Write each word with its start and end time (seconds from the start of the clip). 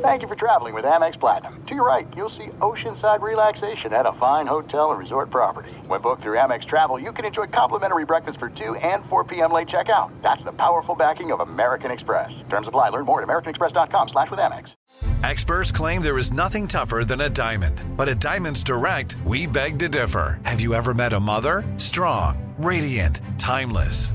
Thank 0.00 0.22
you 0.22 0.28
for 0.28 0.34
traveling 0.34 0.72
with 0.72 0.86
Amex 0.86 1.20
Platinum. 1.20 1.62
To 1.66 1.74
your 1.74 1.86
right, 1.86 2.08
you'll 2.16 2.30
see 2.30 2.46
oceanside 2.60 3.20
relaxation 3.20 3.92
at 3.92 4.06
a 4.06 4.14
fine 4.14 4.46
hotel 4.46 4.92
and 4.92 4.98
resort 4.98 5.28
property. 5.28 5.72
When 5.88 6.00
booked 6.00 6.22
through 6.22 6.38
Amex 6.38 6.64
Travel, 6.64 6.98
you 6.98 7.12
can 7.12 7.26
enjoy 7.26 7.48
complimentary 7.48 8.06
breakfast 8.06 8.38
for 8.38 8.48
2 8.48 8.76
and 8.76 9.04
4 9.10 9.24
p.m. 9.24 9.52
late 9.52 9.68
checkout. 9.68 10.10
That's 10.22 10.42
the 10.42 10.52
powerful 10.52 10.94
backing 10.94 11.32
of 11.32 11.40
American 11.40 11.90
Express. 11.90 12.42
Terms 12.48 12.66
apply. 12.66 12.88
Learn 12.88 13.04
more 13.04 13.20
at 13.20 13.28
americanexpress.com 13.28 14.08
slash 14.08 14.30
with 14.30 14.40
Amex. 14.40 14.72
Experts 15.22 15.70
claim 15.70 16.00
there 16.00 16.16
is 16.16 16.32
nothing 16.32 16.66
tougher 16.66 17.04
than 17.04 17.20
a 17.20 17.28
diamond. 17.28 17.78
But 17.94 18.08
at 18.08 18.20
Diamonds 18.20 18.64
Direct, 18.64 19.18
we 19.26 19.46
beg 19.46 19.78
to 19.80 19.88
differ. 19.90 20.40
Have 20.46 20.62
you 20.62 20.72
ever 20.72 20.94
met 20.94 21.12
a 21.12 21.20
mother? 21.20 21.62
Strong, 21.76 22.54
radiant, 22.56 23.20
timeless. 23.36 24.14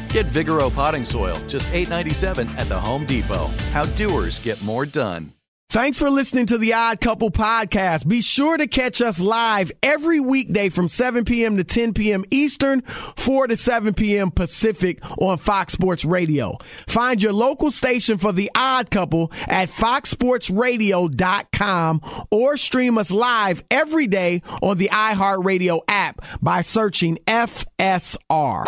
Get 0.11 0.25
Vigoro 0.25 0.73
potting 0.73 1.05
soil, 1.05 1.37
just 1.47 1.69
$8.97 1.69 2.57
at 2.57 2.67
the 2.67 2.79
Home 2.79 3.05
Depot. 3.05 3.47
How 3.71 3.85
doers 3.85 4.39
get 4.39 4.61
more 4.61 4.85
done. 4.85 5.31
Thanks 5.71 5.97
for 5.97 6.09
listening 6.09 6.45
to 6.47 6.57
the 6.57 6.73
Odd 6.73 6.99
Couple 6.99 7.31
podcast. 7.31 8.05
Be 8.05 8.19
sure 8.19 8.57
to 8.57 8.67
catch 8.67 8.99
us 8.99 9.21
live 9.21 9.71
every 9.81 10.19
weekday 10.19 10.67
from 10.67 10.89
7 10.89 11.23
p.m. 11.23 11.55
to 11.55 11.63
10 11.63 11.93
p.m. 11.93 12.25
Eastern, 12.29 12.81
4 12.81 13.47
to 13.47 13.55
7 13.55 13.93
p.m. 13.93 14.31
Pacific 14.31 14.99
on 15.17 15.37
Fox 15.37 15.71
Sports 15.71 16.03
Radio. 16.03 16.57
Find 16.87 17.23
your 17.23 17.31
local 17.31 17.71
station 17.71 18.17
for 18.17 18.33
the 18.33 18.51
Odd 18.53 18.91
Couple 18.91 19.31
at 19.47 19.69
foxsportsradio.com 19.69 22.01
or 22.31 22.57
stream 22.57 22.97
us 22.97 23.11
live 23.11 23.63
every 23.71 24.07
day 24.07 24.41
on 24.61 24.77
the 24.77 24.89
iHeartRadio 24.91 25.79
app 25.87 26.21
by 26.41 26.59
searching 26.59 27.17
FSR. 27.27 28.65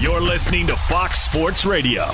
You're 0.00 0.20
listening 0.20 0.66
to 0.68 0.76
Fox 0.76 1.20
Sports 1.22 1.66
Radio. 1.66 2.04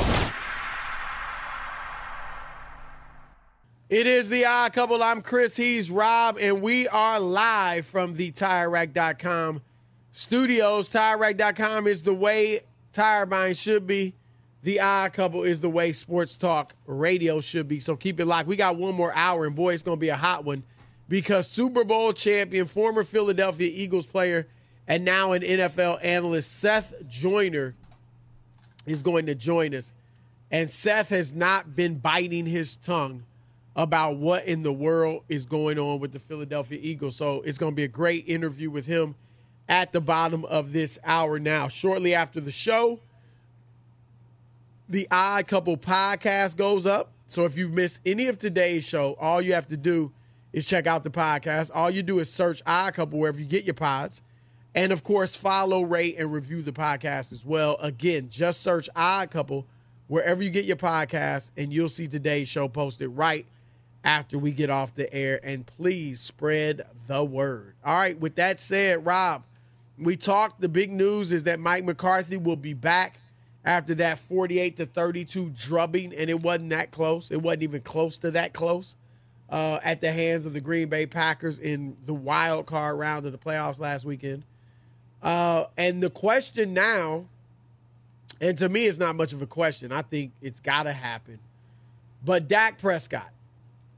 It 3.91 4.07
is 4.07 4.31
the 4.31 4.47
odd 4.47 4.73
couple. 4.73 5.03
I'm 5.03 5.21
Chris. 5.21 5.57
He's 5.57 5.91
Rob, 5.91 6.39
and 6.41 6.63
we 6.63 6.89
are 6.89 7.21
live 7.21 7.85
from 7.85 8.15
the 8.17 8.33
TireRack.com 8.33 9.61
studios. 10.13 10.89
TireRack.com 10.91 11.87
is 11.87 12.03
the 12.03 12.15
way 12.15 12.61
tire 12.91 13.27
buying 13.27 13.55
should 13.55 13.87
be. 13.87 14.15
The 14.63 14.81
odd 14.81 15.13
couple 15.13 15.43
is 15.43 15.61
the 15.61 15.69
way 15.69 15.93
sports 15.93 16.39
talk 16.39 16.75
radio 16.87 17.43
should 17.43 17.69
be. 17.69 17.79
So 17.79 17.95
keep 17.95 18.19
it 18.19 18.25
locked. 18.25 18.49
We 18.49 18.57
got 18.57 18.77
one 18.77 18.95
more 18.95 19.15
hour, 19.15 19.45
and 19.45 19.55
boy, 19.55 19.75
it's 19.75 19.83
going 19.83 19.99
to 19.99 20.01
be 20.01 20.09
a 20.09 20.17
hot 20.17 20.47
one 20.47 20.65
because 21.11 21.47
Super 21.47 21.85
Bowl 21.85 22.15
champion, 22.15 22.65
former 22.65 23.05
Philadelphia 23.05 23.71
Eagles 23.71 24.07
player, 24.07 24.49
and 24.87 25.05
now 25.05 25.33
an 25.33 25.43
NFL 25.43 26.05
analyst, 26.05 26.53
Seth 26.59 26.95
Joyner, 27.09 27.75
is 28.87 29.03
going 29.03 29.27
to 29.27 29.35
join 29.35 29.75
us. 29.75 29.93
And 30.51 30.71
Seth 30.71 31.09
has 31.09 31.35
not 31.35 31.75
been 31.75 31.99
biting 31.99 32.47
his 32.47 32.77
tongue 32.77 33.25
about 33.77 34.19
what 34.19 34.45
in 34.47 34.63
the 34.63 34.73
world 34.73 35.25
is 35.29 35.47
going 35.47 35.79
on 35.79 35.99
with 35.99 36.13
the 36.13 36.19
Philadelphia 36.19 36.79
Eagles. 36.81 37.17
So 37.17 37.43
it's 37.43 37.59
going 37.59 37.73
to 37.73 37.77
be 37.77 37.85
a 37.85 37.89
great 37.89 38.29
interview 38.29 38.71
with 38.71 38.87
him 38.87 39.15
at 39.69 39.93
the 39.93 40.01
bottom 40.01 40.45
of 40.45 40.73
this 40.73 40.99
hour 41.05 41.39
now. 41.39 41.69
Shortly 41.69 42.15
after 42.15 42.41
the 42.41 42.51
show, 42.51 43.01
the 44.89 45.09
Odd 45.11 45.49
Couple 45.49 45.77
podcast 45.77 46.57
goes 46.57 46.87
up. 46.87 47.11
So 47.27 47.47
if 47.47 47.57
you've 47.57 47.73
missed 47.73 48.01
any 48.05 48.27
of 48.27 48.39
today's 48.39 48.85
show, 48.85 49.17
all 49.19 49.41
you 49.41 49.55
have 49.55 49.67
to 49.69 49.77
do 49.77 50.13
is 50.53 50.67
check 50.67 50.87
out 50.87 51.03
the 51.03 51.11
podcast. 51.11 51.71
All 51.75 51.91
you 51.91 52.03
do 52.03 52.19
is 52.19 52.31
search 52.31 52.63
Odd 52.67 52.95
Couple 52.95 53.19
wherever 53.19 53.41
you 53.41 53.47
get 53.47 53.65
your 53.65 53.75
pods. 53.75 54.23
And 54.75 54.93
of 54.93 55.05
course, 55.05 55.37
follow, 55.37 55.83
rate, 55.83 56.17
and 56.19 56.33
review 56.33 56.63
the 56.63 56.73
podcast 56.73 57.33
as 57.33 57.45
well. 57.45 57.77
Again, 57.81 58.29
just 58.29 58.63
search 58.63 58.89
Odd 58.97 59.31
Couple 59.31 59.67
wherever 60.09 60.43
you 60.43 60.51
get 60.51 60.65
your 60.65 60.77
podcast, 60.77 61.51
and 61.57 61.73
you'll 61.73 61.89
see 61.89 62.07
today's 62.07 62.49
show 62.49 62.69
posted 62.69 63.17
right 63.17 63.47
after 64.03 64.39
we 64.39 64.53
get 64.53 64.71
off 64.71 64.95
the 64.95 65.13
air. 65.15 65.41
And 65.43 65.65
please 65.65 66.21
spread 66.21 66.83
the 67.07 67.25
word. 67.25 67.75
All 67.85 67.95
right, 67.95 68.19
with 68.19 68.35
that 68.37 68.59
said, 68.59 69.07
Rob, 69.07 69.45
we 69.99 70.17
talked. 70.17 70.61
The 70.61 70.69
big 70.69 70.91
news 70.91 71.31
is 71.33 71.45
that 71.45 71.61
Mike 71.61 71.85
McCarthy 71.85 72.37
will 72.37 72.57
be 72.57 72.75
back 72.75 73.19
after 73.65 73.95
that 73.95 74.19
48 74.19 74.77
to 74.77 74.87
32 74.87 75.51
drubbing, 75.51 76.15
and 76.15 76.29
it 76.29 76.43
wasn't 76.43 76.71
that 76.71 76.91
close. 76.91 77.31
It 77.31 77.41
wasn't 77.41 77.63
even 77.63 77.81
close 77.83 78.19
to 78.19 78.31
that 78.33 78.53
close 78.53 78.97
uh, 79.51 79.79
at 79.83 80.01
the 80.01 80.13
hands 80.13 80.47
of 80.47 80.53
the 80.53 80.61
Green 80.61 80.89
Bay 80.89 81.07
Packers 81.07 81.61
in 81.61 81.97
the 82.05 82.15
wild 82.15 82.67
card 82.67 82.99
round 82.99 83.25
of 83.25 83.33
the 83.33 83.39
playoffs 83.39 83.81
last 83.81 84.05
weekend. 84.05 84.45
Uh, 85.25 85.65
and 85.79 86.03
the 86.03 86.11
question 86.11 86.75
now, 86.75 87.25
and 88.41 88.59
to 88.59 88.69
me, 88.69 88.85
it's 88.85 88.99
not 88.99 89.17
much 89.17 89.33
of 89.33 89.41
a 89.41 89.47
question. 89.47 89.91
I 89.91 90.03
think 90.03 90.33
it's 90.43 90.61
got 90.61 90.83
to 90.83 90.93
happen. 90.93 91.39
But 92.23 92.47
Dak 92.47 92.79
Prescott. 92.79 93.31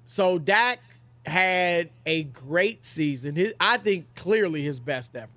So 0.06 0.38
Dak 0.38 0.78
had 1.26 1.90
a 2.06 2.22
great 2.24 2.84
season. 2.84 3.34
His, 3.34 3.54
I 3.58 3.78
think 3.78 4.06
clearly 4.14 4.62
his 4.62 4.78
best 4.78 5.16
ever. 5.16 5.28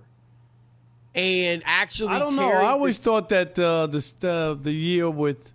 And 1.15 1.63
actually, 1.65 2.09
I 2.09 2.19
don't 2.19 2.35
know. 2.35 2.51
I 2.51 2.67
always 2.67 2.99
the, 2.99 3.03
thought 3.05 3.29
that 3.29 3.57
uh, 3.57 3.87
the 3.87 3.97
uh, 4.21 4.61
the 4.61 4.71
year 4.71 5.09
with 5.09 5.51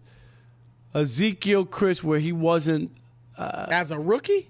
Ezekiel 0.92 1.64
Chris, 1.64 2.02
where 2.02 2.18
he 2.18 2.32
wasn't 2.32 2.90
uh, 3.38 3.66
as 3.70 3.92
a 3.92 3.98
rookie. 3.98 4.48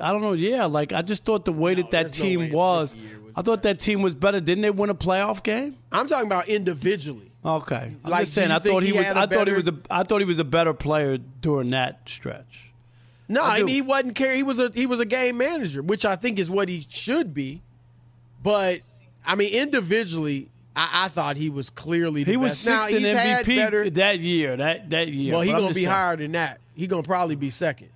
I 0.00 0.10
don't 0.10 0.22
know. 0.22 0.32
Yeah, 0.32 0.66
like 0.66 0.92
I 0.92 1.02
just 1.02 1.24
thought 1.24 1.44
the 1.44 1.52
way 1.52 1.76
no, 1.76 1.82
that 1.82 1.90
that 1.92 2.12
team 2.12 2.50
no 2.50 2.56
was, 2.56 2.96
was 2.96 3.04
I 3.38 3.42
thought 3.42 3.62
that 3.62 3.78
team 3.78 4.02
was 4.02 4.16
better. 4.16 4.40
Didn't 4.40 4.62
they 4.62 4.70
win 4.70 4.90
a 4.90 4.96
playoff 4.96 5.44
game? 5.44 5.76
I'm 5.92 6.08
talking 6.08 6.26
about 6.26 6.48
individually. 6.48 7.30
Okay, 7.44 7.94
I'm 8.04 8.10
like, 8.10 8.22
just 8.22 8.34
saying. 8.34 8.50
I 8.50 8.58
thought 8.58 8.82
he, 8.82 8.92
was. 8.92 9.06
I 9.06 9.26
better... 9.26 9.36
thought 9.36 9.46
he 9.46 9.52
was 9.52 9.68
a. 9.68 9.78
I 9.88 10.02
thought 10.02 10.18
he 10.18 10.24
was 10.24 10.40
a 10.40 10.44
better 10.44 10.74
player 10.74 11.18
during 11.18 11.70
that 11.70 12.00
stretch. 12.06 12.72
No, 13.28 13.44
I, 13.44 13.50
I 13.50 13.58
mean 13.58 13.68
he 13.68 13.80
wasn't 13.80 14.16
care. 14.16 14.34
He 14.34 14.42
was 14.42 14.58
a 14.58 14.72
he 14.74 14.86
was 14.86 14.98
a 14.98 15.04
game 15.04 15.36
manager, 15.36 15.82
which 15.82 16.04
I 16.04 16.16
think 16.16 16.40
is 16.40 16.50
what 16.50 16.68
he 16.68 16.84
should 16.88 17.32
be. 17.32 17.62
But 18.42 18.80
I 19.24 19.36
mean, 19.36 19.54
individually, 19.54 20.48
I, 20.74 21.04
I 21.04 21.08
thought 21.08 21.36
he 21.36 21.48
was 21.48 21.70
clearly 21.70 22.24
he 22.24 22.36
was 22.36 22.58
sixth 22.58 22.90
now, 22.90 22.96
in 22.96 23.04
MVP 23.04 23.56
better, 23.56 23.88
that 23.90 24.18
year. 24.18 24.56
That 24.56 24.90
that 24.90 25.06
year. 25.06 25.34
Well, 25.34 25.42
he's 25.42 25.52
gonna 25.52 25.68
be 25.68 25.74
saying. 25.74 25.86
higher 25.86 26.16
than 26.16 26.32
that. 26.32 26.58
He's 26.74 26.88
gonna 26.88 27.04
probably 27.04 27.36
be 27.36 27.50
second. 27.50 27.90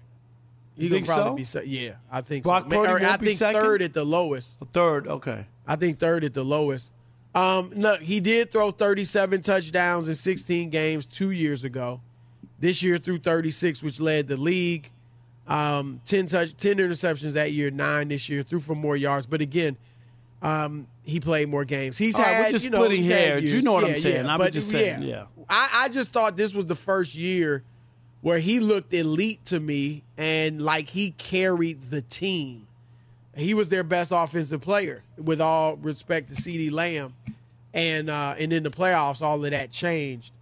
He 0.83 0.89
gonna 0.89 1.05
probably 1.05 1.31
so? 1.31 1.37
be 1.37 1.45
second. 1.45 1.71
Yeah, 1.71 1.95
I 2.11 2.23
think 2.23 2.45
Brock 2.45 2.65
so. 2.69 2.85
Purdy 2.85 3.05
I 3.05 3.17
think 3.17 3.39
second? 3.39 3.63
third 3.63 3.83
at 3.83 3.93
the 3.93 4.05
lowest. 4.05 4.59
third, 4.73 5.07
okay. 5.07 5.47
I 5.65 5.77
think 5.77 6.01
third 6.01 6.25
at 6.25 6.35
the 6.35 6.45
lowest. 6.45 6.93
Um, 7.37 7.71
look, 7.71 8.01
he 8.01 8.19
did 8.19 8.51
throw 8.51 8.73
37 8.73 9.43
touchdowns 9.43 10.09
in 10.09 10.17
16 10.17 10.71
games 10.71 11.07
two 11.07 11.31
years 11.31 11.63
ago. 11.63 12.01
This 12.59 12.83
year 12.83 12.99
threw 12.99 13.19
36, 13.19 13.83
which 13.83 14.01
led 14.01 14.27
the 14.27 14.37
league. 14.37 14.91
Um, 15.47 16.01
10 16.05 16.27
touch, 16.27 16.57
10 16.57 16.79
interceptions 16.79 17.33
that 17.35 17.53
year, 17.53 17.71
nine 17.71 18.09
this 18.09 18.29
year. 18.29 18.43
Threw 18.43 18.59
for 18.59 18.75
more 18.75 18.97
yards, 18.97 19.27
but 19.27 19.41
again, 19.41 19.77
um, 20.43 20.89
he 21.05 21.21
played 21.21 21.49
more 21.49 21.65
games. 21.65 21.97
He's 21.97 22.17
All 22.17 22.25
had 22.25 22.47
we're 22.47 22.51
just 22.51 22.65
you 22.65 22.71
know, 22.71 22.79
splitting 22.79 23.05
hairs. 23.05 23.55
You 23.55 23.63
know 23.63 23.75
what 23.75 23.87
yeah, 23.87 23.95
I'm 23.95 24.01
saying? 24.01 24.25
Yeah, 24.27 24.33
I'm 24.33 24.39
but, 24.39 24.53
just 24.53 24.71
saying. 24.71 25.03
Yeah, 25.03 25.27
I, 25.49 25.85
I 25.85 25.89
just 25.91 26.11
thought 26.11 26.37
this 26.37 26.53
was 26.53 26.67
the 26.67 26.75
first 26.75 27.15
year 27.15 27.63
where 28.23 28.39
he 28.39 28.61
looked 28.61 28.95
elite 28.95 29.45
to 29.45 29.61
me 29.61 30.05
and 30.17 30.63
like 30.63 30.89
he 30.89 31.11
carried 31.13 31.83
the 31.83 32.01
team. 32.01 32.67
He 33.37 33.55
was 33.55 33.69
their 33.69 33.83
best 33.83 34.13
offensive 34.15 34.61
player, 34.61 35.03
with 35.17 35.41
all 35.41 35.77
respect 35.77 36.29
to 36.29 36.35
CeeDee 36.35 36.73
Lamb. 36.73 37.15
And 37.75 38.11
uh, 38.11 38.35
and 38.39 38.53
in 38.53 38.63
the 38.63 38.71
playoffs, 38.71 39.23
all 39.23 39.43
of 39.43 39.51
that 39.51 39.71
changed. 39.71 40.33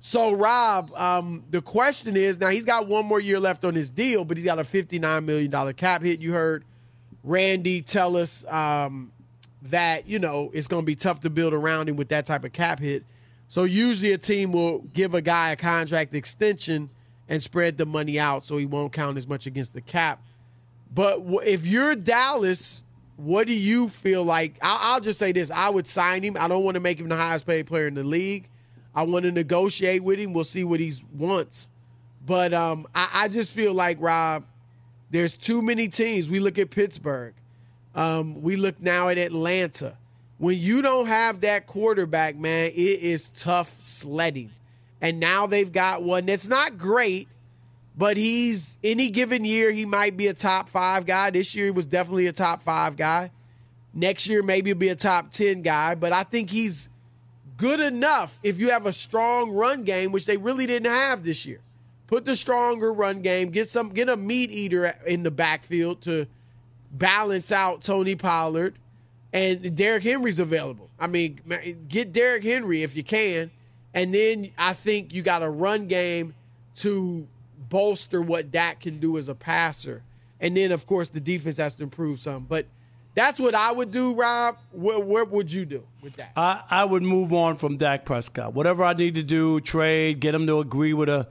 So, 0.00 0.32
Rob, 0.32 0.90
um, 0.96 1.44
the 1.50 1.60
question 1.60 2.16
is 2.16 2.40
now 2.40 2.48
he's 2.48 2.64
got 2.64 2.86
one 2.86 3.04
more 3.04 3.20
year 3.20 3.38
left 3.38 3.64
on 3.66 3.74
his 3.74 3.90
deal, 3.90 4.24
but 4.24 4.38
he's 4.38 4.46
got 4.46 4.58
a 4.58 4.62
$59 4.62 5.24
million 5.24 5.74
cap 5.74 6.02
hit. 6.02 6.20
You 6.20 6.32
heard 6.32 6.64
Randy 7.22 7.82
tell 7.82 8.16
us 8.16 8.46
um, 8.46 9.12
that, 9.64 10.08
you 10.08 10.18
know, 10.18 10.50
it's 10.54 10.66
going 10.66 10.84
to 10.84 10.86
be 10.86 10.94
tough 10.94 11.20
to 11.20 11.30
build 11.30 11.52
around 11.52 11.90
him 11.90 11.96
with 11.96 12.08
that 12.08 12.24
type 12.24 12.44
of 12.44 12.52
cap 12.52 12.80
hit. 12.80 13.04
So 13.48 13.64
usually 13.64 14.12
a 14.12 14.18
team 14.18 14.52
will 14.52 14.78
give 14.94 15.12
a 15.12 15.20
guy 15.20 15.50
a 15.50 15.56
contract 15.56 16.14
extension 16.14 16.88
and 17.30 17.40
spread 17.40 17.78
the 17.78 17.86
money 17.86 18.18
out 18.18 18.44
so 18.44 18.58
he 18.58 18.66
won't 18.66 18.92
count 18.92 19.16
as 19.16 19.26
much 19.26 19.46
against 19.46 19.72
the 19.72 19.80
cap. 19.80 20.22
But 20.92 21.22
if 21.46 21.64
you're 21.64 21.94
Dallas, 21.94 22.84
what 23.16 23.46
do 23.46 23.54
you 23.54 23.88
feel 23.88 24.24
like? 24.24 24.58
I'll, 24.60 25.00
just 25.00 25.18
say 25.18 25.30
this: 25.32 25.50
I 25.50 25.70
would 25.70 25.86
sign 25.86 26.22
him. 26.24 26.36
I 26.38 26.48
don't 26.48 26.64
want 26.64 26.74
to 26.74 26.80
make 26.80 26.98
him 26.98 27.08
the 27.08 27.16
highest 27.16 27.46
paid 27.46 27.68
player 27.68 27.86
in 27.86 27.94
the 27.94 28.02
league. 28.02 28.48
I 28.92 29.04
want 29.04 29.24
to 29.24 29.30
negotiate 29.30 30.02
with 30.02 30.18
him. 30.18 30.32
We'll 30.32 30.42
see 30.42 30.64
what 30.64 30.80
he 30.80 30.92
wants. 31.16 31.68
But 32.26 32.52
um, 32.52 32.88
I, 32.94 33.08
I, 33.12 33.28
just 33.28 33.52
feel 33.52 33.72
like 33.72 33.98
Rob, 34.00 34.44
there's 35.10 35.34
too 35.34 35.62
many 35.62 35.86
teams. 35.86 36.28
We 36.28 36.40
look 36.40 36.58
at 36.58 36.70
Pittsburgh. 36.70 37.34
Um, 37.94 38.42
we 38.42 38.56
look 38.56 38.80
now 38.80 39.08
at 39.08 39.16
Atlanta. 39.16 39.96
When 40.38 40.58
you 40.58 40.82
don't 40.82 41.06
have 41.06 41.42
that 41.42 41.66
quarterback, 41.66 42.36
man, 42.36 42.72
it 42.74 43.00
is 43.00 43.30
tough 43.30 43.76
sledding. 43.80 44.50
And 45.00 45.18
now 45.18 45.46
they've 45.46 45.70
got 45.70 46.02
one 46.02 46.26
that's 46.26 46.48
not 46.48 46.76
great, 46.76 47.28
but 47.96 48.16
he's 48.16 48.76
any 48.84 49.10
given 49.10 49.44
year 49.44 49.70
he 49.72 49.86
might 49.86 50.16
be 50.16 50.26
a 50.26 50.34
top 50.34 50.68
five 50.68 51.06
guy. 51.06 51.30
This 51.30 51.54
year 51.54 51.66
he 51.66 51.70
was 51.70 51.86
definitely 51.86 52.26
a 52.26 52.32
top 52.32 52.62
five 52.62 52.96
guy. 52.96 53.30
Next 53.94 54.26
year 54.26 54.42
maybe 54.42 54.70
he'll 54.70 54.78
be 54.78 54.90
a 54.90 54.96
top 54.96 55.30
ten 55.30 55.62
guy, 55.62 55.94
but 55.94 56.12
I 56.12 56.22
think 56.22 56.50
he's 56.50 56.88
good 57.56 57.80
enough 57.80 58.38
if 58.42 58.58
you 58.58 58.70
have 58.70 58.86
a 58.86 58.92
strong 58.92 59.50
run 59.50 59.84
game, 59.84 60.12
which 60.12 60.26
they 60.26 60.36
really 60.36 60.66
didn't 60.66 60.92
have 60.92 61.22
this 61.22 61.44
year. 61.44 61.60
Put 62.06 62.24
the 62.24 62.34
stronger 62.34 62.92
run 62.92 63.20
game, 63.20 63.50
get 63.50 63.68
some 63.68 63.90
get 63.90 64.08
a 64.08 64.16
meat 64.16 64.50
eater 64.50 64.96
in 65.06 65.22
the 65.22 65.30
backfield 65.30 66.02
to 66.02 66.26
balance 66.92 67.52
out 67.52 67.82
Tony 67.82 68.16
Pollard, 68.16 68.76
and 69.32 69.76
Derrick 69.76 70.02
Henry's 70.02 70.38
available. 70.38 70.90
I 70.98 71.06
mean, 71.06 71.38
get 71.88 72.12
Derrick 72.12 72.42
Henry 72.42 72.82
if 72.82 72.96
you 72.96 73.04
can, 73.04 73.50
and 73.94 74.14
then 74.14 74.50
I 74.56 74.72
think 74.72 75.12
you 75.12 75.22
got 75.22 75.42
a 75.42 75.50
run 75.50 75.86
game 75.86 76.34
to 76.76 77.26
bolster 77.68 78.20
what 78.20 78.50
Dak 78.50 78.80
can 78.80 78.98
do 78.98 79.18
as 79.18 79.28
a 79.28 79.34
passer. 79.34 80.02
And 80.40 80.56
then, 80.56 80.72
of 80.72 80.86
course, 80.86 81.08
the 81.08 81.20
defense 81.20 81.58
has 81.58 81.74
to 81.76 81.82
improve 81.82 82.18
some. 82.18 82.46
But 82.48 82.66
that's 83.14 83.38
what 83.38 83.54
I 83.54 83.72
would 83.72 83.90
do, 83.90 84.14
Rob. 84.14 84.58
What, 84.72 85.04
what 85.04 85.30
would 85.30 85.52
you 85.52 85.64
do 85.64 85.84
with 86.02 86.16
that? 86.16 86.32
I, 86.36 86.62
I 86.70 86.84
would 86.84 87.02
move 87.02 87.32
on 87.32 87.56
from 87.56 87.76
Dak 87.76 88.04
Prescott. 88.04 88.54
Whatever 88.54 88.84
I 88.84 88.94
need 88.94 89.16
to 89.16 89.22
do, 89.22 89.60
trade, 89.60 90.20
get 90.20 90.34
him 90.34 90.46
to 90.46 90.60
agree 90.60 90.94
with 90.94 91.08
a, 91.08 91.26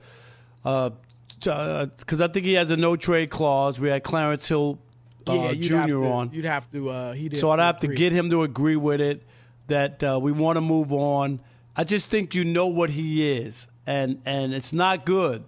because 0.62 2.20
uh, 2.20 2.24
I 2.24 2.28
think 2.28 2.46
he 2.46 2.54
has 2.54 2.70
a 2.70 2.76
no 2.76 2.96
trade 2.96 3.30
clause. 3.30 3.80
We 3.80 3.88
had 3.88 4.04
Clarence 4.04 4.46
Hill 4.46 4.78
uh, 5.26 5.32
yeah, 5.32 5.52
Jr. 5.54 5.86
To, 5.86 6.06
on. 6.06 6.30
You'd 6.32 6.44
have 6.44 6.70
to. 6.70 6.90
Uh, 6.90 7.12
he 7.12 7.34
so 7.34 7.50
I'd 7.50 7.58
have 7.58 7.80
to 7.80 7.88
get 7.88 8.12
him 8.12 8.30
to 8.30 8.42
agree 8.42 8.76
with 8.76 9.00
it 9.00 9.22
that 9.66 10.02
uh, 10.02 10.18
we 10.20 10.32
want 10.32 10.56
to 10.56 10.60
move 10.60 10.92
on. 10.92 11.40
I 11.80 11.84
just 11.84 12.08
think 12.08 12.34
you 12.34 12.44
know 12.44 12.66
what 12.66 12.90
he 12.90 13.26
is, 13.26 13.66
and 13.86 14.20
and 14.26 14.52
it's 14.52 14.74
not 14.74 15.06
good. 15.06 15.44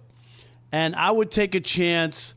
And 0.71 0.95
I 0.95 1.11
would 1.11 1.29
take 1.29 1.53
a 1.53 1.59
chance 1.59 2.33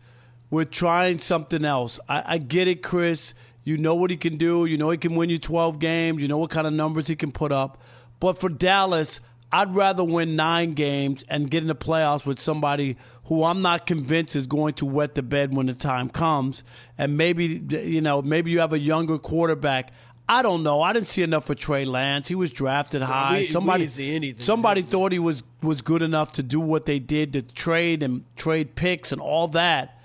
with 0.51 0.71
trying 0.71 1.17
something 1.17 1.65
else. 1.65 1.99
I, 2.07 2.35
I 2.35 2.37
get 2.37 2.69
it, 2.69 2.83
Chris. 2.83 3.33
You 3.65 3.79
know 3.79 3.95
what 3.95 4.11
he 4.11 4.19
can 4.19 4.37
do. 4.37 4.67
You 4.67 4.77
know 4.77 4.91
he 4.91 4.99
can 4.99 5.15
win 5.15 5.31
you 5.31 5.39
12 5.39 5.79
games. 5.79 6.21
You 6.21 6.29
know 6.29 6.37
what 6.37 6.51
kind 6.51 6.67
of 6.67 6.75
numbers 6.75 7.09
he 7.09 7.17
can 7.17 7.33
put 7.33 7.53
up. 7.53 7.81
But 8.21 8.39
for 8.39 8.51
Dallas, 8.51 9.21
I'd 9.51 9.75
rather 9.75 10.05
win 10.05 10.37
nine 10.37 10.75
games 10.75 11.25
and 11.31 11.51
get 11.51 11.63
in 11.63 11.69
the 11.69 11.75
playoffs 11.75 12.27
with 12.27 12.39
somebody 12.39 12.99
who 13.25 13.45
I'm 13.45 13.63
not 13.63 13.87
convinced 13.87 14.37
is 14.37 14.47
going 14.47 14.75
to 14.75 14.85
wet 14.85 15.15
the 15.15 15.23
bed 15.23 15.57
when 15.57 15.69
the 15.69 15.75
time 15.75 16.11
comes. 16.11 16.65
And 16.99 17.17
maybe, 17.17 17.47
you 17.47 18.03
know, 18.03 18.21
maybe 18.21 18.51
you 18.51 18.61
have 18.61 18.75
a 18.75 18.79
younger 18.79 19.17
quarterback. 19.17 19.91
I 20.29 20.43
don't 20.43 20.63
know. 20.63 20.83
I 20.83 20.93
didn't 20.93 21.07
see 21.07 21.23
enough 21.23 21.45
for 21.45 21.55
Trey 21.55 21.85
Lance. 21.85 22.27
He 22.29 22.35
was 22.35 22.53
drafted 22.53 23.03
high. 23.03 23.41
We, 23.41 23.49
somebody 23.49 23.89
we 23.97 24.35
somebody 24.41 24.83
thought 24.83 25.13
he 25.13 25.19
was 25.19 25.45
was 25.63 25.83
good 25.83 26.03
enough 26.03 26.33
to 26.33 26.43
do 26.43 26.59
what 26.59 26.87
they 26.87 26.99
did 26.99 27.33
to 27.35 27.43
trade 27.43 28.03
and 28.03 28.25
trade 28.35 28.75
picks 28.75 29.13
and 29.13 29.21
all 29.21 29.49
that. 29.49 30.01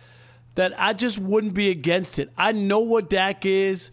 That 0.56 0.74
I 0.78 0.94
just 0.94 1.18
wouldn't 1.18 1.54
be 1.54 1.70
against 1.70 2.20
it. 2.20 2.30
I 2.38 2.52
know 2.52 2.80
what 2.80 3.10
Dak 3.10 3.46
is, 3.46 3.90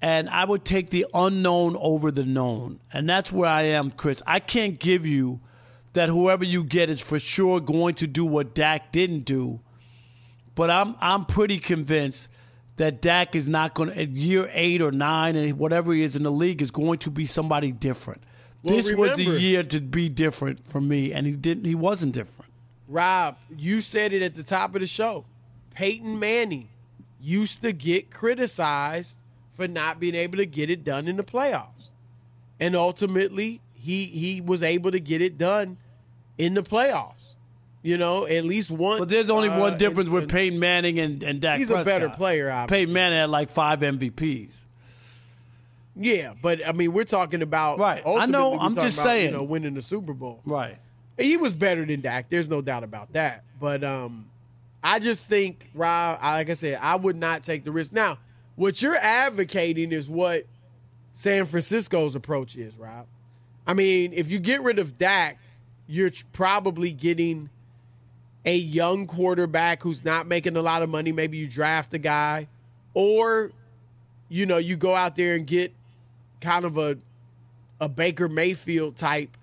and 0.00 0.28
I 0.28 0.44
would 0.44 0.64
take 0.64 0.90
the 0.90 1.06
unknown 1.12 1.76
over 1.80 2.12
the 2.12 2.24
known. 2.24 2.78
And 2.92 3.08
that's 3.08 3.32
where 3.32 3.48
I 3.48 3.62
am, 3.62 3.90
Chris. 3.90 4.22
I 4.26 4.38
can't 4.38 4.78
give 4.78 5.06
you 5.06 5.40
that 5.94 6.08
whoever 6.08 6.44
you 6.44 6.62
get 6.62 6.90
is 6.90 7.00
for 7.00 7.18
sure 7.18 7.58
going 7.58 7.94
to 7.96 8.06
do 8.06 8.24
what 8.24 8.54
Dak 8.54 8.92
didn't 8.92 9.24
do. 9.24 9.60
But 10.54 10.70
I'm 10.70 10.94
I'm 11.00 11.24
pretty 11.24 11.58
convinced 11.58 12.28
that 12.76 13.00
Dak 13.00 13.34
is 13.34 13.46
not 13.46 13.74
going 13.74 13.90
to, 13.90 14.00
at 14.00 14.10
year 14.10 14.50
eight 14.52 14.82
or 14.82 14.90
nine, 14.90 15.36
and 15.36 15.58
whatever 15.58 15.92
he 15.92 16.02
is 16.02 16.16
in 16.16 16.22
the 16.22 16.32
league, 16.32 16.60
is 16.60 16.70
going 16.70 16.98
to 17.00 17.10
be 17.10 17.26
somebody 17.26 17.72
different. 17.72 18.22
Well, 18.62 18.76
this 18.76 18.90
remember, 18.90 19.08
was 19.10 19.16
the 19.16 19.40
year 19.40 19.62
to 19.62 19.80
be 19.80 20.08
different 20.08 20.66
for 20.66 20.80
me, 20.80 21.12
and 21.12 21.26
he 21.26 21.32
didn't. 21.32 21.66
He 21.66 21.74
wasn't 21.74 22.14
different. 22.14 22.50
Rob, 22.88 23.36
you 23.56 23.80
said 23.80 24.12
it 24.12 24.22
at 24.22 24.34
the 24.34 24.42
top 24.42 24.74
of 24.74 24.80
the 24.80 24.86
show. 24.86 25.24
Peyton 25.74 26.18
Manning 26.18 26.68
used 27.20 27.62
to 27.62 27.72
get 27.72 28.10
criticized 28.10 29.18
for 29.52 29.68
not 29.68 30.00
being 30.00 30.14
able 30.14 30.38
to 30.38 30.46
get 30.46 30.70
it 30.70 30.84
done 30.84 31.08
in 31.08 31.16
the 31.16 31.24
playoffs, 31.24 31.90
and 32.58 32.74
ultimately 32.74 33.60
he 33.72 34.06
he 34.06 34.40
was 34.40 34.62
able 34.62 34.90
to 34.90 35.00
get 35.00 35.22
it 35.22 35.38
done 35.38 35.76
in 36.38 36.54
the 36.54 36.62
playoffs. 36.62 37.33
You 37.84 37.98
know, 37.98 38.26
at 38.26 38.46
least 38.46 38.70
one. 38.70 38.98
But 38.98 39.10
there's 39.10 39.28
only 39.28 39.50
uh, 39.50 39.60
one 39.60 39.76
difference 39.76 40.08
and, 40.08 40.14
with 40.14 40.30
Peyton 40.30 40.58
Manning 40.58 40.98
and, 40.98 41.22
and 41.22 41.38
Dak 41.38 41.58
He's 41.58 41.68
Prescott. 41.68 41.86
a 41.86 41.90
better 41.90 42.08
player, 42.08 42.50
obviously. 42.50 42.78
Peyton 42.78 42.94
Manning 42.94 43.18
had 43.18 43.28
like 43.28 43.50
five 43.50 43.80
MVPs. 43.80 44.54
Yeah, 45.94 46.32
but 46.40 46.66
I 46.66 46.72
mean, 46.72 46.94
we're 46.94 47.04
talking 47.04 47.42
about 47.42 47.78
right. 47.78 48.02
I 48.06 48.24
know. 48.24 48.58
I'm 48.58 48.74
just 48.74 48.98
about, 48.98 49.04
saying, 49.10 49.30
you 49.32 49.36
know, 49.36 49.42
winning 49.42 49.74
the 49.74 49.82
Super 49.82 50.14
Bowl. 50.14 50.40
Right. 50.46 50.78
He 51.18 51.36
was 51.36 51.54
better 51.54 51.84
than 51.84 52.00
Dak. 52.00 52.30
There's 52.30 52.48
no 52.48 52.62
doubt 52.62 52.84
about 52.84 53.12
that. 53.12 53.44
But 53.60 53.84
um, 53.84 54.30
I 54.82 54.98
just 54.98 55.24
think, 55.24 55.68
Rob, 55.74 56.20
like 56.22 56.48
I 56.48 56.54
said, 56.54 56.78
I 56.82 56.96
would 56.96 57.16
not 57.16 57.44
take 57.44 57.64
the 57.64 57.70
risk. 57.70 57.92
Now, 57.92 58.16
what 58.56 58.80
you're 58.80 58.96
advocating 58.96 59.92
is 59.92 60.08
what 60.08 60.46
San 61.12 61.44
Francisco's 61.44 62.16
approach 62.16 62.56
is, 62.56 62.76
Rob. 62.78 63.06
I 63.66 63.74
mean, 63.74 64.14
if 64.14 64.30
you 64.30 64.38
get 64.38 64.62
rid 64.62 64.78
of 64.78 64.96
Dak, 64.96 65.38
you're 65.86 66.10
probably 66.32 66.90
getting 66.90 67.50
a 68.44 68.56
young 68.56 69.06
quarterback 69.06 69.82
who's 69.82 70.04
not 70.04 70.26
making 70.26 70.56
a 70.56 70.62
lot 70.62 70.82
of 70.82 70.90
money. 70.90 71.12
Maybe 71.12 71.38
you 71.38 71.48
draft 71.48 71.94
a 71.94 71.98
guy, 71.98 72.48
or 72.92 73.52
you 74.28 74.46
know 74.46 74.58
you 74.58 74.76
go 74.76 74.94
out 74.94 75.16
there 75.16 75.34
and 75.34 75.46
get 75.46 75.72
kind 76.40 76.64
of 76.64 76.76
a 76.78 76.98
a 77.80 77.88
Baker 77.88 78.28
Mayfield 78.28 78.96
type 78.96 79.36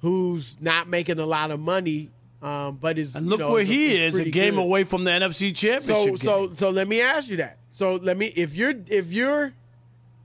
who's 0.00 0.60
not 0.60 0.88
making 0.88 1.18
a 1.18 1.26
lot 1.26 1.50
of 1.50 1.58
money, 1.58 2.10
um, 2.42 2.76
but 2.80 2.98
is 2.98 3.14
and 3.14 3.26
look 3.26 3.40
you 3.40 3.46
know, 3.46 3.52
where 3.52 3.62
is, 3.62 3.68
he 3.68 3.96
is, 3.96 4.14
is 4.14 4.20
a 4.20 4.30
game 4.30 4.56
good. 4.56 4.62
away 4.62 4.84
from 4.84 5.04
the 5.04 5.10
NFC 5.10 5.54
Championship. 5.54 6.18
So 6.18 6.48
so 6.48 6.54
so 6.54 6.70
let 6.70 6.88
me 6.88 7.00
ask 7.00 7.28
you 7.28 7.38
that. 7.38 7.58
So 7.70 7.94
let 7.96 8.16
me 8.16 8.26
if 8.26 8.54
you're 8.54 8.74
if 8.88 9.12
you're, 9.12 9.52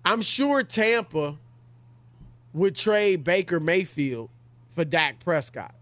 I'm 0.03 0.21
sure 0.21 0.63
Tampa 0.63 1.37
would 2.53 2.75
trade 2.75 3.23
Baker 3.23 3.59
Mayfield 3.59 4.29
for 4.75 4.83
Dak 4.83 5.19
Prescott. 5.19 5.73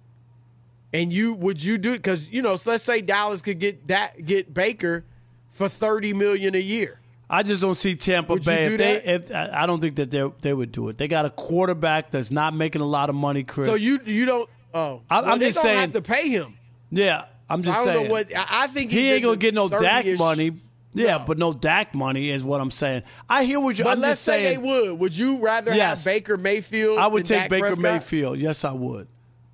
And 0.94 1.12
you 1.12 1.34
would 1.34 1.64
you 1.64 1.78
do 1.78 1.94
it 1.94 1.98
because 1.98 2.30
you 2.30 2.42
know? 2.42 2.56
So 2.56 2.72
let's 2.72 2.84
say 2.84 3.02
Dallas 3.02 3.42
could 3.42 3.60
get 3.60 3.88
that 3.88 4.26
get 4.26 4.54
Baker 4.54 5.04
for 5.52 5.68
thirty 5.68 6.14
million 6.14 6.56
a 6.56 6.60
year. 6.60 7.00
I 7.30 7.44
just 7.44 7.62
don't 7.62 7.78
see 7.78 7.96
Tampa 7.96 8.34
would 8.34 8.46
Bay. 8.46 8.66
if 8.66 8.78
they, 8.78 9.04
if, 9.04 9.34
I 9.34 9.66
don't 9.66 9.82
think 9.82 9.98
that 9.98 10.12
they 10.12 10.30
they 10.42 10.54
would 10.54 10.72
do 10.72 10.88
it. 10.90 10.98
They 10.98 11.08
got 11.08 11.26
a 11.26 11.30
quarterback 11.30 12.12
that's 12.12 12.32
not 12.32 12.54
making 12.54 12.82
a 12.82 12.86
lot 12.86 13.10
of 13.10 13.16
money, 13.16 13.44
Chris. 13.44 13.68
So 13.68 13.76
you 13.76 14.00
you 14.06 14.26
don't. 14.26 14.50
Oh, 14.74 15.02
I, 15.10 15.22
well, 15.22 15.38
they 15.38 15.48
just 15.48 15.58
don't 15.58 15.64
saying. 15.64 15.80
Have 15.80 15.92
to 15.94 16.02
pay 16.02 16.30
him. 16.30 16.58
Yeah, 16.90 17.26
I'm 17.50 17.64
just 17.64 17.76
so 17.78 17.84
I 17.84 17.86
don't 17.86 17.96
saying. 17.96 18.08
Know 18.08 18.12
what 18.12 18.50
I 18.50 18.68
think 18.68 18.92
he 18.92 19.12
ain't 19.12 19.24
gonna 19.24 19.38
get 19.38 19.54
no 19.54 19.68
Dak 19.68 20.06
money. 20.18 20.54
Yeah, 20.94 21.18
no. 21.18 21.26
but 21.26 21.38
no 21.38 21.54
Dak 21.54 21.94
money 21.94 22.30
is 22.30 22.44
what 22.44 22.62
I'm 22.62 22.72
saying. 22.72 23.04
I 23.30 23.44
hear 23.44 23.60
what 23.60 23.78
you. 23.78 23.84
But 23.84 23.98
I'm 23.98 24.00
let's 24.00 24.22
say 24.22 24.44
saying, 24.44 24.62
they 24.62 24.68
would. 24.68 25.00
Would 25.00 25.18
you 25.18 25.44
rather 25.44 25.76
yes. 25.76 26.04
have 26.04 26.14
Baker 26.14 26.38
Mayfield? 26.38 26.98
I 26.98 27.08
would 27.08 27.26
take 27.26 27.42
Dak 27.42 27.50
Baker 27.50 27.68
Prescott? 27.68 27.84
Mayfield. 27.84 28.40
Yes, 28.40 28.64
I 28.64 28.72
would. 28.72 29.08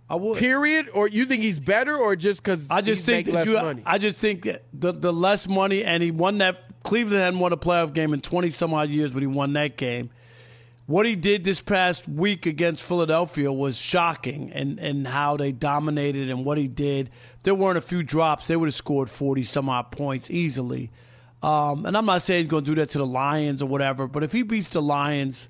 I 0.09 0.15
would. 0.15 0.37
Period. 0.37 0.89
Or 0.93 1.07
you 1.07 1.25
think 1.25 1.43
he's 1.43 1.59
better, 1.59 1.95
or 1.95 2.15
just 2.15 2.43
because 2.43 2.69
I 2.69 2.81
just 2.81 3.05
think 3.05 3.27
less 3.27 3.47
you, 3.47 3.53
money? 3.53 3.83
I 3.85 3.97
just 3.97 4.17
think 4.17 4.43
that 4.43 4.63
the 4.73 4.91
the 4.91 5.13
less 5.13 5.47
money, 5.47 5.83
and 5.83 6.03
he 6.03 6.11
won 6.11 6.39
that. 6.39 6.63
Cleveland 6.83 7.23
hadn't 7.23 7.39
won 7.39 7.53
a 7.53 7.57
playoff 7.57 7.93
game 7.93 8.13
in 8.13 8.21
twenty 8.21 8.49
some 8.49 8.73
odd 8.73 8.89
years, 8.89 9.11
but 9.11 9.21
he 9.21 9.27
won 9.27 9.53
that 9.53 9.77
game. 9.77 10.09
What 10.85 11.05
he 11.05 11.15
did 11.15 11.45
this 11.45 11.61
past 11.61 12.09
week 12.09 12.45
against 12.45 12.83
Philadelphia 12.83 13.51
was 13.51 13.77
shocking, 13.77 14.51
and 14.51 14.77
and 14.79 15.07
how 15.07 15.37
they 15.37 15.53
dominated 15.53 16.29
and 16.29 16.43
what 16.43 16.57
he 16.57 16.67
did. 16.67 17.09
There 17.43 17.55
weren't 17.55 17.77
a 17.77 17.81
few 17.81 18.03
drops; 18.03 18.47
they 18.47 18.57
would 18.57 18.67
have 18.67 18.75
scored 18.75 19.09
forty 19.09 19.43
some 19.43 19.69
odd 19.69 19.91
points 19.91 20.29
easily. 20.29 20.91
Um, 21.41 21.85
and 21.85 21.97
I'm 21.97 22.05
not 22.05 22.21
saying 22.21 22.43
he's 22.43 22.49
going 22.49 22.63
to 22.63 22.71
do 22.71 22.75
that 22.75 22.89
to 22.91 22.97
the 22.99 23.05
Lions 23.05 23.61
or 23.61 23.65
whatever, 23.65 24.07
but 24.07 24.23
if 24.23 24.31
he 24.31 24.43
beats 24.43 24.69
the 24.69 24.81
Lions 24.81 25.49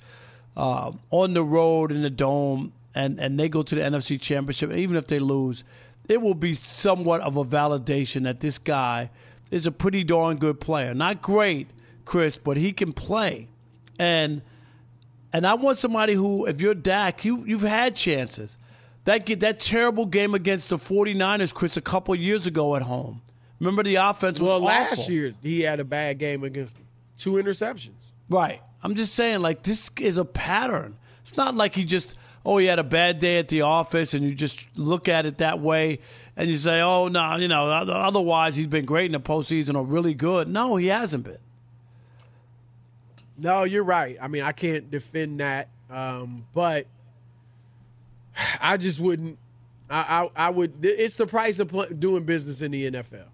uh, 0.58 0.92
on 1.12 1.34
the 1.34 1.44
road 1.44 1.92
in 1.92 2.02
the 2.02 2.10
dome 2.10 2.74
and, 2.96 3.20
and 3.20 3.40
they 3.40 3.50
go 3.50 3.64
to 3.64 3.76
the 3.76 3.82
NFC 3.82 4.20
Championship, 4.20 4.72
even 4.72 4.96
if 4.96 5.08
they 5.08 5.20
lose, 5.20 5.64
it 6.08 6.22
will 6.22 6.34
be 6.34 6.54
somewhat 6.54 7.22
of 7.22 7.38
a 7.38 7.44
validation 7.44 8.24
that 8.24 8.40
this 8.40 8.58
guy 8.58 9.10
is 9.52 9.66
a 9.66 9.72
pretty 9.72 10.04
darn 10.04 10.38
good 10.38 10.60
player. 10.60 10.94
Not 10.94 11.22
great, 11.22 11.70
Chris, 12.06 12.38
but 12.38 12.58
he 12.58 12.72
can 12.74 12.94
play. 12.94 13.48
And 13.98 14.42
and 15.32 15.48
I 15.48 15.56
want 15.56 15.80
somebody 15.80 16.14
who, 16.14 16.46
if 16.46 16.62
you're 16.62 16.76
Dak, 16.76 17.26
you 17.26 17.44
you've 17.46 17.62
had 17.62 17.96
chances. 17.96 18.58
That 19.06 19.26
that 19.40 19.60
terrible 19.60 20.06
game 20.06 20.34
against 20.34 20.70
the 20.70 20.78
49ers, 20.78 21.54
Chris, 21.54 21.78
a 21.78 21.82
couple 21.82 22.16
years 22.16 22.48
ago 22.48 22.76
at 22.76 22.84
home. 22.84 23.22
Remember 23.60 23.84
the 23.84 23.96
offense 23.96 24.40
was 24.40 24.48
well, 24.48 24.58
awful. 24.58 24.98
last 24.98 25.10
year 25.10 25.34
he 25.42 25.62
had 25.62 25.80
a 25.80 25.86
bad 25.86 26.20
game 26.20 26.44
against 26.44 26.78
two 27.18 27.34
interceptions. 27.34 28.12
Right. 28.30 28.62
I'm 28.84 28.96
just 28.96 29.14
saying, 29.16 29.40
like, 29.40 29.64
this 29.64 29.90
is 30.00 30.18
a 30.18 30.26
pattern. 30.26 30.98
It's 31.22 31.38
not 31.38 31.56
like 31.56 31.74
he 31.74 31.86
just, 31.86 32.16
oh, 32.46 32.58
he 32.58 32.66
had 32.66 32.80
a 32.80 32.84
bad 32.84 33.20
day 33.20 33.38
at 33.38 33.48
the 33.48 33.62
office 33.62 34.14
and 34.14 34.28
you 34.28 34.36
just 34.36 34.66
look 34.76 35.08
at 35.08 35.26
it 35.26 35.38
that 35.38 35.60
way 35.60 36.00
and 36.36 36.50
you 36.50 36.58
say, 36.58 36.82
oh, 36.82 37.08
no, 37.08 37.36
you 37.36 37.48
know, 37.48 37.70
otherwise 37.70 38.56
he's 38.56 38.68
been 38.68 38.86
great 38.86 39.06
in 39.06 39.12
the 39.14 39.20
postseason 39.20 39.76
or 39.76 39.86
really 39.86 40.14
good. 40.14 40.48
No, 40.48 40.76
he 40.76 40.88
hasn't 40.88 41.24
been. 41.24 41.38
No, 43.38 43.64
you're 43.64 43.84
right. 43.84 44.18
I 44.22 44.28
mean, 44.28 44.44
I 44.44 44.52
can't 44.52 44.90
defend 44.92 45.40
that. 45.40 45.70
Um, 45.90 46.46
but 46.54 46.88
I 48.62 48.78
just 48.78 49.00
wouldn't. 49.00 49.38
I, 49.90 50.30
I, 50.36 50.48
I 50.48 50.50
would. 50.50 50.84
It's 50.84 51.16
the 51.16 51.28
price 51.28 51.60
of 51.60 51.70
pl- 51.70 51.88
doing 51.88 52.24
business 52.24 52.62
in 52.62 52.72
the 52.72 52.90
NFL. 52.92 53.26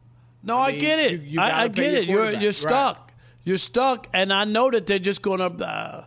No, 0.44 0.58
I, 0.58 0.68
I 0.68 0.72
get 0.78 1.00
it. 1.00 1.12
You, 1.12 1.18
you 1.20 1.42
I, 1.42 1.64
I, 1.64 1.68
get 1.68 1.94
it. 1.94 2.06
You're 2.06 2.32
you're 2.32 2.54
stuck. 2.54 2.98
Right. 2.98 3.06
You're 3.44 3.58
stuck, 3.58 4.08
and 4.14 4.34
I 4.34 4.44
know 4.44 4.70
that 4.72 4.86
they're 4.86 5.00
just 5.00 5.22
going 5.22 5.40
to 5.40 5.66
uh, 5.66 6.06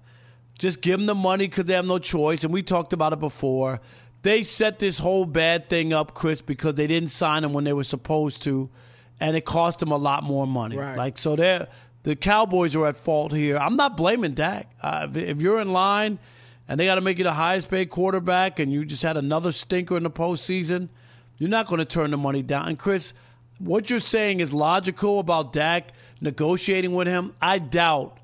just 0.62 0.80
give 0.80 0.96
them 0.96 1.06
the 1.06 1.14
money 1.14 1.48
because 1.48 1.64
they 1.64 1.74
have 1.74 1.84
no 1.84 1.98
choice. 1.98 2.44
And 2.44 2.52
we 2.52 2.62
talked 2.62 2.92
about 2.92 3.12
it 3.12 3.18
before. 3.18 3.80
They 4.22 4.44
set 4.44 4.78
this 4.78 5.00
whole 5.00 5.26
bad 5.26 5.68
thing 5.68 5.92
up, 5.92 6.14
Chris, 6.14 6.40
because 6.40 6.76
they 6.76 6.86
didn't 6.86 7.08
sign 7.08 7.42
him 7.42 7.52
when 7.52 7.64
they 7.64 7.72
were 7.72 7.82
supposed 7.82 8.44
to, 8.44 8.70
and 9.18 9.36
it 9.36 9.44
cost 9.44 9.80
them 9.80 9.90
a 9.90 9.96
lot 9.96 10.22
more 10.22 10.46
money. 10.46 10.76
Right. 10.76 10.96
Like 10.96 11.18
so, 11.18 11.34
they're 11.34 11.66
the 12.04 12.14
Cowboys 12.14 12.76
are 12.76 12.86
at 12.86 12.96
fault 12.96 13.32
here. 13.32 13.58
I'm 13.58 13.74
not 13.74 13.96
blaming 13.96 14.34
Dak. 14.34 14.70
Uh, 14.80 15.08
if, 15.10 15.16
if 15.16 15.42
you're 15.42 15.60
in 15.60 15.72
line 15.72 16.20
and 16.68 16.78
they 16.78 16.84
got 16.84 16.94
to 16.94 17.00
make 17.00 17.18
you 17.18 17.24
the 17.24 17.32
highest 17.32 17.68
paid 17.68 17.90
quarterback, 17.90 18.60
and 18.60 18.72
you 18.72 18.84
just 18.84 19.02
had 19.02 19.16
another 19.16 19.50
stinker 19.50 19.96
in 19.96 20.04
the 20.04 20.10
postseason, 20.10 20.90
you're 21.38 21.50
not 21.50 21.66
going 21.66 21.80
to 21.80 21.84
turn 21.84 22.12
the 22.12 22.16
money 22.16 22.42
down. 22.44 22.68
And 22.68 22.78
Chris, 22.78 23.14
what 23.58 23.90
you're 23.90 23.98
saying 23.98 24.38
is 24.38 24.52
logical 24.52 25.18
about 25.18 25.52
Dak 25.52 25.88
negotiating 26.20 26.94
with 26.94 27.08
him. 27.08 27.34
I 27.42 27.58
doubt 27.58 28.16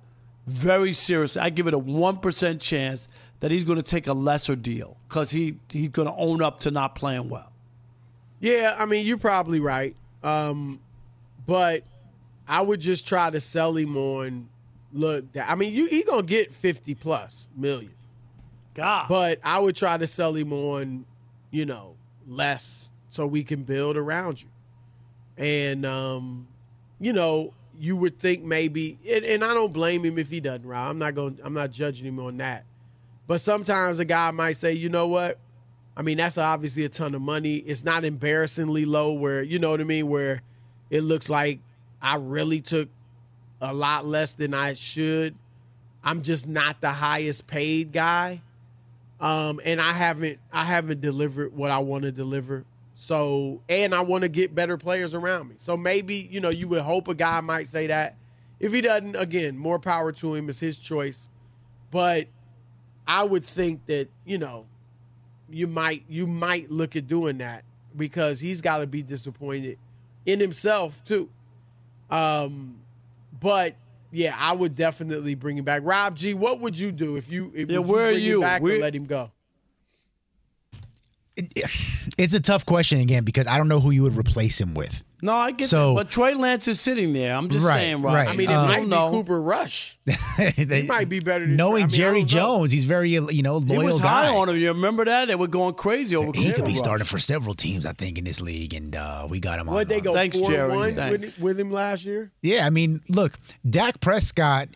very 0.49 0.93
seriously. 0.93 1.43
I 1.43 1.51
give 1.51 1.67
it 1.67 1.75
a 1.75 1.79
one 1.79 2.19
percent 2.19 2.61
chance 2.61 3.07
that 3.41 3.51
he's 3.51 3.65
going 3.65 3.77
to 3.77 3.83
take 3.83 4.07
a 4.07 4.13
lesser 4.13 4.57
deal 4.57 4.97
because 5.09 5.31
he 5.31 5.59
he's 5.71 5.91
going 5.91 6.09
to 6.09 6.15
own 6.15 6.43
up 6.43 6.61
to 6.61 6.71
not 6.71 6.95
playing 6.95 7.29
well. 7.29 7.53
Yeah, 8.41 8.75
I 8.79 8.87
mean 8.87 9.05
you're 9.05 9.19
probably 9.19 9.61
right, 9.61 9.95
um, 10.23 10.81
but 11.47 11.85
I 12.47 12.63
would 12.63 12.81
just 12.81 13.07
try 13.07 13.31
to 13.31 13.41
sell 13.41 13.77
him 13.77 13.97
on. 13.97 14.49
Look, 14.93 15.25
I 15.37 15.55
mean 15.55 15.75
you 15.75 15.87
he 15.87 16.03
gonna 16.03 16.23
get 16.23 16.51
fifty 16.51 16.95
plus 16.95 17.49
million. 17.55 17.93
God, 18.75 19.09
but 19.09 19.41
I 19.45 19.59
would 19.59 19.77
try 19.77 19.99
to 19.99 20.07
sell 20.07 20.35
him 20.35 20.53
on, 20.53 21.05
you 21.51 21.67
know, 21.67 21.97
less 22.27 22.91
so 23.11 23.27
we 23.27 23.43
can 23.43 23.65
build 23.65 23.97
around 23.97 24.41
you, 24.41 24.49
and 25.37 25.85
um, 25.85 26.47
you 27.01 27.13
know 27.13 27.53
you 27.81 27.97
would 27.97 28.19
think 28.19 28.45
maybe, 28.45 28.99
and, 29.09 29.25
and 29.25 29.45
I 29.45 29.55
don't 29.55 29.73
blame 29.73 30.05
him 30.05 30.19
if 30.19 30.31
he 30.31 30.41
doesn't. 30.41 30.67
Right, 30.67 30.89
I'm 30.89 30.99
not 30.99 31.15
going. 31.15 31.39
I'm 31.43 31.55
not 31.55 31.71
judging 31.71 32.07
him 32.07 32.19
on 32.19 32.37
that. 32.39 32.65
But 33.27 33.41
sometimes 33.41 33.99
a 33.99 34.05
guy 34.05 34.31
might 34.31 34.57
say, 34.57 34.73
you 34.73 34.89
know 34.89 35.07
what? 35.07 35.39
I 35.97 36.03
mean, 36.03 36.17
that's 36.17 36.39
obviously 36.39 36.85
a 36.85 36.89
ton 36.89 37.15
of 37.15 37.21
money. 37.21 37.57
It's 37.57 37.85
not 37.85 38.05
embarrassingly 38.05 38.85
low 38.85 39.13
where, 39.13 39.43
you 39.43 39.59
know 39.59 39.71
what 39.71 39.81
I 39.81 39.85
mean, 39.85 40.09
where 40.09 40.43
it 40.91 41.03
looks 41.03 41.29
like 41.29 41.59
I 42.01 42.17
really 42.17 42.61
took 42.61 42.89
a 43.61 43.75
lot 43.75 44.07
less 44.07 44.35
than 44.35 44.55
I 44.55 44.75
should. 44.75 45.35
I'm 46.03 46.23
just 46.23 46.47
not 46.47 46.81
the 46.81 46.91
highest 46.91 47.47
paid 47.47 47.93
guy. 47.93 48.43
Um, 49.21 49.61
and 49.65 49.81
I 49.81 49.93
haven't 49.93 50.39
I 50.53 50.65
haven't 50.65 51.01
delivered 51.01 51.55
what 51.55 51.71
I 51.73 51.79
want 51.79 52.05
to 52.05 52.13
deliver. 52.13 52.65
So, 53.01 53.63
and 53.69 53.95
I 53.95 54.01
want 54.01 54.23
to 54.23 54.29
get 54.29 54.57
better 54.57 54.77
players 54.77 55.15
around 55.15 55.51
me. 55.51 55.55
So 55.59 55.77
maybe, 55.77 56.29
you 56.33 56.41
know, 56.41 56.49
you 56.49 56.67
would 56.67 56.83
hope 56.83 57.07
a 57.07 57.15
guy 57.15 57.41
might 57.41 57.69
say 57.69 57.87
that. 57.87 58.17
If 58.59 58.73
he 58.73 58.81
doesn't, 58.81 59.15
again, 59.15 59.57
more 59.57 59.79
power 59.79 60.11
to 60.11 60.35
him. 60.35 60.49
It's 60.49 60.59
his 60.59 60.81
choice. 60.81 61.29
But 61.93 62.27
I 63.07 63.23
would 63.23 63.45
think 63.45 63.87
that 63.87 64.09
you 64.27 64.37
know 64.37 64.67
you 65.49 65.69
might 65.69 66.03
you 66.09 66.27
might 66.27 66.73
look 66.73 66.97
at 66.97 67.07
doing 67.07 67.39
that 67.39 67.63
because 67.97 68.41
he's 68.41 68.61
got 68.61 68.79
to 68.79 68.87
be 68.89 69.05
disappointed 69.05 69.79
in 70.27 70.41
himself 70.41 71.05
too. 71.05 71.31
Um, 72.11 72.81
but 73.39 73.77
yeah, 74.11 74.35
I 74.37 74.55
would 74.55 74.75
definitely 74.75 75.37
bring 75.37 75.57
him 75.57 75.65
back. 75.65 75.83
Rob 75.85 76.17
G, 76.17 76.35
what 76.35 76.59
would 76.59 76.77
you 76.77 76.91
do 76.91 77.15
if 77.15 77.31
you 77.31 77.53
if 77.55 77.69
yeah, 77.69 77.75
you 77.75 77.83
where 77.83 78.07
bring 78.07 78.17
are 78.17 78.19
you? 78.19 78.35
him 78.39 78.41
back 78.41 78.61
or 78.61 78.77
let 78.79 78.93
him 78.93 79.07
go? 79.07 79.31
It's 82.19 82.35
a 82.35 82.41
tough 82.41 82.67
question 82.67 83.01
again 83.01 83.25
because 83.25 83.47
I 83.47 83.57
don't 83.59 83.69
know 83.69 83.81
who 83.81 83.91
you 83.93 84.03
would 84.03 84.17
replace 84.17 84.61
him 84.61 84.75
with. 84.75 85.05
No, 85.23 85.35
I 85.35 85.51
get 85.53 85.69
So- 85.69 85.95
that. 85.95 86.05
But 86.05 86.11
Trey 86.13 86.35
Lance 86.35 86.69
is 86.69 86.81
sitting 86.81 87.13
there. 87.13 87.35
I'm 87.35 87.49
just 87.49 87.65
Right, 87.67 87.79
saying, 87.81 88.03
Rob. 88.03 88.15
right. 88.15 88.29
I 88.29 88.37
mean, 88.37 88.49
it 88.51 88.53
Um, 88.55 88.69
might 88.69 88.85
be. 88.85 88.97
Cooper 89.17 89.41
Rush. 89.43 89.99
They- 90.37 90.83
He 90.83 90.87
might 90.87 91.09
be 91.09 91.19
better 91.21 91.45
than 91.47 91.57
knowing 91.57 91.85
I 91.85 91.87
mean, 91.87 91.95
Jerry 91.97 92.21
don't 92.25 92.33
know. 92.35 92.59
Jones. 92.59 92.73
He's 92.73 92.85
very 92.85 93.11
you 93.11 93.21
know 93.43 93.57
loyal. 93.59 93.61
He 93.67 93.75
loyal 93.77 93.87
was 93.87 94.01
guy. 94.01 94.27
high 94.27 94.37
on 94.37 94.49
him. 94.49 94.57
You 94.57 94.69
remember 94.69 95.05
that? 95.07 95.27
They 95.29 95.35
were 95.35 95.49
going 95.49 95.75
crazy 95.75 96.15
over 96.15 96.27
Cooper. 96.29 96.39
He 96.41 96.53
could 96.53 96.65
be 96.65 96.71
Rush. 96.73 96.79
starting 96.79 97.07
for 97.07 97.19
several 97.19 97.55
teams, 97.55 97.85
I 97.87 97.93
think, 97.95 98.19
in 98.19 98.25
this 98.25 98.41
league, 98.41 98.75
and 98.75 98.95
uh, 98.95 99.27
we 99.29 99.41
got 99.41 99.59
him 99.59 99.69
on. 99.69 99.75
What 99.75 99.89
they 99.89 99.99
uh, 99.99 100.01
go 100.01 100.15
Thanks, 100.15 100.39
four 100.39 100.51
Jerry. 100.51 100.75
one 100.77 100.95
Thanks. 100.95 101.21
with, 101.21 101.39
with 101.41 101.61
him 101.61 101.71
last 101.73 102.05
year? 102.05 102.31
Yeah, 102.43 102.67
I 102.67 102.71
mean, 102.71 103.01
look, 103.09 103.39
Dak 103.69 104.01
Prescott, 104.01 104.69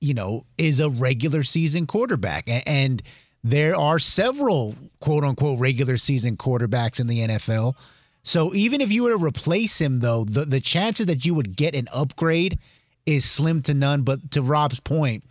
you 0.00 0.14
know, 0.14 0.44
is 0.56 0.78
a 0.78 0.88
regular 0.88 1.42
season 1.42 1.86
quarterback, 1.88 2.48
and, 2.48 2.62
and 2.66 3.02
there 3.42 3.74
are 3.74 3.98
several 3.98 4.74
quote 5.00 5.24
unquote 5.24 5.58
regular 5.58 5.96
season 5.96 6.36
quarterbacks 6.36 7.00
in 7.00 7.06
the 7.06 7.20
NFL. 7.20 7.74
So 8.22 8.54
even 8.54 8.80
if 8.80 8.92
you 8.92 9.04
were 9.04 9.10
to 9.10 9.24
replace 9.24 9.80
him, 9.80 10.00
though, 10.00 10.24
the 10.24 10.44
the 10.44 10.60
chances 10.60 11.06
that 11.06 11.24
you 11.24 11.34
would 11.34 11.56
get 11.56 11.74
an 11.74 11.88
upgrade 11.92 12.58
is 13.06 13.24
slim 13.24 13.62
to 13.62 13.74
none. 13.74 14.02
But 14.02 14.30
to 14.32 14.42
Rob's 14.42 14.78
point, 14.80 15.24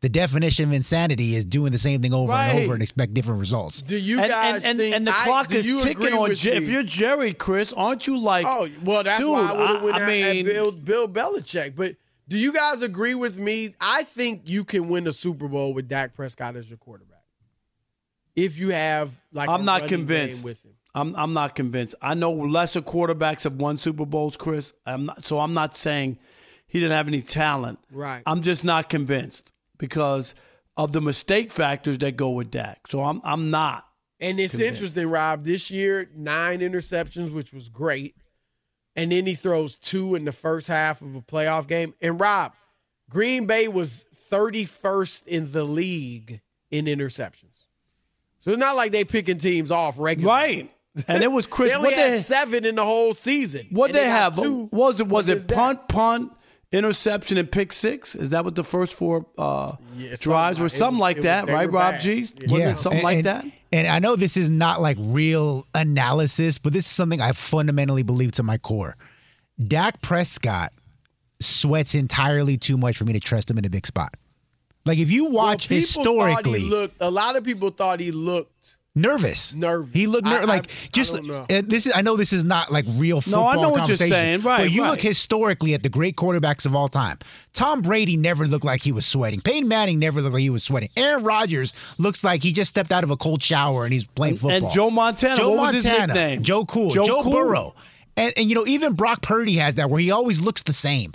the 0.00 0.08
definition 0.08 0.66
of 0.66 0.72
insanity 0.72 1.34
is 1.34 1.44
doing 1.44 1.72
the 1.72 1.78
same 1.78 2.02
thing 2.02 2.14
over 2.14 2.32
and 2.32 2.62
over 2.62 2.74
and 2.74 2.82
expect 2.82 3.14
different 3.14 3.40
results. 3.40 3.82
Do 3.82 3.96
you 3.96 4.20
and, 4.20 4.30
guys 4.30 4.64
and, 4.64 4.70
and, 4.72 4.78
think? 4.78 4.94
and 4.96 5.06
the 5.06 5.12
clock 5.12 5.48
do 5.48 5.58
is 5.58 5.82
ticking 5.82 6.12
on. 6.12 6.28
with 6.28 6.38
Je- 6.38 6.52
if 6.52 6.68
you're 6.68 6.84
Jerry, 6.84 7.32
Chris, 7.32 7.72
aren't 7.72 8.06
you 8.06 8.16
like? 8.16 8.46
Oh 8.46 8.68
well, 8.84 9.02
that's 9.02 9.20
dude, 9.20 9.32
why 9.32 9.50
I 9.50 9.52
would 9.52 9.68
have 9.68 9.82
went 9.82 9.96
I, 9.96 10.02
out 10.02 10.08
I 10.08 10.14
at 10.28 10.36
mean, 10.36 10.44
Bill, 10.46 10.70
Bill 10.70 11.08
Belichick. 11.08 11.74
But 11.74 11.96
do 12.28 12.38
you 12.38 12.52
guys 12.52 12.82
agree 12.82 13.16
with 13.16 13.38
me? 13.38 13.74
I 13.80 14.04
think 14.04 14.42
you 14.44 14.62
can 14.62 14.88
win 14.88 15.08
a 15.08 15.12
Super 15.12 15.48
Bowl 15.48 15.74
with 15.74 15.88
Dak 15.88 16.14
Prescott 16.14 16.54
as 16.54 16.68
your 16.68 16.78
quarterback 16.78 17.15
if 18.36 18.58
you 18.58 18.70
have 18.70 19.10
like. 19.32 19.48
I'm 19.48 19.62
a 19.62 19.64
not 19.64 19.88
convinced. 19.88 20.44
with 20.44 20.64
him. 20.64 20.72
I'm 20.94 21.14
I'm 21.16 21.32
not 21.32 21.54
convinced. 21.54 21.94
I 22.00 22.14
know 22.14 22.32
lesser 22.32 22.80
quarterbacks 22.80 23.44
have 23.44 23.54
won 23.56 23.78
Super 23.78 24.06
Bowls, 24.06 24.36
Chris. 24.36 24.72
I'm 24.86 25.06
not, 25.06 25.24
so 25.24 25.40
I'm 25.40 25.52
not 25.52 25.76
saying 25.76 26.18
he 26.66 26.80
didn't 26.80 26.96
have 26.96 27.08
any 27.08 27.22
talent. 27.22 27.78
Right. 27.90 28.22
I'm 28.24 28.42
just 28.42 28.64
not 28.64 28.88
convinced 28.88 29.52
because 29.78 30.34
of 30.76 30.92
the 30.92 31.00
mistake 31.00 31.50
factors 31.50 31.98
that 31.98 32.16
go 32.16 32.30
with 32.30 32.50
Dak. 32.50 32.88
So 32.88 33.02
I'm 33.02 33.20
I'm 33.24 33.50
not. 33.50 33.86
And 34.18 34.40
it's 34.40 34.54
Convinced. 34.54 34.80
interesting, 34.80 35.10
Rob. 35.10 35.44
This 35.44 35.70
year, 35.70 36.08
nine 36.14 36.60
interceptions, 36.60 37.30
which 37.30 37.52
was 37.52 37.68
great, 37.68 38.16
and 38.94 39.12
then 39.12 39.26
he 39.26 39.34
throws 39.34 39.74
two 39.74 40.14
in 40.14 40.24
the 40.24 40.32
first 40.32 40.68
half 40.68 41.02
of 41.02 41.14
a 41.14 41.20
playoff 41.20 41.66
game. 41.66 41.92
And 42.00 42.18
Rob, 42.18 42.54
Green 43.10 43.46
Bay 43.46 43.68
was 43.68 44.06
31st 44.30 45.26
in 45.26 45.52
the 45.52 45.64
league 45.64 46.40
in 46.70 46.86
interceptions. 46.86 47.65
So 48.46 48.52
it's 48.52 48.58
not 48.60 48.74
like 48.76 48.92
they 48.92 49.04
picking 49.04 49.36
teams 49.36 49.70
off 49.70 49.98
regularly. 49.98 50.34
Right. 50.96 51.04
And 51.08 51.22
it 51.22 51.30
was 51.30 51.46
Chris. 51.48 51.70
They 51.72 51.76
only 51.76 51.88
what 51.90 51.98
had 51.98 52.12
they, 52.12 52.20
seven 52.20 52.64
in 52.64 52.76
the 52.76 52.84
whole 52.84 53.12
season. 53.12 53.66
what 53.70 53.90
And 53.90 53.98
they 53.98 54.04
have? 54.08 54.36
two 54.36 54.70
Was 54.72 55.00
it 55.00 55.08
was 55.08 55.28
it 55.28 55.46
Dak. 55.46 55.56
punt, 55.56 55.88
punt, 55.88 56.32
interception, 56.72 57.36
and 57.38 57.50
pick 57.52 57.72
six? 57.72 58.14
Is 58.14 58.30
that 58.30 58.44
what 58.44 58.54
the 58.54 58.64
first 58.64 58.94
four 58.94 59.26
uh, 59.36 59.72
Yeah, 59.96 60.14
drives 60.18 60.58
were? 60.60 60.66
like- 60.66 60.72
Something 60.72 60.94
was- 60.98 61.00
like 61.00 61.20
that, 61.22 61.48
right, 61.50 61.70
Rob 61.70 61.94
bad. 61.94 62.00
G? 62.00 62.26
Yeah. 62.46 62.56
Yeah, 62.58 62.74
something 62.76 62.98
and- 63.00 63.04
like 63.04 63.16
and- 63.18 63.26
that? 63.26 63.44
And 63.72 63.88
I 63.88 63.98
know 63.98 64.14
this 64.16 64.36
is 64.36 64.48
not 64.48 64.80
like 64.80 64.96
real 65.00 65.66
analysis, 65.74 66.56
but 66.56 66.72
this 66.72 66.86
is 66.86 66.90
something 66.90 67.20
I 67.20 67.32
fundamentally 67.32 68.04
believe 68.04 68.30
to 68.32 68.44
my 68.44 68.58
core. 68.58 68.96
Dak 69.62 70.00
Prescott 70.02 70.72
sweats 71.40 71.94
entirely 71.96 72.56
too 72.56 72.78
much 72.78 72.96
for 72.96 73.04
me 73.04 73.12
to 73.12 73.20
trust 73.20 73.50
him 73.50 73.58
in 73.58 73.64
a 73.64 73.68
big 73.70 73.84
spot. 73.84 74.14
Like 74.86 74.98
if 74.98 75.10
you 75.10 75.26
watch 75.26 75.68
people 75.68 75.82
thought 75.86 75.96
historically, 75.98 76.60
he 76.60 76.70
looked. 76.70 76.96
A 77.00 77.10
lot 77.10 77.36
of 77.36 77.44
people 77.44 77.70
thought 77.70 78.00
he 78.00 78.10
looked. 78.12 78.52
nervous. 78.94 79.54
Nervous. 79.54 79.90
He 79.92 80.06
looked 80.06 80.24
ner- 80.24 80.38
I- 80.38 80.42
I- 80.42 80.44
like 80.44 80.68
I 80.68 80.88
just. 80.92 81.12
don't 81.12 81.26
know. 81.26 81.44
and 81.50 81.68
this 81.68 81.86
is. 81.86 81.92
I 81.94 82.00
know 82.02 82.16
this 82.16 82.32
is 82.32 82.44
not 82.44 82.72
like 82.72 82.84
real 82.90 83.20
football. 83.20 83.42
No, 83.42 83.48
football 83.50 83.64
I 83.64 83.68
know 83.68 83.70
what 83.80 83.88
you're 83.88 83.96
saying. 83.96 84.40
Right, 84.40 84.62
But 84.64 84.70
you 84.70 84.82
right. 84.84 84.90
look 84.92 85.00
historically 85.02 85.74
at 85.74 85.82
the 85.82 85.88
great 85.90 86.16
quarterbacks 86.16 86.64
of 86.64 86.74
all 86.74 86.88
time. 86.88 87.18
Tom 87.52 87.82
Brady 87.82 88.16
never 88.16 88.46
looked 88.46 88.64
like 88.64 88.80
he 88.82 88.92
was 88.92 89.04
sweating. 89.04 89.40
Peyton 89.42 89.68
Manning 89.68 89.98
never 89.98 90.22
looked 90.22 90.32
like 90.34 90.40
he 90.42 90.50
was 90.50 90.64
sweating. 90.64 90.88
Aaron 90.96 91.24
Rodgers 91.24 91.74
looks 91.98 92.24
like 92.24 92.42
he 92.42 92.52
just 92.52 92.70
stepped 92.70 92.90
out 92.92 93.04
of 93.04 93.10
a 93.10 93.16
cold 93.16 93.42
shower 93.42 93.84
and 93.84 93.92
he's 93.92 94.04
playing 94.04 94.36
football. 94.36 94.64
And 94.64 94.70
Joe 94.70 94.90
Montana, 94.90 95.36
Joe 95.36 95.50
what 95.50 95.58
was 95.58 95.74
his 95.74 95.84
Montana, 95.84 96.06
nickname? 96.14 96.42
Joe 96.42 96.64
Cool, 96.64 96.90
Joe 96.92 97.06
Joe, 97.06 97.22
Cool. 97.22 97.32
Burrow. 97.32 97.74
And, 98.16 98.32
and 98.36 98.48
you 98.48 98.54
know, 98.54 98.66
even 98.66 98.94
Brock 98.94 99.22
Purdy 99.22 99.54
has 99.56 99.74
that 99.74 99.90
where 99.90 100.00
he 100.00 100.10
always 100.10 100.40
looks 100.40 100.62
the 100.62 100.72
same. 100.72 101.12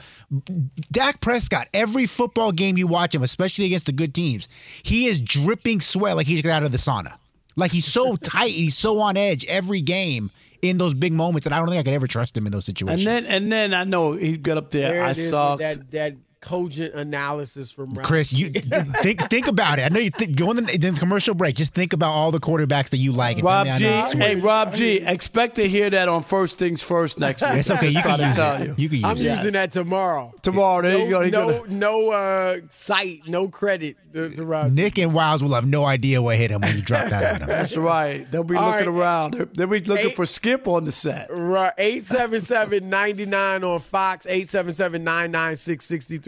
Dak 0.91 1.19
Prescott, 1.19 1.67
every 1.73 2.05
football 2.05 2.51
game 2.51 2.77
you 2.77 2.87
watch 2.87 3.15
him, 3.15 3.23
especially 3.23 3.65
against 3.65 3.87
the 3.87 3.91
good 3.91 4.13
teams, 4.13 4.47
he 4.83 5.07
is 5.07 5.19
dripping 5.19 5.81
sweat 5.81 6.15
like 6.15 6.27
he 6.27 6.35
just 6.35 6.43
got 6.43 6.57
out 6.57 6.63
of 6.63 6.71
the 6.71 6.77
sauna. 6.77 7.17
Like 7.55 7.71
he's 7.71 7.85
so 7.85 8.15
tight, 8.23 8.51
he's 8.51 8.77
so 8.77 8.99
on 8.99 9.17
edge 9.17 9.45
every 9.45 9.81
game 9.81 10.29
in 10.61 10.77
those 10.77 10.93
big 10.93 11.11
moments, 11.11 11.47
and 11.47 11.55
I 11.55 11.57
don't 11.57 11.69
think 11.69 11.79
I 11.79 11.83
could 11.83 11.93
ever 11.93 12.07
trust 12.07 12.37
him 12.37 12.45
in 12.45 12.51
those 12.51 12.65
situations. 12.65 13.05
And 13.05 13.25
then 13.25 13.31
and 13.31 13.51
then 13.51 13.73
I 13.73 13.83
know 13.83 14.13
he 14.13 14.37
got 14.37 14.57
up 14.57 14.69
there. 14.69 14.93
There 14.93 15.03
I 15.03 15.13
saw 15.13 15.55
that 15.55 15.89
that 15.91 16.15
cogent 16.41 16.93
analysis 16.95 17.71
from 17.71 17.93
Ralph. 17.93 18.05
Chris, 18.07 18.33
you 18.33 18.49
think 18.49 19.21
think 19.29 19.47
about 19.47 19.79
it. 19.79 19.83
I 19.83 19.89
know 19.89 19.99
you 19.99 20.09
think 20.09 20.35
go 20.35 20.51
in 20.51 20.57
the, 20.57 20.77
the 20.77 20.91
commercial 20.93 21.33
break. 21.35 21.55
Just 21.55 21.73
think 21.73 21.93
about 21.93 22.11
all 22.13 22.31
the 22.31 22.39
quarterbacks 22.39 22.89
that 22.89 22.97
you 22.97 23.11
like. 23.11 23.37
And 23.37 23.45
Rob 23.45 23.65
me 23.67 23.71
I 23.71 23.77
G, 23.77 24.17
hey. 24.17 24.35
Rob 24.35 24.73
G, 24.73 24.97
expect 24.97 25.55
to 25.55 25.67
hear 25.69 25.89
that 25.89 26.09
on 26.09 26.23
First 26.23 26.57
Things 26.59 26.81
First 26.81 27.19
next 27.19 27.41
week. 27.43 27.51
it's 27.53 27.71
okay. 27.71 27.89
You 27.89 28.01
can 28.01 28.19
use 28.19 28.35
tell 28.35 28.61
it. 28.61 28.67
you. 28.67 28.75
You 28.77 28.89
can 28.89 28.95
use 28.97 29.05
I'm 29.05 29.17
it. 29.17 29.23
using 29.23 29.53
that 29.53 29.71
tomorrow. 29.71 30.33
Tomorrow, 30.41 30.81
there 30.81 30.97
no, 30.97 31.03
you 31.05 31.09
go. 31.09 31.21
He 31.21 31.31
no, 31.31 31.59
gonna- 31.61 31.73
no 31.73 32.11
uh, 32.11 32.57
site, 32.69 33.21
no 33.27 33.47
credit 33.47 33.95
to, 34.13 34.29
to 34.31 34.45
Rob. 34.45 34.71
Nick 34.73 34.97
and 34.97 35.11
Wildes 35.11 35.41
will 35.41 35.53
have 35.53 35.67
no 35.67 35.85
idea 35.85 36.21
what 36.21 36.37
hit 36.37 36.51
him 36.51 36.61
when 36.61 36.75
you 36.75 36.81
drop 36.81 37.09
that 37.09 37.35
on 37.35 37.41
him. 37.41 37.47
That's 37.47 37.77
right. 37.77 38.29
They'll 38.31 38.43
be 38.43 38.55
All 38.55 38.71
looking 38.71 38.91
right. 38.93 39.01
around. 39.01 39.33
They'll 39.53 39.67
be 39.67 39.79
looking 39.81 40.07
Eight- 40.07 40.15
for 40.15 40.25
Skip 40.25 40.67
on 40.67 40.85
the 40.85 40.91
set. 40.91 41.27
Right. 41.31 41.73
877-99 41.77 43.63
on 43.69 43.79
Fox, 43.79 44.25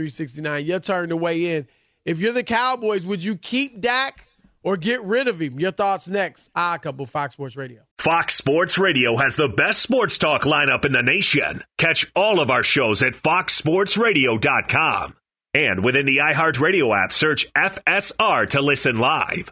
877-996-6369. 0.07 0.65
Your 0.65 0.79
turn 0.79 1.09
to 1.09 1.17
weigh 1.17 1.55
in. 1.55 1.67
If 2.05 2.19
you're 2.19 2.33
the 2.33 2.43
Cowboys, 2.43 3.05
would 3.05 3.23
you 3.23 3.35
keep 3.35 3.79
Dak 3.79 4.27
or 4.61 4.77
get 4.77 5.01
rid 5.03 5.27
of 5.27 5.41
him? 5.41 5.59
Your 5.59 5.71
thoughts 5.71 6.09
next. 6.09 6.51
Ah, 6.55 6.73
I 6.73 6.77
couple 6.77 7.05
Fox 7.05 7.33
Sports 7.33 7.55
Radio. 7.55 7.81
Fox 7.97 8.35
Sports 8.35 8.77
Radio 8.77 9.15
has 9.15 9.35
the 9.35 9.47
best 9.47 9.81
sports 9.81 10.17
talk 10.17 10.43
lineup 10.43 10.85
in 10.85 10.91
the 10.91 11.01
nation. 11.01 11.63
Catch 11.77 12.11
all 12.15 12.39
of 12.39 12.51
our 12.51 12.63
shows 12.63 13.01
at 13.01 13.13
foxsportsradio.com. 13.13 15.15
And 15.53 15.83
within 15.83 16.05
the 16.05 16.17
iHeartRadio 16.17 17.03
app, 17.03 17.13
search 17.13 17.51
FSR 17.53 18.49
to 18.49 18.61
listen 18.61 18.99
live. 18.99 19.51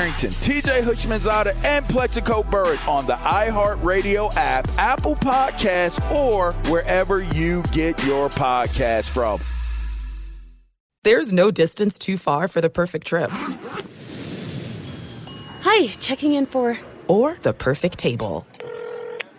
TJ 0.09 0.81
Houshmandzadeh, 0.81 1.63
and 1.63 1.87
Plaxico 1.87 2.43
Burress 2.43 2.87
on 2.87 3.05
the 3.05 3.13
iHeartRadio 3.13 4.33
app, 4.35 4.67
Apple 4.77 5.15
Podcasts, 5.15 5.99
or 6.11 6.53
wherever 6.69 7.21
you 7.21 7.63
get 7.71 8.03
your 8.05 8.29
podcast 8.29 9.09
from. 9.09 9.39
There's 11.03 11.31
no 11.31 11.51
distance 11.51 11.97
too 11.97 12.17
far 12.17 12.47
for 12.47 12.61
the 12.61 12.69
perfect 12.69 13.07
trip. 13.07 13.29
Hi, 15.61 15.87
checking 15.87 16.33
in 16.33 16.45
for. 16.45 16.77
Or 17.07 17.37
the 17.41 17.53
perfect 17.53 17.97
table. 17.97 18.45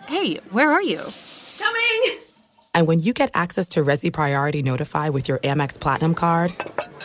Hey, 0.07 0.35
where 0.51 0.71
are 0.71 0.81
you? 0.81 1.01
Coming! 1.57 2.19
And 2.73 2.87
when 2.87 2.99
you 2.99 3.13
get 3.13 3.31
access 3.33 3.69
to 3.69 3.83
Resy 3.83 4.11
Priority 4.11 4.61
Notify 4.63 5.09
with 5.09 5.27
your 5.27 5.39
Amex 5.39 5.79
Platinum 5.79 6.13
card 6.13 6.53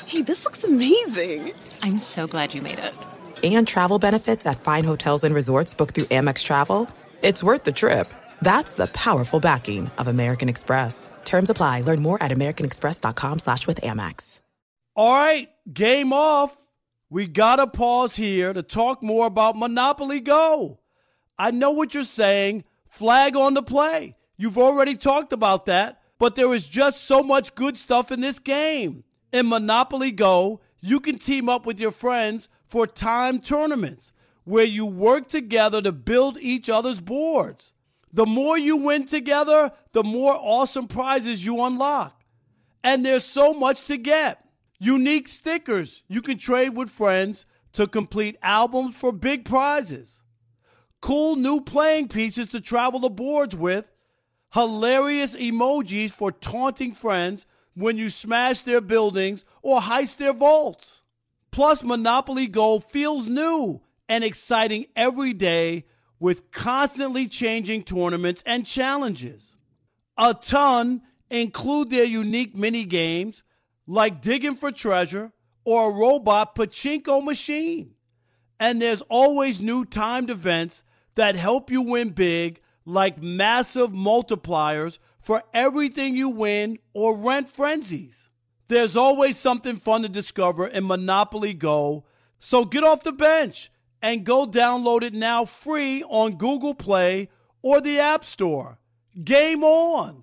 Hey, 0.09 0.23
this 0.23 0.47
looks 0.47 0.65
amazing! 0.65 1.53
I'm 1.83 1.99
so 1.99 2.27
glad 2.27 2.55
you 2.55 2.63
made 2.63 2.79
it. 2.79 2.95
And 3.43 3.67
travel 3.67 3.99
benefits 3.99 4.47
at 4.47 4.61
fine 4.61 4.85
hotels 4.85 5.25
and 5.25 5.35
resorts 5.35 5.75
booked 5.75 5.95
through 5.95 6.05
Amex 6.07 6.43
Travel, 6.43 6.89
it's 7.23 7.43
worth 7.43 7.65
the 7.65 7.73
trip. 7.73 8.13
That's 8.43 8.75
the 8.75 8.87
powerful 8.89 9.41
backing 9.41 9.91
of 9.99 10.09
American 10.09 10.49
Express. 10.49 11.11
Terms 11.25 11.51
apply. 11.51 11.83
Learn 11.83 12.03
more 12.03 12.23
at 12.23 12.31
americanexpress.com 12.31 13.39
slash 13.39 13.67
with 13.67 13.81
Amex. 13.81 14.41
All 14.97 15.15
right, 15.15 15.49
game 15.73 16.13
off. 16.13 16.57
We 17.11 17.29
got 17.29 17.57
to 17.57 17.67
pause 17.67 18.17
here 18.17 18.53
to 18.53 18.63
talk 18.63 19.03
more 19.03 19.27
about 19.27 19.57
Monopoly 19.57 20.21
Go. 20.21 20.81
I 21.39 21.53
know 21.53 21.71
what 21.71 21.95
you're 21.95 22.03
saying. 22.03 22.65
Flag 22.89 23.37
on 23.37 23.55
the 23.55 23.63
play. 23.63 24.17
You've 24.37 24.59
already 24.59 24.97
talked 24.97 25.33
about 25.33 25.67
that, 25.67 26.01
but 26.19 26.35
there 26.35 26.53
is 26.53 26.67
just 26.67 27.05
so 27.05 27.23
much 27.23 27.55
good 27.55 27.77
stuff 27.77 28.11
in 28.11 28.21
this 28.21 28.39
game. 28.39 29.05
In 29.33 29.49
Monopoly 29.49 30.11
Go, 30.11 30.61
you 30.81 31.01
can 31.01 31.19
team 31.19 31.49
up 31.49 31.65
with 31.65 31.81
your 31.81 31.93
friends 31.93 32.49
for 32.69 32.87
time 32.87 33.41
tournaments 33.41 34.13
where 34.45 34.65
you 34.65 34.87
work 34.87 35.29
together 35.29 35.83
to 35.83 35.93
build 35.93 36.39
each 36.39 36.71
other's 36.71 37.01
boards. 37.01 37.73
The 38.13 38.27
more 38.27 38.57
you 38.57 38.77
win 38.77 39.07
together, 39.07 39.73
the 39.93 40.05
more 40.05 40.35
awesome 40.35 40.87
prizes 40.89 41.45
you 41.45 41.63
unlock. 41.63 42.23
And 42.83 43.05
there's 43.05 43.25
so 43.25 43.53
much 43.53 43.85
to 43.87 43.97
get. 43.97 44.45
Unique 44.79 45.29
stickers 45.29 46.03
you 46.09 46.23
can 46.23 46.39
trade 46.39 46.71
with 46.71 46.89
friends 46.89 47.45
to 47.73 47.87
complete 47.87 48.39
albums 48.43 48.99
for 48.99 49.13
big 49.13 49.45
prizes. 49.45 50.21
Cool 51.01 51.37
new 51.37 51.61
playing 51.61 52.09
pieces 52.09 52.47
to 52.49 52.61
travel 52.61 53.01
the 53.01 53.11
boards 53.11 53.55
with. 53.55 53.91
Hilarious 54.55 55.37
emojis 55.37 56.11
for 56.11 56.33
taunting 56.33 56.93
friends 56.95 57.45
when 57.75 57.99
you 57.99 58.09
smash 58.09 58.61
their 58.61 58.81
buildings 58.81 59.45
or 59.63 59.81
heist 59.81 60.17
their 60.17 60.33
vaults. 60.33 60.98
Plus, 61.51 61.83
Monopoly 61.83 62.47
Go 62.47 62.81
feels 62.81 63.27
new 63.27 63.81
and 64.09 64.25
exciting 64.25 64.87
every 64.95 65.33
day 65.33 65.85
with 66.21 66.51
constantly 66.51 67.29
changing 67.29 67.85
tournaments 67.85 68.43
and 68.47 68.67
challenges. 68.67 69.57
A 70.17 70.35
ton 70.35 71.03
include 71.31 71.91
their 71.91 72.05
unique 72.05 72.57
mini 72.57 72.85
games 72.85 73.43
like 73.87 74.21
digging 74.21 74.55
for 74.55 74.73
treasure 74.73 75.33
or 75.65 75.91
a 75.91 75.95
robot 75.95 76.55
pachinko 76.55 77.23
machine. 77.23 77.95
And 78.61 78.83
there's 78.83 79.03
always 79.03 79.61
new 79.61 79.85
timed 79.85 80.31
events 80.31 80.83
that 81.15 81.37
help 81.37 81.71
you 81.71 81.83
win 81.83 82.11
big, 82.11 82.61
like 82.85 83.23
massive 83.23 83.91
multipliers 83.91 84.99
for 85.21 85.43
everything 85.53 86.17
you 86.17 86.29
win 86.29 86.79
or 86.95 87.17
rent 87.17 87.49
frenzies. 87.49 88.28
There's 88.69 88.97
always 88.97 89.39
something 89.39 89.77
fun 89.77 90.03
to 90.03 90.09
discover 90.09 90.67
in 90.67 90.87
Monopoly 90.87 91.55
Go, 91.55 92.05
so 92.39 92.67
get 92.67 92.85
off 92.85 93.03
the 93.03 93.13
bench 93.13 93.71
and 94.03 94.25
go 94.25 94.47
download 94.47 95.03
it 95.03 95.15
now 95.15 95.47
free 95.47 96.03
on 96.05 96.37
Google 96.37 96.75
Play 96.75 97.31
or 97.63 97.81
the 97.81 97.99
App 97.99 98.27
Store. 98.27 98.79
Game 99.25 99.65
on! 99.65 100.23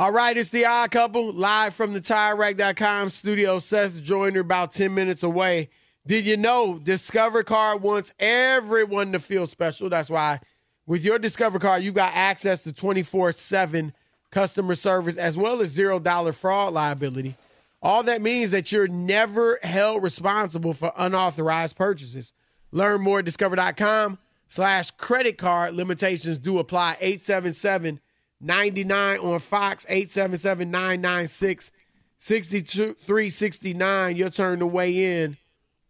All 0.00 0.12
right, 0.12 0.34
it's 0.34 0.48
the 0.48 0.64
odd 0.64 0.92
couple 0.92 1.30
live 1.30 1.74
from 1.74 1.92
the 1.92 2.00
TireRack.com 2.00 3.10
studio. 3.10 3.58
Seth 3.58 4.02
Joyner 4.02 4.40
about 4.40 4.72
10 4.72 4.94
minutes 4.94 5.22
away. 5.22 5.68
Did 6.06 6.24
you 6.24 6.38
know 6.38 6.80
Discover 6.82 7.42
Card 7.42 7.82
wants 7.82 8.10
everyone 8.18 9.12
to 9.12 9.18
feel 9.18 9.46
special? 9.46 9.90
That's 9.90 10.08
why 10.08 10.40
with 10.86 11.04
your 11.04 11.18
Discover 11.18 11.58
Card, 11.58 11.82
you 11.82 11.92
got 11.92 12.14
access 12.14 12.62
to 12.62 12.72
24 12.72 13.32
7 13.32 13.92
customer 14.30 14.74
service 14.74 15.18
as 15.18 15.36
well 15.36 15.60
as 15.60 15.76
$0 15.76 16.34
fraud 16.34 16.72
liability. 16.72 17.36
All 17.82 18.02
that 18.04 18.22
means 18.22 18.52
that 18.52 18.72
you're 18.72 18.88
never 18.88 19.58
held 19.62 20.02
responsible 20.02 20.72
for 20.72 20.94
unauthorized 20.96 21.76
purchases. 21.76 22.32
Learn 22.72 23.02
more 23.02 23.18
at 23.18 23.26
discover.com 23.26 24.16
slash 24.48 24.92
credit 24.92 25.36
card. 25.36 25.74
Limitations 25.74 26.38
do 26.38 26.58
apply. 26.58 26.96
877 27.02 28.00
99 28.40 29.18
on 29.20 29.38
Fox, 29.38 29.86
877 29.88 30.70
996 30.70 31.70
6369. 32.18 34.16
Your 34.16 34.30
turn 34.30 34.58
to 34.58 34.66
weigh 34.66 35.22
in 35.22 35.36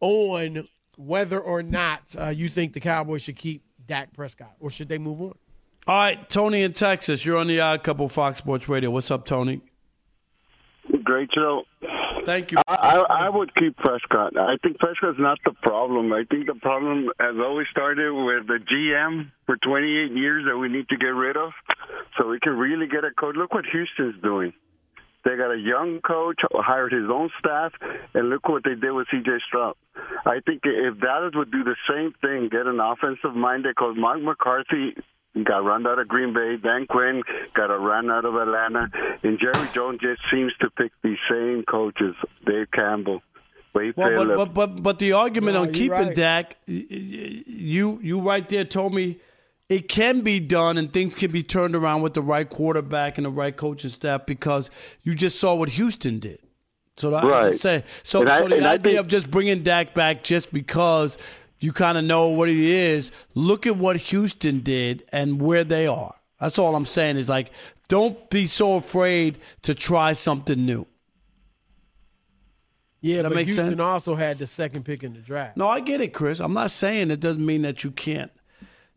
on 0.00 0.68
whether 0.96 1.38
or 1.38 1.62
not 1.62 2.14
uh, 2.18 2.28
you 2.28 2.48
think 2.48 2.72
the 2.72 2.80
Cowboys 2.80 3.22
should 3.22 3.36
keep 3.36 3.64
Dak 3.86 4.12
Prescott 4.12 4.54
or 4.60 4.70
should 4.70 4.88
they 4.88 4.98
move 4.98 5.20
on. 5.20 5.34
All 5.86 5.96
right, 5.96 6.28
Tony 6.28 6.62
in 6.62 6.72
Texas. 6.72 7.24
You're 7.24 7.38
on 7.38 7.46
the 7.46 7.60
Odd 7.60 7.82
Couple 7.82 8.08
Fox 8.08 8.38
Sports 8.38 8.68
Radio. 8.68 8.90
What's 8.90 9.10
up, 9.10 9.24
Tony? 9.24 9.60
Great 11.04 11.30
show. 11.34 11.62
Thank 12.24 12.52
you. 12.52 12.58
I, 12.66 12.74
I, 12.74 13.26
I 13.26 13.28
would 13.28 13.54
keep 13.54 13.76
Prescott. 13.76 14.36
I 14.36 14.56
think 14.62 14.78
Prescott's 14.78 15.18
not 15.18 15.38
the 15.44 15.52
problem. 15.62 16.12
I 16.12 16.24
think 16.30 16.46
the 16.46 16.54
problem 16.54 17.08
has 17.18 17.36
always 17.38 17.66
started 17.70 18.12
with 18.12 18.46
the 18.46 18.58
GM 18.58 19.30
for 19.46 19.56
28 19.56 20.16
years 20.16 20.44
that 20.46 20.56
we 20.56 20.68
need 20.68 20.88
to 20.88 20.96
get 20.96 21.08
rid 21.08 21.36
of 21.36 21.52
so 22.18 22.28
we 22.28 22.40
can 22.40 22.56
really 22.56 22.86
get 22.86 23.04
a 23.04 23.10
coach. 23.18 23.36
Look 23.36 23.52
what 23.54 23.64
Houston's 23.66 24.22
doing. 24.22 24.52
They 25.24 25.36
got 25.36 25.52
a 25.52 25.58
young 25.58 26.00
coach, 26.00 26.40
hired 26.50 26.92
his 26.92 27.10
own 27.12 27.28
staff, 27.38 27.72
and 28.14 28.30
look 28.30 28.48
what 28.48 28.64
they 28.64 28.74
did 28.74 28.92
with 28.92 29.06
C.J. 29.10 29.30
Stroud. 29.48 29.74
I 30.24 30.40
think 30.46 30.62
if 30.64 30.98
Dallas 30.98 31.32
would 31.34 31.52
do 31.52 31.62
the 31.62 31.76
same 31.88 32.14
thing, 32.22 32.48
get 32.50 32.66
an 32.66 32.80
offensive-minded 32.80 33.76
coach, 33.76 33.96
Mark 33.98 34.22
McCarthy 34.22 34.96
got 35.44 35.58
run 35.64 35.86
out 35.86 35.98
of 35.98 36.08
Green 36.08 36.32
Bay. 36.34 36.56
Dan 36.62 36.86
Quinn 36.86 37.22
got 37.54 37.70
a 37.70 37.78
run 37.78 38.10
out 38.10 38.24
of 38.24 38.34
Atlanta. 38.34 38.88
And 39.22 39.38
Jerry 39.38 39.68
Jones 39.74 40.00
just 40.00 40.20
seems 40.32 40.52
to 40.60 40.70
pick 40.70 40.92
these 41.02 41.18
same 41.30 41.64
coaches. 41.68 42.14
Dave 42.46 42.70
Campo. 42.72 43.22
Wade 43.72 43.94
Well, 43.96 44.08
Phillips. 44.10 44.36
but, 44.36 44.44
but 44.54 44.66
but 44.74 44.82
but 44.82 44.98
the 44.98 45.12
argument 45.12 45.54
No, 45.54 45.62
on 45.62 45.72
keeping 45.72 45.90
right. 45.90 46.14
Dak, 46.14 46.56
y- 46.66 46.84
y- 46.90 47.44
you 47.46 48.00
you 48.02 48.20
right 48.20 48.48
there 48.48 48.64
told 48.64 48.92
me 48.92 49.20
it 49.68 49.86
can 49.88 50.22
be 50.22 50.40
done 50.40 50.76
and 50.76 50.92
things 50.92 51.14
can 51.14 51.30
be 51.30 51.44
turned 51.44 51.76
around 51.76 52.02
with 52.02 52.14
the 52.14 52.22
right 52.22 52.50
quarterback 52.50 53.16
and 53.16 53.24
the 53.26 53.30
right 53.30 53.56
coaching 53.56 53.90
staff 53.90 54.26
because 54.26 54.70
you 55.04 55.14
just 55.14 55.38
saw 55.38 55.54
what 55.54 55.68
Houston 55.68 56.18
did. 56.18 56.40
So 56.96 57.10
that 57.10 57.22
I 57.24 57.28
Right. 57.28 57.52
say 57.54 57.84
so. 58.02 58.22
And 58.22 58.28
I- 58.30 58.38
so 58.40 58.48
the 58.48 58.56
and 58.56 58.66
I 58.66 58.72
idea 58.72 58.82
think- 58.94 58.98
of 58.98 59.06
just 59.06 59.30
bringing 59.30 59.62
Dak 59.62 59.94
back 59.94 60.24
just 60.24 60.52
because 60.52 61.16
you 61.60 61.72
kind 61.72 61.98
of 61.98 62.04
know 62.04 62.28
what 62.28 62.48
he 62.48 62.72
is. 62.72 63.12
Look 63.34 63.66
at 63.66 63.76
what 63.76 63.96
Houston 63.96 64.60
did 64.60 65.04
and 65.12 65.40
where 65.40 65.64
they 65.64 65.86
are. 65.86 66.14
That's 66.40 66.58
all 66.58 66.74
I'm 66.74 66.86
saying 66.86 67.18
is 67.18 67.28
like, 67.28 67.52
don't 67.88 68.28
be 68.30 68.46
so 68.46 68.76
afraid 68.76 69.38
to 69.62 69.74
try 69.74 70.14
something 70.14 70.64
new. 70.64 70.86
Yeah, 73.02 73.22
that 73.22 73.32
but 73.32 73.44
Houston 73.44 73.68
sense? 73.68 73.80
also 73.80 74.14
had 74.14 74.38
the 74.38 74.46
second 74.46 74.84
pick 74.84 75.02
in 75.02 75.14
the 75.14 75.20
draft. 75.20 75.56
No, 75.56 75.68
I 75.68 75.80
get 75.80 76.00
it, 76.00 76.12
Chris. 76.12 76.38
I'm 76.38 76.52
not 76.52 76.70
saying 76.70 77.10
it 77.10 77.20
doesn't 77.20 77.44
mean 77.44 77.62
that 77.62 77.82
you 77.82 77.90
can't. 77.90 78.30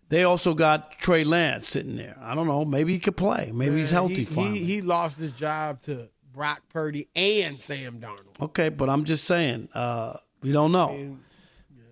They 0.09 0.23
also 0.23 0.53
got 0.53 0.91
Trey 0.99 1.23
Lance 1.23 1.67
sitting 1.69 1.95
there. 1.95 2.17
I 2.21 2.35
don't 2.35 2.45
know. 2.45 2.65
Maybe 2.65 2.93
he 2.93 2.99
could 2.99 3.17
play. 3.17 3.51
Maybe 3.53 3.77
he's 3.77 3.89
healthy 3.89 4.15
he, 4.15 4.25
finally. 4.25 4.59
He, 4.59 4.65
he 4.65 4.81
lost 4.81 5.17
his 5.17 5.31
job 5.31 5.81
to 5.83 6.09
Brock 6.33 6.61
Purdy 6.69 7.07
and 7.15 7.59
Sam 7.59 7.99
Darnold. 7.99 8.41
okay, 8.41 8.69
but 8.69 8.89
I'm 8.89 9.05
just 9.05 9.23
saying. 9.23 9.69
Uh, 9.73 10.17
we 10.41 10.51
don't 10.51 10.71
know. 10.71 11.17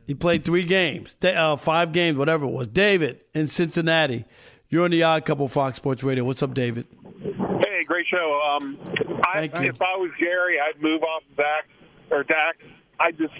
He 0.07 0.13
played 0.13 0.43
three 0.43 0.63
games, 0.63 1.15
uh, 1.23 1.55
five 1.55 1.93
games, 1.93 2.17
whatever 2.17 2.45
it 2.45 2.51
was. 2.51 2.67
David 2.67 3.23
in 3.33 3.47
Cincinnati. 3.47 4.25
You're 4.69 4.85
on 4.85 4.91
the 4.91 5.03
Odd 5.03 5.25
Couple 5.25 5.47
Fox 5.47 5.77
Sports 5.77 6.03
Radio. 6.03 6.23
What's 6.23 6.41
up, 6.41 6.53
David? 6.53 6.87
Hey, 7.21 7.83
great 7.85 8.05
show. 8.09 8.41
Um, 8.57 8.77
I, 9.23 9.47
Thank 9.47 9.55
you. 9.55 9.69
if 9.69 9.81
I 9.81 9.97
was 9.97 10.11
Jerry, 10.19 10.57
I'd 10.59 10.81
move 10.81 11.03
off 11.03 11.23
Zach 11.35 11.67
or 12.09 12.23
Dak. 12.23 12.55
I 12.99 13.11
just 13.11 13.33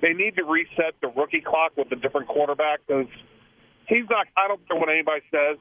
they 0.00 0.12
need 0.12 0.36
to 0.36 0.44
reset 0.44 0.94
the 1.02 1.08
rookie 1.08 1.40
clock 1.40 1.72
with 1.76 1.90
a 1.92 1.96
different 1.96 2.28
quarterback 2.28 2.80
because 2.86 3.06
he's 3.86 4.04
not. 4.08 4.26
I 4.36 4.48
don't 4.48 4.66
care 4.66 4.78
what 4.78 4.88
anybody 4.88 5.22
says. 5.30 5.58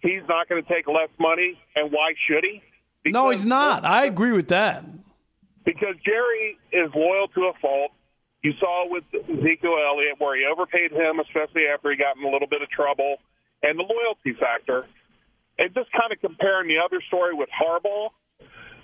He's 0.00 0.22
not 0.28 0.48
going 0.48 0.62
to 0.62 0.68
take 0.68 0.88
less 0.88 1.08
money, 1.18 1.58
and 1.76 1.92
why 1.92 2.14
should 2.28 2.44
he? 2.44 2.62
no, 3.10 3.30
he's 3.30 3.46
not. 3.46 3.84
I 3.84 4.04
agree 4.06 4.32
with 4.32 4.48
that. 4.48 4.84
Because 5.64 5.94
Jerry 6.04 6.58
is 6.72 6.90
loyal 6.94 7.28
to 7.28 7.42
a 7.42 7.52
fault. 7.60 7.92
You 8.42 8.52
saw 8.58 8.86
with 8.88 9.04
Ezekiel 9.14 9.76
Elliott 9.78 10.18
where 10.18 10.36
he 10.36 10.44
overpaid 10.44 10.90
him, 10.90 11.20
especially 11.20 11.66
after 11.72 11.90
he 11.90 11.96
got 11.96 12.16
in 12.16 12.24
a 12.24 12.30
little 12.30 12.48
bit 12.48 12.60
of 12.62 12.68
trouble, 12.70 13.16
and 13.62 13.78
the 13.78 13.84
loyalty 13.84 14.38
factor. 14.38 14.86
And 15.58 15.72
just 15.74 15.92
kind 15.92 16.12
of 16.12 16.20
comparing 16.20 16.66
the 16.68 16.78
other 16.84 17.00
story 17.06 17.34
with 17.34 17.48
Harbaugh, 17.50 18.10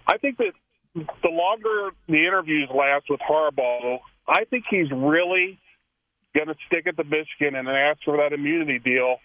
I 0.07 0.19
think 0.19 0.37
that 0.39 0.53
the 0.95 1.29
longer 1.29 1.91
the 2.07 2.25
interviews 2.27 2.69
last 2.73 3.07
with 3.11 3.21
Harbaugh, 3.21 3.99
I 4.29 4.45
think 4.45 4.65
he's 4.71 4.91
really 4.93 5.59
going 6.37 6.49
to 6.49 6.55
stick 6.67 6.87
at 6.87 6.97
the 6.97 7.05
Michigan 7.05 7.57
and 7.57 7.69
ask 7.69 8.01
for 8.05 8.19
that 8.19 8.33
immunity 8.33 8.79
deal. 8.79 9.17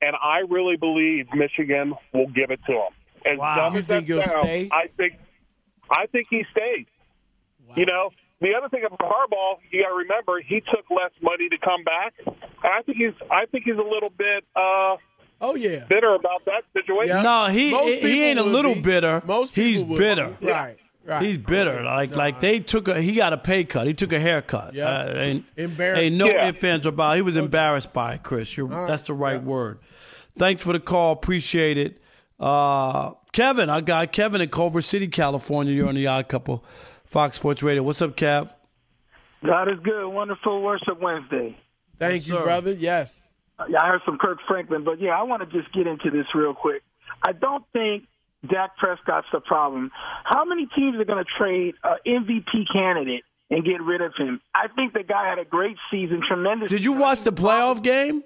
And 0.00 0.16
I 0.16 0.40
really 0.48 0.76
believe 0.76 1.26
Michigan 1.34 1.94
will 2.14 2.28
give 2.28 2.50
it 2.50 2.60
to 2.66 2.72
him. 2.72 2.92
As 3.26 3.38
Wow. 3.38 3.56
dumb 3.56 3.72
You 3.74 3.78
as 3.80 3.86
that 3.88 4.06
sounds, 4.08 4.44
stay? 4.44 4.68
I 4.72 4.86
think 4.96 5.14
I 5.90 6.06
think 6.06 6.28
he 6.30 6.44
stays. 6.50 6.86
Wow. 7.68 7.74
You 7.76 7.86
know, 7.86 8.10
the 8.42 8.54
other 8.56 8.68
thing 8.68 8.84
about 8.84 8.98
Harbaugh, 9.00 9.58
you 9.70 9.82
got 9.82 9.88
to 9.90 9.94
remember, 9.94 10.40
he 10.46 10.60
took 10.60 10.84
less 10.90 11.12
money 11.22 11.48
to 11.48 11.56
come 11.58 11.84
back. 11.84 12.14
And 12.26 12.34
I 12.64 12.82
think 12.82 12.98
he's, 12.98 13.14
I 13.30 13.46
think 13.46 13.64
he's 13.64 13.76
a 13.76 13.82
little 13.88 14.10
bit, 14.10 14.44
uh, 14.54 14.96
oh 15.40 15.54
yeah, 15.56 15.84
bitter 15.88 16.14
about 16.14 16.44
that 16.46 16.62
situation. 16.72 17.22
No, 17.22 17.46
he 17.46 17.70
Most 17.70 17.98
he 18.00 18.22
ain't 18.24 18.38
a 18.38 18.42
little 18.44 18.74
be. 18.74 18.82
bitter. 18.82 19.22
Most 19.24 19.54
he's 19.54 19.78
people 19.78 19.94
would 19.94 19.98
be. 19.98 20.04
bitter. 20.04 20.36
Right, 20.40 20.76
right. 21.04 21.22
He's 21.22 21.38
bitter. 21.38 21.82
Like 21.82 22.14
like 22.14 22.40
they 22.40 22.60
took 22.60 22.88
a 22.88 23.00
he 23.00 23.14
got 23.14 23.32
a 23.32 23.38
pay 23.38 23.64
cut. 23.64 23.86
He 23.86 23.94
took 23.94 24.12
a 24.12 24.20
haircut. 24.20 24.74
Yeah. 24.74 24.88
Uh, 24.88 25.04
and, 25.14 25.44
Embarrassed. 25.56 26.02
Ain't 26.02 26.16
no 26.16 26.26
Yeah. 26.26 26.48
ifs 26.48 26.62
ands 26.64 26.86
or 26.86 26.90
about. 26.90 27.16
He 27.16 27.22
was 27.22 27.36
embarrassed 27.36 27.92
by 27.92 28.14
it, 28.14 28.22
Chris. 28.22 28.56
You're, 28.56 28.68
That's 28.68 29.02
the 29.02 29.14
right 29.14 29.42
word. 29.42 29.78
Thanks 30.36 30.62
for 30.62 30.72
the 30.72 30.80
call. 30.80 31.12
Appreciate 31.12 31.76
it. 31.78 32.00
Uh, 32.40 33.12
Kevin, 33.32 33.68
I 33.70 33.80
got 33.80 34.12
Kevin 34.12 34.40
in 34.40 34.48
Culver 34.48 34.80
City, 34.80 35.06
California. 35.08 35.72
You're 35.72 35.88
on 35.88 35.94
the 35.94 36.06
Odd 36.06 36.28
Couple, 36.28 36.64
Fox 37.12 37.36
Sports 37.36 37.62
Radio. 37.62 37.82
What's 37.82 38.00
up, 38.00 38.16
Cap? 38.16 38.58
God 39.44 39.68
is 39.68 39.78
good. 39.84 40.08
Wonderful 40.08 40.62
worship 40.62 40.98
Wednesday. 40.98 41.54
Thank 41.98 42.26
you, 42.26 42.38
brother. 42.38 42.72
Yes. 42.72 43.28
Yeah, 43.68 43.82
I 43.82 43.88
heard 43.88 44.00
some 44.06 44.16
Kirk 44.16 44.38
Franklin, 44.48 44.82
but 44.82 44.98
yeah, 44.98 45.10
I 45.10 45.22
want 45.24 45.48
to 45.48 45.60
just 45.60 45.72
get 45.74 45.86
into 45.86 46.10
this 46.10 46.24
real 46.34 46.54
quick. 46.54 46.82
I 47.22 47.32
don't 47.32 47.64
think 47.74 48.04
Dak 48.50 48.78
Prescott's 48.78 49.26
the 49.30 49.40
problem. 49.40 49.90
How 50.24 50.46
many 50.46 50.66
teams 50.74 50.96
are 50.98 51.04
going 51.04 51.22
to 51.22 51.30
trade 51.38 51.74
an 51.84 51.98
MVP 52.06 52.72
candidate 52.72 53.24
and 53.50 53.62
get 53.62 53.82
rid 53.82 54.00
of 54.00 54.14
him? 54.16 54.40
I 54.54 54.68
think 54.74 54.94
the 54.94 55.02
guy 55.02 55.28
had 55.28 55.38
a 55.38 55.44
great 55.44 55.76
season, 55.90 56.22
tremendous. 56.26 56.70
Did 56.70 56.82
you 56.82 56.94
watch 56.94 57.20
the 57.20 57.32
playoff 57.32 57.82
game? 57.82 58.24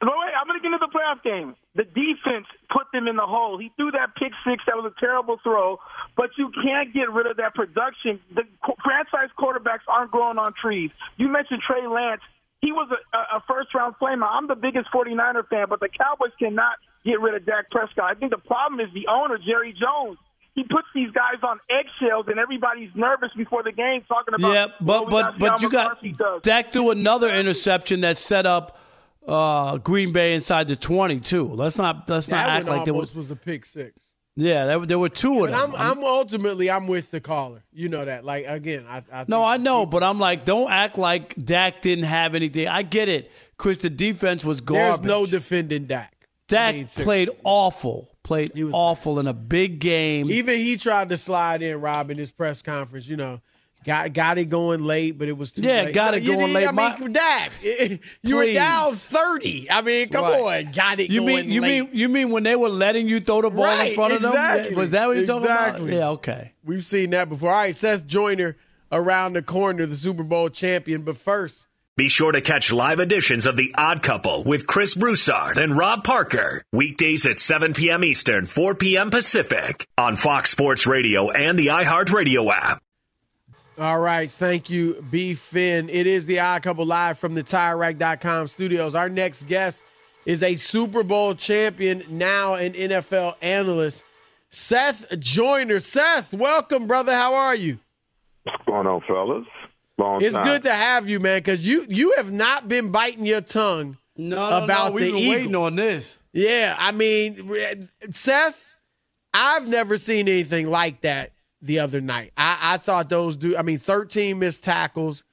But 0.00 0.08
wait, 0.16 0.32
I'm 0.32 0.46
going 0.48 0.58
to 0.58 0.62
get 0.64 0.72
into 0.72 0.80
the 0.80 0.88
playoff 0.88 1.22
game. 1.22 1.54
The 1.76 1.84
defense 1.84 2.46
put 2.72 2.88
them 2.92 3.06
in 3.06 3.16
the 3.16 3.26
hole. 3.28 3.58
He 3.58 3.70
threw 3.76 3.90
that 3.92 4.16
pick 4.16 4.32
six. 4.48 4.64
That 4.66 4.76
was 4.76 4.90
a 4.90 4.98
terrible 4.98 5.36
throw. 5.42 5.78
But 6.16 6.30
you 6.38 6.50
can't 6.64 6.92
get 6.94 7.12
rid 7.12 7.26
of 7.26 7.36
that 7.36 7.54
production. 7.54 8.18
The 8.34 8.44
franchise 8.82 9.28
quarterbacks 9.38 9.84
aren't 9.86 10.10
growing 10.10 10.38
on 10.38 10.54
trees. 10.56 10.90
You 11.18 11.28
mentioned 11.28 11.60
Trey 11.66 11.86
Lance. 11.86 12.22
He 12.62 12.72
was 12.72 12.88
a, 12.90 13.36
a- 13.36 13.42
first 13.46 13.74
round 13.74 13.94
flamer. 14.00 14.26
I'm 14.28 14.46
the 14.48 14.54
biggest 14.54 14.88
49er 14.92 15.48
fan, 15.48 15.66
but 15.68 15.80
the 15.80 15.88
Cowboys 15.88 16.32
cannot 16.38 16.76
get 17.04 17.20
rid 17.20 17.34
of 17.34 17.44
Dak 17.44 17.70
Prescott. 17.70 18.04
I 18.04 18.14
think 18.14 18.32
the 18.32 18.38
problem 18.38 18.80
is 18.80 18.92
the 18.94 19.06
owner, 19.06 19.38
Jerry 19.38 19.72
Jones. 19.78 20.18
He 20.54 20.64
puts 20.64 20.88
these 20.94 21.10
guys 21.12 21.40
on 21.42 21.60
eggshells, 21.70 22.26
and 22.28 22.38
everybody's 22.38 22.90
nervous 22.94 23.30
before 23.36 23.62
the 23.62 23.72
game, 23.72 24.02
talking 24.08 24.34
about. 24.34 24.52
Yeah, 24.52 24.66
but 24.80 25.06
we 25.06 25.10
but 25.10 25.38
but 25.38 25.62
you 25.62 25.70
got 25.70 26.02
does. 26.02 26.42
Dak 26.42 26.72
threw 26.72 26.90
another 26.90 27.32
interception 27.32 28.00
that 28.00 28.18
set 28.18 28.46
up 28.46 28.76
uh, 29.26 29.78
Green 29.78 30.12
Bay 30.12 30.34
inside 30.34 30.68
the 30.68 30.76
twenty 30.76 31.20
too. 31.20 31.46
Let's 31.46 31.78
not 31.78 32.08
let's 32.08 32.28
not 32.28 32.48
act 32.48 32.66
like 32.66 32.84
there 32.84 32.94
was. 32.94 33.14
was 33.14 33.30
a 33.30 33.36
pick 33.36 33.66
six. 33.66 34.10
Yeah, 34.36 34.64
there, 34.64 34.86
there 34.86 34.98
were 34.98 35.08
two 35.08 35.44
of 35.44 35.50
them. 35.50 35.74
I'm, 35.74 35.98
I'm 35.98 36.04
ultimately 36.04 36.70
I'm 36.70 36.86
with 36.86 37.10
the 37.10 37.20
caller. 37.20 37.62
You 37.72 37.88
know 37.88 38.04
that. 38.04 38.24
Like 38.24 38.46
again, 38.46 38.86
I, 38.88 39.02
I 39.12 39.24
no, 39.28 39.44
I 39.44 39.56
know, 39.56 39.86
but 39.86 40.02
I'm 40.02 40.18
like, 40.18 40.44
don't 40.44 40.70
act 40.70 40.96
like 40.96 41.34
Dak 41.44 41.82
didn't 41.82 42.04
have 42.04 42.34
anything. 42.34 42.68
I 42.68 42.82
get 42.82 43.08
it, 43.08 43.30
Chris. 43.58 43.78
The 43.78 43.90
defense 43.90 44.44
was 44.44 44.60
there's 44.62 45.00
no 45.02 45.26
defending 45.26 45.86
Dak. 45.86 46.14
Dak 46.48 46.74
I 46.74 46.78
mean, 46.78 46.86
played 46.86 47.30
awful. 47.44 48.08
Played 48.22 48.52
awful 48.72 49.18
in 49.18 49.26
a 49.26 49.32
big 49.32 49.80
game. 49.80 50.30
Even 50.30 50.58
he 50.58 50.76
tried 50.76 51.08
to 51.08 51.16
slide 51.16 51.62
in 51.62 51.80
Rob 51.80 52.10
in 52.10 52.18
his 52.18 52.30
press 52.30 52.62
conference. 52.62 53.08
You 53.08 53.16
know, 53.16 53.40
got 53.84 54.12
got 54.12 54.38
it 54.38 54.46
going 54.46 54.84
late, 54.84 55.18
but 55.18 55.28
it 55.28 55.36
was 55.36 55.52
too 55.52 55.62
late. 55.62 55.68
Yeah, 55.74 55.82
late. 55.84 55.94
got 55.94 56.14
it 56.14 56.22
You 56.22 56.34
going 56.34 56.46
need- 56.46 56.54
late. 56.54 56.68
I 56.68 56.72
mean, 56.72 57.00
My- 57.00 57.08
Dak, 57.08 57.52
you 58.22 58.36
were 58.36 58.42
Please. 58.42 58.54
down 58.54 58.94
thirty. 58.94 59.70
I 59.70 59.82
mean, 59.82 60.08
come 60.08 60.24
Right. 60.24 60.66
on, 60.66 60.72
got 60.72 61.00
it 61.00 61.10
You 61.10 61.20
going 61.20 61.46
mean 61.46 61.50
you 61.50 61.60
late. 61.60 61.80
mean 61.84 61.90
you 61.92 62.08
mean 62.08 62.30
when 62.30 62.42
they 62.42 62.56
were 62.56 62.68
letting 62.68 63.08
you 63.08 63.20
throw 63.20 63.42
the 63.42 63.50
ball 63.50 63.66
in 63.80 63.94
front 63.94 64.12
of 64.14 64.20
exactly. 64.24 64.70
them? 64.70 64.78
Was 64.78 64.90
that 64.90 65.06
what 65.06 65.16
you're 65.16 65.26
talking 65.26 65.46
about? 65.46 65.82
Yeah, 65.82 66.08
okay. 66.10 66.52
We've 66.64 66.84
seen 66.84 67.10
that 67.10 67.28
before. 67.28 67.50
All 67.50 67.56
right, 67.62 67.74
Seth 67.74 68.06
Joyner 68.06 68.56
around 68.92 69.32
the 69.34 69.42
corner, 69.42 69.86
the 69.86 69.96
Super 69.96 70.22
Bowl 70.24 70.48
champion. 70.50 71.02
But 71.02 71.16
first, 71.16 71.66
Be 71.96 72.08
sure 72.08 72.32
to 72.32 72.40
catch 72.40 72.72
live 72.72 72.98
editions 72.98 73.44
of 73.46 73.56
The 73.58 73.74
Odd 73.76 74.02
Couple 74.02 74.42
with 74.44 74.66
Chris 74.66 74.94
Broussard 74.94 75.58
and 75.58 75.76
Rob 75.76 76.02
Parker. 76.02 76.62
Weekdays 76.72 77.26
at 77.26 77.38
7 77.38 77.74
p.m. 77.74 78.02
Eastern, 78.04 78.46
4 78.46 78.74
p.m. 78.74 79.10
Pacific 79.10 79.86
on 79.98 80.16
Fox 80.16 80.50
Sports 80.50 80.86
Radio 80.86 81.30
and 81.30 81.58
the 81.58 81.66
iHeartRadio 81.68 82.50
app. 82.52 82.82
All 83.80 83.98
right. 83.98 84.30
Thank 84.30 84.68
you, 84.68 85.02
B. 85.10 85.32
Finn. 85.32 85.88
It 85.88 86.06
is 86.06 86.26
the 86.26 86.38
Odd 86.38 86.62
Couple 86.62 86.84
live 86.84 87.18
from 87.18 87.34
the 87.34 87.42
TireRack.com 87.42 88.46
studios. 88.48 88.94
Our 88.94 89.08
next 89.08 89.44
guest 89.48 89.82
is 90.26 90.42
a 90.42 90.54
Super 90.56 91.02
Bowl 91.02 91.34
champion, 91.34 92.04
now 92.10 92.54
an 92.54 92.74
NFL 92.74 93.36
analyst, 93.40 94.04
Seth 94.50 95.18
Joyner. 95.18 95.78
Seth, 95.78 96.34
welcome, 96.34 96.86
brother. 96.86 97.12
How 97.14 97.34
are 97.34 97.56
you? 97.56 97.78
What's 98.42 98.62
going 98.66 98.86
on, 98.86 99.00
fellas? 99.08 99.46
Long 99.96 100.22
it's 100.22 100.34
time. 100.34 100.44
good 100.44 100.62
to 100.64 100.72
have 100.72 101.08
you, 101.08 101.18
man, 101.18 101.38
because 101.38 101.66
you 101.66 101.86
you 101.88 102.12
have 102.18 102.30
not 102.30 102.68
been 102.68 102.90
biting 102.90 103.24
your 103.24 103.40
tongue 103.40 103.96
No, 104.14 104.50
no, 104.50 104.64
about 104.64 104.88
no, 104.88 104.92
we've 104.92 105.04
the 105.06 105.12
been 105.12 105.18
Eagles. 105.20 105.36
waiting 105.36 105.56
on 105.56 105.76
this. 105.76 106.18
Yeah, 106.34 106.76
I 106.78 106.92
mean, 106.92 107.88
Seth, 108.10 108.76
I've 109.32 109.66
never 109.66 109.96
seen 109.96 110.28
anything 110.28 110.68
like 110.68 111.00
that 111.00 111.32
the 111.62 111.80
other 111.80 112.00
night. 112.00 112.32
I, 112.36 112.58
I 112.60 112.76
thought 112.78 113.08
those 113.08 113.36
do. 113.36 113.56
I 113.56 113.62
mean, 113.62 113.78
13 113.78 114.38
missed 114.38 114.64
tackles. 114.64 115.24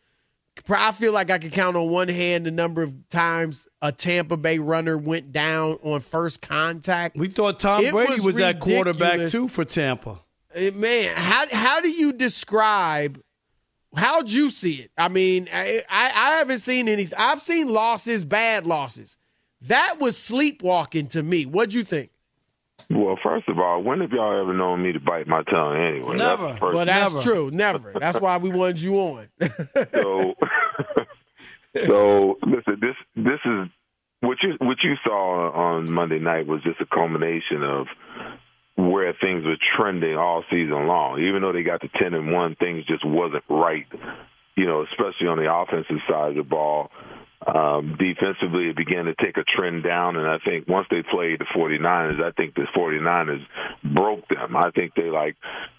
I 0.70 0.92
feel 0.92 1.14
like 1.14 1.30
I 1.30 1.38
could 1.38 1.52
count 1.52 1.76
on 1.78 1.90
one 1.92 2.08
hand 2.08 2.46
the 2.46 2.52
number 2.52 2.82
of 2.82 2.94
times 3.10 3.68
a 3.82 3.92
Tampa 3.92 4.38
Bay 4.38 4.60
runner 4.60 4.98
went 4.98 5.32
down 5.32 5.78
on 5.84 6.00
first 6.00 6.42
contact. 6.42 7.16
We 7.16 7.28
thought 7.28 7.60
Tom 7.60 7.84
It 7.84 7.92
Brady 7.92 8.22
was, 8.22 8.36
that 8.36 8.60
quarterback 8.60 9.30
too 9.30 9.48
for 9.48 9.66
Tampa. 9.66 10.20
Eh, 10.54 10.72
Man, 10.72 11.14
how 11.16 11.46
how 11.52 11.82
do 11.82 11.90
you 11.90 12.12
describe? 12.12 13.22
How'd 13.96 14.30
you 14.30 14.50
see 14.50 14.76
it? 14.76 14.92
I 14.98 15.10
mean, 15.10 15.48
I, 15.54 15.82
I 15.90 16.06
I 16.14 16.38
haven't 16.38 16.60
seen 16.60 16.88
any. 16.88 17.08
I've 17.18 17.42
seen 17.42 17.70
losses, 17.70 18.26
bad 18.26 18.66
losses. 18.66 19.18
That 19.62 19.98
was 20.00 20.18
sleepwalking 20.18 21.08
to 21.10 21.24
me. 21.24 21.46
What'd 21.46 21.74
you 21.74 21.84
think? 21.84 22.12
Well, 22.90 23.18
first 23.22 23.47
of 23.68 23.74
all, 23.74 23.84
when 23.84 24.02
have 24.02 24.12
y'all 24.12 24.42
ever 24.42 24.54
known 24.54 24.84
me 24.84 24.94
to 24.94 25.00
bite 25.00 25.28
my 25.28 25.44
tongue 25.44 25.76
anyway? 25.76 26.18
That's 26.18 26.42
the 26.42 26.60
first 26.60 26.76
Well, 26.76 26.86
that's 26.86 27.24
true. 27.24 27.52
Never. 27.52 27.94
That's 28.00 28.20
why 28.20 28.38
we 28.38 28.50
wanted 28.50 28.80
you 28.80 28.96
on. 28.96 29.30
so, 29.94 30.36
so 31.86 32.38
listen, 32.46 32.80
this 32.82 32.96
this 33.16 33.40
is 33.46 33.68
what 34.22 34.38
you 34.42 34.56
what 34.60 34.78
you 34.84 34.96
saw 35.04 35.52
on 35.52 35.92
Monday 35.92 36.20
night 36.20 36.48
was 36.48 36.64
just 36.64 36.82
a 36.82 36.86
culmination 36.86 37.64
of 37.64 37.88
where 38.76 39.14
things 39.20 39.44
were 39.44 39.58
trending 39.76 40.16
all 40.16 40.44
season 40.50 40.88
long. 40.88 41.22
Even 41.22 41.42
though 41.42 41.52
they 41.52 41.64
got 41.64 41.82
to 41.82 41.90
ten 42.00 42.14
and 42.14 42.32
one, 42.32 42.56
things 42.56 42.86
just 42.86 43.06
wasn't 43.06 43.44
right. 43.50 43.86
You 44.56 44.66
know, 44.66 44.84
especially 44.84 45.28
on 45.28 45.38
the 45.38 45.54
offensive 45.54 45.98
side 46.10 46.30
of 46.30 46.36
the 46.36 46.44
ball. 46.44 46.90
Um, 47.46 47.98
defensively, 48.00 48.70
it 48.70 48.76
began 48.76 49.06
to 49.06 49.14
take 49.16 49.38
a 49.38 49.44
trend 49.44 49.84
down, 49.84 50.16
and 50.18 50.28
I 50.28 50.38
think 50.40 50.68
once 50.68 50.88
they 50.90 51.04
played 51.04 51.40
the 51.40 51.46
49ers, 51.56 52.22
I 52.22 52.32
think 52.32 52.56
the 52.56 52.66
49ers 52.76 53.46
broke 53.84 54.28
them. 54.28 54.56
I 54.56 54.72
think 54.72 54.96
they 54.96 55.10
like, 55.12 55.36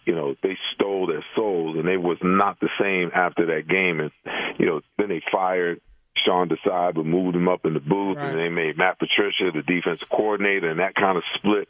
you 0.07 0.15
know, 0.15 0.37
they 0.43 0.57
stole 0.75 1.07
their 1.09 1.25
souls, 1.35 1.77
and 1.77 1.87
they 1.87 1.97
was 1.97 2.19
not 2.23 2.61
the 2.61 2.69
same 2.81 3.11
after 3.13 3.47
that 3.47 3.67
game. 3.69 3.99
And 4.01 4.11
you 4.59 4.67
know, 4.67 4.81
then 4.99 5.09
they 5.09 5.21
fired 5.33 5.81
Sean 6.25 6.49
Desai, 6.49 6.95
but 6.95 7.05
moved 7.05 7.35
him 7.37 7.49
up 7.49 7.67
in 7.67 7.75
the 7.75 7.81
booth, 7.81 8.17
Right. 8.17 8.31
and 8.31 8.39
they 8.39 8.49
made 8.49 8.79
Matt 8.79 8.99
Patricia 9.01 9.51
the 9.53 9.63
defensive 9.63 10.09
coordinator, 10.09 10.71
and 10.71 10.79
that 10.81 10.95
kind 10.95 11.19
of 11.19 11.25
split 11.35 11.69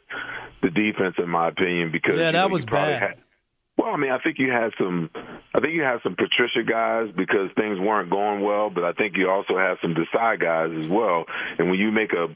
the 0.61 0.69
defense, 0.69 1.15
in 1.17 1.29
my 1.29 1.47
opinion, 1.49 1.91
because 1.91 2.17
Yeah, 2.19 2.27
you 2.27 2.31
that 2.33 2.47
know, 2.47 2.53
was 2.53 2.61
you 2.63 2.69
bad. 2.71 3.01
Had, 3.01 3.17
well, 3.79 3.93
I 3.93 3.97
mean, 3.97 4.11
I 4.11 4.19
think 4.19 4.39
you 4.39 4.51
had 4.51 4.71
some. 4.77 5.09
I 5.55 5.61
think 5.61 5.73
you 5.73 5.83
had 5.83 5.99
some 6.03 6.17
Patricia 6.17 6.63
guys 6.69 7.11
because 7.15 7.49
things 7.55 7.79
weren't 7.79 8.09
going 8.09 8.41
well, 8.41 8.69
but 8.69 8.83
I 8.83 8.91
think 8.91 9.15
you 9.15 9.29
also 9.29 9.57
had 9.57 9.75
some 9.81 9.95
Desai 9.95 10.37
guys 10.37 10.71
as 10.77 10.89
well. 10.89 11.23
And 11.57 11.69
when 11.69 11.79
you 11.79 11.89
make 11.89 12.11
a 12.11 12.27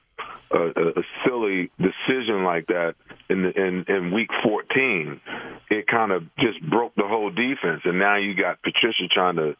a, 0.55 0.67
a 1.01 1.03
silly 1.25 1.69
decision 1.77 2.45
like 2.45 2.67
that 2.67 2.95
in 3.29 3.43
the, 3.43 3.49
in 3.49 3.85
in 3.89 4.13
week 4.13 4.29
14, 4.41 5.19
it 5.69 5.85
kind 5.85 6.13
of 6.13 6.23
just 6.39 6.61
broke 6.61 6.95
the 6.95 7.07
whole 7.07 7.29
defense. 7.29 7.81
And 7.83 7.99
now 7.99 8.15
you 8.15 8.35
got 8.35 8.61
Patricia 8.61 9.09
trying 9.11 9.35
to, 9.35 9.57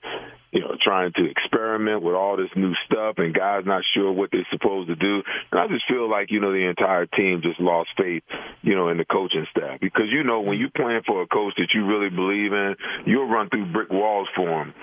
you 0.53 0.61
know, 0.61 0.77
trying 0.79 1.11
to 1.13 1.25
experiment 1.25 2.03
with 2.03 2.13
all 2.13 2.37
this 2.37 2.49
new 2.55 2.73
stuff, 2.85 3.15
and 3.17 3.33
guys 3.33 3.63
not 3.65 3.81
sure 3.93 4.11
what 4.11 4.29
they're 4.31 4.47
supposed 4.51 4.87
to 4.87 4.95
do. 4.95 5.23
And 5.51 5.59
I 5.59 5.67
just 5.67 5.85
feel 5.89 6.09
like 6.09 6.29
you 6.29 6.39
know 6.39 6.51
the 6.51 6.69
entire 6.69 7.07
team 7.07 7.41
just 7.41 7.59
lost 7.59 7.89
faith, 7.97 8.23
you 8.61 8.75
know, 8.75 8.89
in 8.89 8.97
the 8.97 9.05
coaching 9.05 9.47
staff 9.49 9.79
because 9.81 10.05
you 10.09 10.23
know 10.23 10.41
when 10.41 10.59
you're 10.59 10.69
playing 10.69 11.01
for 11.07 11.23
a 11.23 11.27
coach 11.27 11.53
that 11.57 11.73
you 11.73 11.85
really 11.85 12.09
believe 12.09 12.53
in, 12.53 12.75
you'll 13.05 13.27
run 13.27 13.49
through 13.49 13.71
brick 13.73 13.89
walls 13.89 14.27
for 14.35 14.63
him 14.63 14.73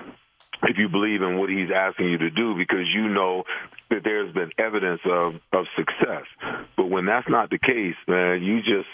if 0.64 0.76
you 0.76 0.88
believe 0.88 1.22
in 1.22 1.38
what 1.38 1.48
he's 1.48 1.70
asking 1.74 2.10
you 2.10 2.18
to 2.18 2.30
do 2.30 2.54
because 2.54 2.86
you 2.94 3.08
know 3.08 3.44
that 3.90 4.02
there's 4.04 4.32
been 4.34 4.50
evidence 4.58 5.00
of 5.04 5.34
of 5.52 5.66
success. 5.76 6.24
But 6.76 6.90
when 6.90 7.06
that's 7.06 7.28
not 7.28 7.50
the 7.50 7.58
case, 7.58 7.96
man, 8.08 8.42
you 8.42 8.58
just 8.58 8.88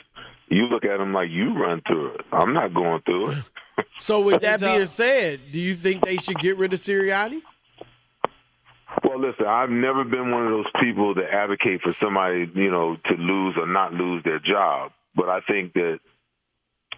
you 0.48 0.66
look 0.66 0.84
at 0.84 1.00
him 1.00 1.12
like 1.12 1.30
you 1.30 1.54
run 1.58 1.82
through 1.86 2.14
it. 2.14 2.20
I'm 2.32 2.52
not 2.52 2.74
going 2.74 3.02
through 3.02 3.30
it. 3.30 3.38
So, 3.98 4.20
with 4.20 4.40
that 4.42 4.60
being 4.60 4.86
said, 4.86 5.40
do 5.52 5.58
you 5.58 5.74
think 5.74 6.04
they 6.04 6.16
should 6.16 6.38
get 6.38 6.56
rid 6.56 6.72
of 6.72 6.78
Sirianni? 6.78 7.42
Well, 9.04 9.20
listen, 9.20 9.46
I've 9.46 9.70
never 9.70 10.04
been 10.04 10.30
one 10.30 10.46
of 10.46 10.50
those 10.50 10.70
people 10.80 11.14
that 11.14 11.32
advocate 11.32 11.82
for 11.82 11.92
somebody, 11.94 12.50
you 12.54 12.70
know, 12.70 12.96
to 12.96 13.14
lose 13.14 13.54
or 13.58 13.66
not 13.66 13.92
lose 13.92 14.22
their 14.24 14.38
job. 14.38 14.92
But 15.14 15.28
I 15.28 15.40
think 15.40 15.74
that, 15.74 15.98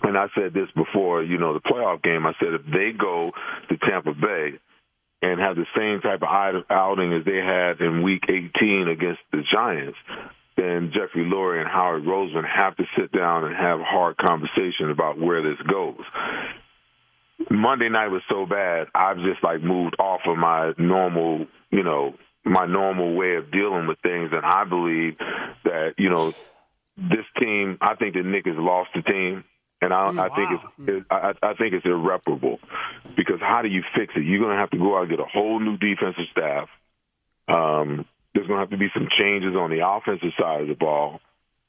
and 0.03 0.17
I 0.17 0.27
said 0.35 0.55
this 0.55 0.69
before, 0.75 1.23
you 1.23 1.39
know, 1.39 1.55
the 1.55 1.61
playoff 1.61 2.03
game, 2.03 2.27
I 2.27 2.35
said 2.39 2.55
if 2.55 2.63
they 2.67 2.93
go 2.97 3.33
to 3.69 3.77
Tampa 3.77 4.15
Bay 4.15 4.59
and 5.23 5.41
have 5.41 5.57
the 5.57 5.67
same 5.77 6.01
type 6.01 6.23
of 6.23 6.65
outing 6.71 7.13
as 7.13 7.25
they 7.25 7.39
had 7.39 7.81
in 7.81 8.03
week 8.03 8.25
18 8.29 8.89
against 8.89 9.21
the 9.33 9.43
Giants, 9.53 9.99
then 10.57 10.93
Jeffrey 10.93 11.25
Lurie 11.25 11.61
and 11.61 11.69
Howard 11.69 12.05
Roseman 12.05 12.45
have 12.45 12.77
to 12.77 12.85
sit 12.97 13.13
down 13.13 13.45
and 13.45 13.57
have 13.57 13.81
a 13.81 13.85
hard 13.85 14.17
conversation 14.17 14.91
about 14.91 15.19
where 15.19 15.43
this 15.43 15.59
goes. 15.67 16.01
Monday 17.51 17.89
night 17.89 18.09
was 18.09 18.23
so 18.29 18.47
bad, 18.47 18.89
I've 18.95 19.19
just 19.19 19.43
like 19.43 19.63
moved 19.63 19.97
off 19.99 20.21
of 20.27 20.37
my 20.37 20.73
normal, 20.77 21.47
you 21.71 21.83
know, 21.85 22.15
my 22.45 22.67
normal 22.67 23.15
way 23.15 23.37
of 23.37 23.51
dealing 23.51 23.87
with 23.87 23.99
things, 24.01 24.31
and 24.33 24.45
I 24.45 24.65
believe 24.65 25.17
that 25.65 25.95
you 25.99 26.11
know 26.11 26.33
this 26.97 27.25
team. 27.39 27.79
I 27.81 27.95
think 27.95 28.15
that 28.15 28.25
Nick 28.25 28.47
has 28.47 28.57
lost 28.57 28.91
the 28.95 29.03
team, 29.03 29.45
and 29.81 29.93
I, 29.93 30.09
I 30.09 30.29
think 30.35 30.51
it's 30.51 30.89
it, 30.89 31.05
I, 31.11 31.33
I 31.43 31.55
think 31.55 31.75
it's 31.75 31.87
irreparable 31.87 32.59
because 33.17 33.41
how 33.41 33.63
do 33.63 33.69
you 33.69 33.83
fix 33.97 34.15
it? 34.17 34.25
You're 34.25 34.41
going 34.41 34.55
to 34.55 34.61
have 34.61 34.71
to 34.71 34.79
go 34.79 34.97
out 34.97 35.03
and 35.03 35.11
get 35.11 35.21
a 35.21 35.25
whole 35.25 35.61
new 35.61 35.77
defensive 35.77 36.27
staff. 36.33 36.69
Um, 37.47 38.05
there's 38.35 38.47
going 38.47 38.59
to 38.59 38.63
have 38.63 38.71
to 38.71 38.77
be 38.77 38.89
some 38.95 39.09
changes 39.19 39.55
on 39.55 39.71
the 39.71 39.87
offensive 39.87 40.33
side 40.39 40.63
of 40.63 40.69
the 40.69 40.75
ball. 40.75 41.21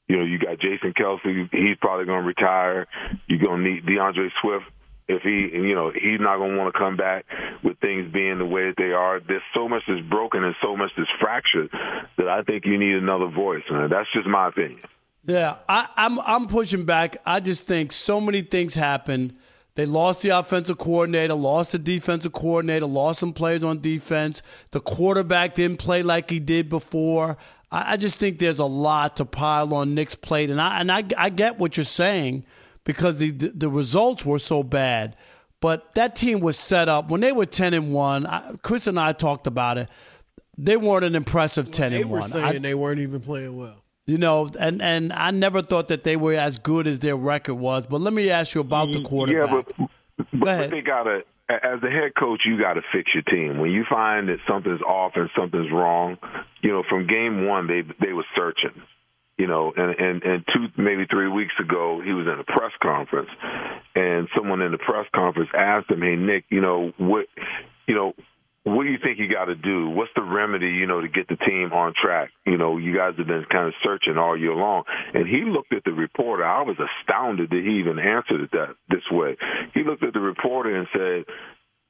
You 0.08 0.16
know, 0.16 0.24
you 0.24 0.38
got 0.38 0.58
Jason 0.58 0.92
Kelce. 0.92 1.48
He's 1.52 1.76
probably 1.80 2.06
going 2.06 2.22
to 2.22 2.26
retire. 2.26 2.88
You're 3.28 3.38
going 3.38 3.62
to 3.62 3.70
need 3.70 3.86
D'Andre 3.86 4.28
Swift. 4.42 4.66
If 5.10 5.22
he, 5.22 5.50
you 5.52 5.74
know, 5.74 5.90
he's 5.90 6.20
not 6.20 6.38
going 6.38 6.52
to 6.52 6.58
want 6.58 6.72
to 6.72 6.78
come 6.78 6.96
back 6.96 7.24
with 7.64 7.78
things 7.80 8.12
being 8.12 8.38
the 8.38 8.46
way 8.46 8.68
that 8.68 8.76
they 8.76 8.92
are. 8.92 9.20
There's 9.20 9.42
so 9.52 9.68
much 9.68 9.82
that's 9.88 10.06
broken 10.08 10.44
and 10.44 10.54
so 10.62 10.76
much 10.76 10.90
that's 10.96 11.10
fractured 11.20 11.70
that 12.16 12.28
I 12.28 12.42
think 12.42 12.64
you 12.64 12.78
need 12.78 12.94
another 12.94 13.26
voice, 13.26 13.62
man. 13.70 13.90
That's 13.90 14.08
just 14.14 14.26
my 14.26 14.48
opinion. 14.48 14.80
Yeah, 15.24 15.56
I, 15.68 15.88
I'm 15.96 16.18
I'm 16.20 16.46
pushing 16.46 16.84
back. 16.84 17.16
I 17.26 17.40
just 17.40 17.66
think 17.66 17.92
so 17.92 18.20
many 18.20 18.40
things 18.42 18.74
happened. 18.74 19.36
They 19.74 19.86
lost 19.86 20.22
the 20.22 20.30
offensive 20.30 20.78
coordinator, 20.78 21.34
lost 21.34 21.72
the 21.72 21.78
defensive 21.78 22.32
coordinator, 22.32 22.86
lost 22.86 23.20
some 23.20 23.32
players 23.32 23.62
on 23.62 23.80
defense. 23.80 24.42
The 24.72 24.80
quarterback 24.80 25.54
didn't 25.54 25.78
play 25.78 26.02
like 26.02 26.30
he 26.30 26.40
did 26.40 26.68
before. 26.68 27.36
I, 27.70 27.92
I 27.92 27.96
just 27.96 28.16
think 28.16 28.38
there's 28.38 28.58
a 28.58 28.64
lot 28.64 29.16
to 29.16 29.24
pile 29.24 29.74
on 29.74 29.94
Nick's 29.94 30.14
plate, 30.14 30.50
and 30.50 30.60
I 30.60 30.80
and 30.80 30.90
I, 30.90 31.04
I 31.18 31.28
get 31.28 31.58
what 31.58 31.76
you're 31.76 31.84
saying 31.84 32.44
because 32.92 33.18
the, 33.18 33.30
the 33.30 33.48
the 33.48 33.68
results 33.68 34.24
were 34.24 34.38
so 34.38 34.62
bad. 34.62 35.16
But 35.60 35.94
that 35.94 36.16
team 36.16 36.40
was 36.40 36.58
set 36.58 36.88
up 36.88 37.10
when 37.10 37.20
they 37.20 37.32
were 37.32 37.46
ten 37.46 37.74
and 37.74 37.92
one. 37.92 38.26
I, 38.26 38.54
Chris 38.62 38.86
and 38.86 38.98
I 38.98 39.12
talked 39.12 39.46
about 39.46 39.76
it. 39.78 39.88
They 40.56 40.76
weren't 40.76 41.04
an 41.04 41.14
impressive 41.14 41.70
ten 41.70 41.92
They 41.92 42.00
and 42.02 42.10
were 42.10 42.20
one. 42.20 42.30
saying 42.30 42.44
I- 42.44 42.58
they 42.58 42.74
weren't 42.74 43.00
even 43.00 43.20
playing 43.20 43.56
well. 43.56 43.76
you 44.06 44.18
know, 44.18 44.50
and, 44.58 44.80
and 44.82 45.12
I 45.12 45.30
never 45.30 45.62
thought 45.62 45.88
that 45.88 46.02
they 46.04 46.16
were 46.16 46.32
as 46.34 46.58
good 46.58 46.86
as 46.86 46.98
their 46.98 47.16
record 47.16 47.54
was. 47.54 47.86
But 47.86 48.00
let 48.00 48.12
me 48.12 48.28
ask 48.30 48.54
you 48.54 48.60
about 48.62 48.92
the 48.92 48.98
mm, 49.00 49.04
quarterback. 49.04 49.50
Yeah, 49.50 49.62
but, 49.78 49.88
but, 50.18 50.40
but 50.40 50.70
they 50.70 50.80
gotta. 50.80 51.20
As 51.48 51.80
the 51.82 51.90
head 51.90 52.12
coach, 52.16 52.42
you 52.46 52.56
got 52.58 52.74
to 52.74 52.82
fix 52.92 53.10
your 53.12 53.24
team. 53.24 53.58
When 53.58 53.70
you 53.72 53.84
find 53.90 54.28
that 54.28 54.38
something's 54.48 54.80
off 54.82 55.12
and 55.16 55.28
something's 55.36 55.70
wrong, 55.72 56.16
you 56.62 56.70
know, 56.70 56.84
from 56.88 57.06
game 57.08 57.44
one, 57.46 57.66
they 57.66 57.82
they 58.00 58.12
were 58.12 58.26
searching. 58.36 58.80
You 59.40 59.46
know, 59.46 59.72
and 59.74 59.98
and 59.98 60.22
and 60.22 60.44
two 60.52 60.66
maybe 60.76 61.06
three 61.10 61.28
weeks 61.28 61.54
ago, 61.58 62.02
he 62.04 62.12
was 62.12 62.26
in 62.26 62.38
a 62.38 62.44
press 62.44 62.72
conference, 62.82 63.30
and 63.94 64.28
someone 64.36 64.60
in 64.60 64.70
the 64.70 64.76
press 64.76 65.06
conference 65.16 65.48
asked 65.56 65.90
him, 65.90 66.02
"Hey, 66.02 66.14
Nick, 66.14 66.44
you 66.50 66.60
know 66.60 66.92
what, 66.98 67.24
you 67.88 67.94
know." 67.94 68.12
What 68.62 68.84
do 68.84 68.90
you 68.90 68.98
think 69.02 69.18
you 69.18 69.26
got 69.26 69.46
to 69.46 69.54
do? 69.54 69.88
What's 69.88 70.10
the 70.14 70.22
remedy, 70.22 70.68
you 70.68 70.86
know, 70.86 71.00
to 71.00 71.08
get 71.08 71.28
the 71.28 71.36
team 71.48 71.72
on 71.72 71.94
track? 71.96 72.28
You 72.44 72.58
know, 72.58 72.76
you 72.76 72.94
guys 72.94 73.14
have 73.16 73.26
been 73.26 73.46
kind 73.50 73.68
of 73.68 73.72
searching 73.82 74.18
all 74.18 74.36
year 74.36 74.52
long. 74.52 74.84
And 75.14 75.26
he 75.26 75.44
looked 75.46 75.72
at 75.72 75.82
the 75.84 75.92
reporter. 75.92 76.44
I 76.44 76.60
was 76.60 76.76
astounded 76.76 77.48
that 77.48 77.62
he 77.64 77.80
even 77.80 77.98
answered 77.98 78.42
it 78.42 78.50
that 78.52 78.76
this 78.90 79.10
way. 79.10 79.38
He 79.72 79.82
looked 79.82 80.02
at 80.02 80.12
the 80.12 80.20
reporter 80.20 80.76
and 80.76 80.86
said, 80.92 81.24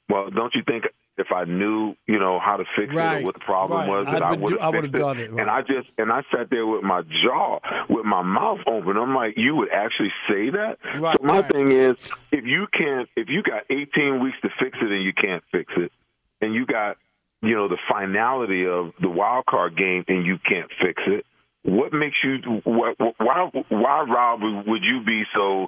"Well, 0.09 0.31
don't 0.31 0.55
you 0.55 0.63
think 0.65 0.85
if 1.21 1.33
I 1.33 1.45
knew, 1.45 1.95
you 2.07 2.19
know, 2.19 2.41
how 2.41 2.57
to 2.57 2.65
fix 2.77 2.93
it 2.93 2.97
or 2.97 3.23
what 3.23 3.35
the 3.35 3.41
problem 3.41 3.81
Right. 3.81 3.89
was, 3.89 4.07
that 4.07 4.23
I 4.23 4.33
would 4.35 4.59
have 4.59 4.75
fixed 4.75 4.93
done 4.93 5.19
it, 5.19 5.31
right. 5.31 5.41
And 5.41 5.51
I 5.51 5.61
just 5.63 5.89
and 5.99 6.11
I 6.11 6.23
sat 6.35 6.51
there 6.51 6.67
with 6.67 6.83
my 6.83 7.03
jaw, 7.03 7.61
with 7.89 8.05
my 8.05 8.23
mouth 8.23 8.61
open. 8.67 8.97
I'm 8.97 9.15
like, 9.15 9.35
you 9.37 9.55
would 9.57 9.71
actually 9.71 10.13
say 10.29 10.51
that? 10.51 10.79
Right, 10.99 11.17
so 11.21 11.27
my 11.27 11.41
right. 11.41 11.53
thing 11.53 11.71
is, 11.71 11.97
if 12.33 12.45
you 12.45 12.67
can't, 12.73 13.09
if 13.17 13.29
you 13.29 13.43
got 13.43 13.65
18 13.71 14.23
weeks 14.23 14.37
to 14.43 14.49
fix 14.59 14.79
it 14.81 14.91
and 14.91 15.05
you 15.05 15.13
can't 15.13 15.45
fix 15.53 15.73
it, 15.77 15.93
and 16.41 16.55
you 16.55 16.67
got, 16.67 16.97
you 17.43 17.55
know, 17.55 17.69
the 17.69 17.79
finality 17.91 18.67
of 18.67 18.93
the 19.01 19.09
wild 19.09 19.47
card 19.47 19.77
game 19.77 20.05
and 20.09 20.25
you 20.27 20.39
can't 20.39 20.71
fix 20.83 21.03
it. 21.07 21.27
What 21.63 21.93
makes 21.93 22.17
you 22.25 22.39
why 22.65 22.95
why 23.19 23.51
why 23.69 24.01
Rob 24.09 24.41
would 24.67 24.83
you 24.83 25.03
be 25.05 25.25
so 25.35 25.67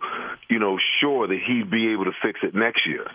you 0.49 0.59
know 0.59 0.79
sure 1.01 1.29
that 1.29 1.39
he'd 1.47 1.71
be 1.71 1.93
able 1.93 2.07
to 2.07 2.13
fix 2.23 2.41
it 2.43 2.55
next 2.55 2.87
year? 2.87 3.07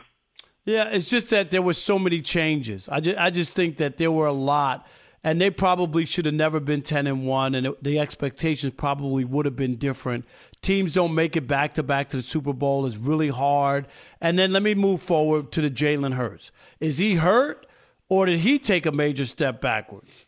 Yeah, 0.67 0.89
it's 0.89 1.09
just 1.09 1.29
that 1.29 1.49
there 1.49 1.61
were 1.61 1.73
so 1.73 1.97
many 1.97 2.19
changes. 2.19 2.89
I 2.89 2.99
just, 2.99 3.17
I 3.17 3.29
just 3.29 3.53
think 3.53 3.77
that 3.77 3.95
there 3.97 4.11
were 4.11 4.25
a 4.27 4.33
lot, 4.33 4.85
and 5.23 5.39
they 5.39 5.49
probably 5.49 6.05
should 6.05 6.25
have 6.25 6.35
never 6.35 6.59
been 6.59 6.81
ten 6.81 7.07
and 7.07 7.25
one, 7.25 7.55
and 7.55 7.73
the 7.81 7.97
expectations 7.97 8.73
probably 8.75 9.23
would 9.23 9.45
have 9.45 9.55
been 9.55 9.77
different. 9.77 10.25
Teams 10.61 10.93
don't 10.93 11.15
make 11.15 11.37
it 11.37 11.47
back 11.47 11.75
to 11.75 11.83
back 11.83 12.09
to 12.09 12.17
the 12.17 12.21
Super 12.21 12.51
Bowl 12.51 12.85
is 12.85 12.97
really 12.97 13.29
hard. 13.29 13.87
And 14.21 14.37
then 14.37 14.51
let 14.51 14.61
me 14.61 14.75
move 14.75 15.01
forward 15.01 15.53
to 15.53 15.61
the 15.61 15.71
Jalen 15.71 16.15
Hurts. 16.15 16.51
Is 16.81 16.97
he 16.97 17.15
hurt, 17.15 17.65
or 18.09 18.25
did 18.25 18.39
he 18.39 18.59
take 18.59 18.85
a 18.85 18.91
major 18.91 19.25
step 19.25 19.61
backwards? 19.61 20.27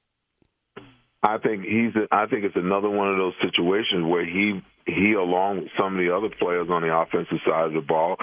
I 1.22 1.38
think 1.40 1.66
he's. 1.66 1.92
I 2.12 2.28
think 2.28 2.46
it's 2.46 2.56
another 2.56 2.90
one 2.90 3.10
of 3.10 3.18
those 3.18 3.34
situations 3.42 4.06
where 4.06 4.26
he 4.26 4.62
he, 4.94 5.14
along 5.14 5.62
with 5.62 5.70
some 5.78 5.98
of 5.98 6.00
the 6.00 6.16
other 6.16 6.30
players 6.30 6.68
on 6.70 6.82
the 6.82 6.96
offensive 6.96 7.40
side 7.46 7.68
of 7.68 7.74
the 7.74 7.82
ball, 7.82 8.18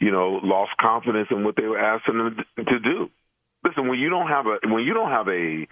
you 0.00 0.10
know, 0.10 0.40
lost 0.42 0.72
confidence 0.80 1.28
in 1.30 1.44
what 1.44 1.56
they 1.56 1.66
were 1.66 1.78
asking 1.78 2.18
them 2.18 2.36
to 2.56 2.78
do. 2.78 3.10
Listen, 3.64 3.88
when 3.88 3.98
you 3.98 4.08
don't 4.08 4.28
have 4.28 4.46
a 4.46 4.58
when 4.68 4.84
you 4.84 4.94
don't 4.94 5.10
have 5.10 5.28
a 5.28 5.66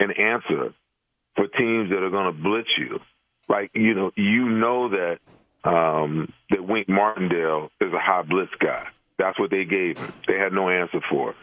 an 0.00 0.10
answer 0.10 0.74
for 1.36 1.46
teams 1.46 1.90
that 1.90 2.02
are 2.02 2.10
going 2.10 2.34
to 2.34 2.42
blitz 2.42 2.68
you, 2.78 2.98
like 3.48 3.70
you 3.74 3.94
know, 3.94 4.10
you 4.16 4.48
know 4.48 4.88
that 4.90 5.18
um, 5.64 6.32
that 6.50 6.66
Wink 6.66 6.88
Martindale 6.88 7.70
is 7.80 7.92
a 7.92 8.00
high 8.00 8.22
blitz 8.22 8.52
guy. 8.58 8.88
That's 9.18 9.38
what 9.38 9.50
they 9.50 9.64
gave 9.64 9.98
him. 9.98 10.12
They 10.26 10.34
had 10.38 10.52
no 10.52 10.68
answer 10.68 11.00
for. 11.10 11.34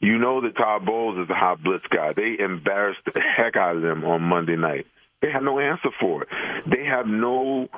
You 0.00 0.18
know 0.18 0.40
that 0.40 0.56
Todd 0.56 0.84
Bowles 0.84 1.18
is 1.18 1.30
a 1.30 1.34
high 1.34 1.54
blitz 1.54 1.84
guy. 1.88 2.12
They 2.12 2.36
embarrassed 2.42 3.00
the 3.04 3.20
heck 3.20 3.56
out 3.56 3.76
of 3.76 3.82
them 3.82 4.04
on 4.04 4.22
Monday 4.22 4.56
night. 4.56 4.86
They 5.22 5.30
have 5.30 5.42
no 5.42 5.60
answer 5.60 5.90
for 6.00 6.22
it. 6.22 6.28
They 6.66 6.84
have 6.84 7.06
no, 7.06 7.68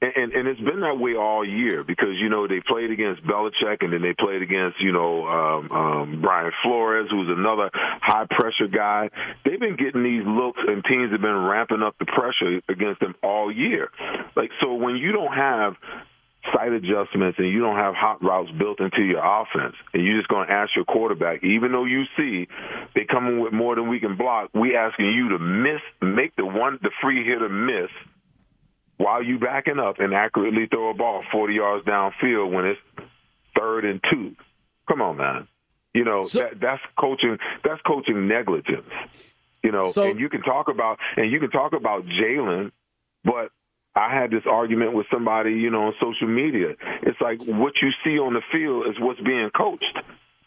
and, 0.00 0.32
and, 0.32 0.48
it's 0.48 0.60
been 0.60 0.80
that 0.80 0.98
way 0.98 1.14
all 1.14 1.46
year 1.46 1.84
because 1.84 2.16
you 2.16 2.30
know 2.30 2.48
they 2.48 2.60
played 2.66 2.90
against 2.90 3.22
Belichick 3.22 3.84
and 3.84 3.92
then 3.92 4.00
they 4.00 4.14
played 4.18 4.40
against 4.40 4.80
you 4.80 4.92
know 4.92 5.26
um, 5.26 5.70
um, 5.70 6.20
Brian 6.22 6.52
Flores, 6.62 7.08
who's 7.10 7.28
another 7.28 7.70
high 7.74 8.26
pressure 8.30 8.68
guy. 8.68 9.10
They've 9.44 9.60
been 9.60 9.76
getting 9.76 10.02
these 10.02 10.24
looks, 10.26 10.60
and 10.66 10.82
teams 10.84 11.12
have 11.12 11.20
been 11.20 11.44
ramping 11.44 11.82
up 11.82 11.96
the 11.98 12.06
pressure 12.06 12.60
against 12.68 13.00
them 13.00 13.14
all 13.22 13.52
year. 13.52 13.90
Like 14.34 14.50
so, 14.62 14.74
when 14.74 14.96
you 14.96 15.12
don't 15.12 15.34
have 15.34 15.74
sight 16.54 16.72
adjustments 16.72 17.38
and 17.38 17.48
you 17.48 17.60
don't 17.60 17.76
have 17.76 17.94
hot 17.94 18.22
routes 18.22 18.50
built 18.58 18.80
into 18.80 19.02
your 19.02 19.22
offense 19.24 19.74
and 19.92 20.04
you're 20.04 20.16
just 20.18 20.28
going 20.28 20.46
to 20.48 20.52
ask 20.52 20.70
your 20.76 20.84
quarterback, 20.84 21.42
even 21.44 21.72
though 21.72 21.84
you 21.84 22.04
see 22.16 22.46
they 22.94 23.04
coming 23.04 23.40
with 23.40 23.52
more 23.52 23.74
than 23.74 23.88
we 23.88 24.00
can 24.00 24.16
block, 24.16 24.50
we 24.54 24.76
asking 24.76 25.06
you 25.06 25.30
to 25.30 25.38
miss, 25.38 25.80
make 26.02 26.34
the 26.36 26.44
one, 26.46 26.78
the 26.82 26.90
free 27.02 27.24
hitter 27.24 27.48
miss 27.48 27.90
while 28.98 29.22
you 29.22 29.38
backing 29.38 29.78
up 29.78 29.98
and 29.98 30.14
accurately 30.14 30.66
throw 30.70 30.90
a 30.90 30.94
ball 30.94 31.22
40 31.30 31.54
yards 31.54 31.84
downfield 31.86 32.50
when 32.52 32.64
it's 32.66 32.80
third 33.58 33.84
and 33.84 34.00
two. 34.10 34.34
Come 34.88 35.02
on, 35.02 35.16
man. 35.16 35.48
You 35.94 36.04
know, 36.04 36.24
that, 36.24 36.60
that's 36.60 36.82
coaching, 36.98 37.38
that's 37.64 37.80
coaching 37.86 38.28
negligence. 38.28 38.86
You 39.62 39.72
know, 39.72 39.90
So- 39.92 40.04
and 40.04 40.20
you 40.20 40.28
can 40.28 40.42
talk 40.42 40.68
about, 40.68 40.98
and 41.16 41.30
you 41.30 41.40
can 41.40 41.50
talk 41.50 41.72
about 41.72 42.04
Jalen, 42.06 42.70
but 43.24 43.50
I 43.96 44.14
had 44.14 44.30
this 44.30 44.42
argument 44.48 44.92
with 44.92 45.06
somebody, 45.10 45.52
you 45.52 45.70
know, 45.70 45.86
on 45.86 45.94
social 46.00 46.28
media. 46.28 46.74
It's 47.02 47.20
like 47.20 47.40
what 47.40 47.72
you 47.80 47.88
see 48.04 48.18
on 48.18 48.34
the 48.34 48.42
field 48.52 48.86
is 48.88 49.00
what's 49.00 49.20
being 49.20 49.50
coached. 49.56 49.98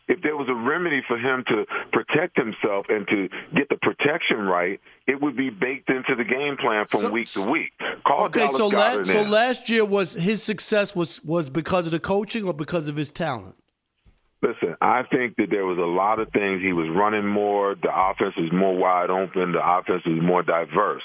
If 0.07 0.21
there 0.23 0.35
was 0.35 0.47
a 0.49 0.55
remedy 0.55 1.01
for 1.07 1.17
him 1.17 1.43
to 1.47 1.65
protect 1.91 2.37
himself 2.37 2.87
and 2.89 3.07
to 3.07 3.27
get 3.55 3.69
the 3.69 3.77
protection 3.77 4.39
right, 4.39 4.79
it 5.07 5.21
would 5.21 5.35
be 5.37 5.49
baked 5.49 5.89
into 5.89 6.15
the 6.15 6.23
game 6.23 6.57
plan 6.57 6.85
from 6.87 7.11
week 7.11 7.27
to 7.29 7.41
week. 7.41 7.71
Call 8.07 8.25
Okay, 8.25 8.39
Dallas 8.39 8.57
so 8.57 8.67
la- 8.67 9.03
so 9.03 9.21
last 9.23 9.69
year 9.69 9.85
was 9.85 10.13
his 10.13 10.41
success 10.41 10.95
was 10.95 11.23
was 11.23 11.49
because 11.49 11.85
of 11.85 11.91
the 11.91 11.99
coaching 11.99 12.45
or 12.45 12.53
because 12.53 12.87
of 12.87 12.95
his 12.95 13.11
talent? 13.11 13.55
Listen, 14.41 14.77
I 14.79 15.03
think 15.03 15.35
that 15.35 15.49
there 15.51 15.65
was 15.65 15.77
a 15.77 15.81
lot 15.81 16.19
of 16.19 16.31
things. 16.31 16.61
He 16.61 16.71
was 16.71 16.87
running 16.89 17.27
more. 17.27 17.75
The 17.75 17.91
offense 17.91 18.35
was 18.37 18.49
more 18.53 18.73
wide 18.73 19.09
open. 19.09 19.51
The 19.51 19.59
offense 19.59 20.03
was 20.05 20.21
more 20.21 20.43
diverse. 20.43 21.03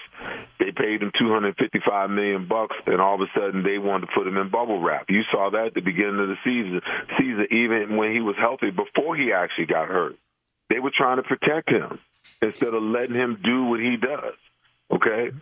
They 0.61 0.71
paid 0.71 1.03
him 1.03 1.11
two 1.19 1.33
hundred 1.33 1.57
fifty-five 1.57 2.11
million 2.11 2.47
bucks, 2.47 2.77
and 2.87 3.01
all 3.01 3.17
of 3.17 3.23
a 3.23 3.31
sudden 3.35 3.65
they 3.65 3.79
wanted 3.79 4.07
to 4.07 4.13
put 4.15 4.29
him 4.29 4.37
in 4.37 4.51
bubble 4.51 4.81
wrap. 4.81 5.07
You 5.09 5.23
saw 5.33 5.51
that 5.51 5.67
at 5.67 5.75
the 5.75 5.81
beginning 5.81 6.21
of 6.21 6.29
the 6.29 6.39
season. 6.45 6.81
Season, 7.19 7.47
even 7.51 7.97
when 7.97 8.13
he 8.13 8.21
was 8.21 8.37
healthy, 8.37 8.71
before 8.71 9.17
he 9.17 9.33
actually 9.33 9.67
got 9.67 9.89
hurt, 9.89 10.15
they 10.71 10.79
were 10.79 10.93
trying 10.97 11.17
to 11.17 11.25
protect 11.25 11.69
him 11.69 11.99
instead 12.41 12.73
of 12.73 12.85
letting 12.85 13.17
him 13.17 13.41
do 13.43 13.65
what 13.65 13.81
he 13.81 13.97
does. 13.97 14.35
Okay. 14.93 15.33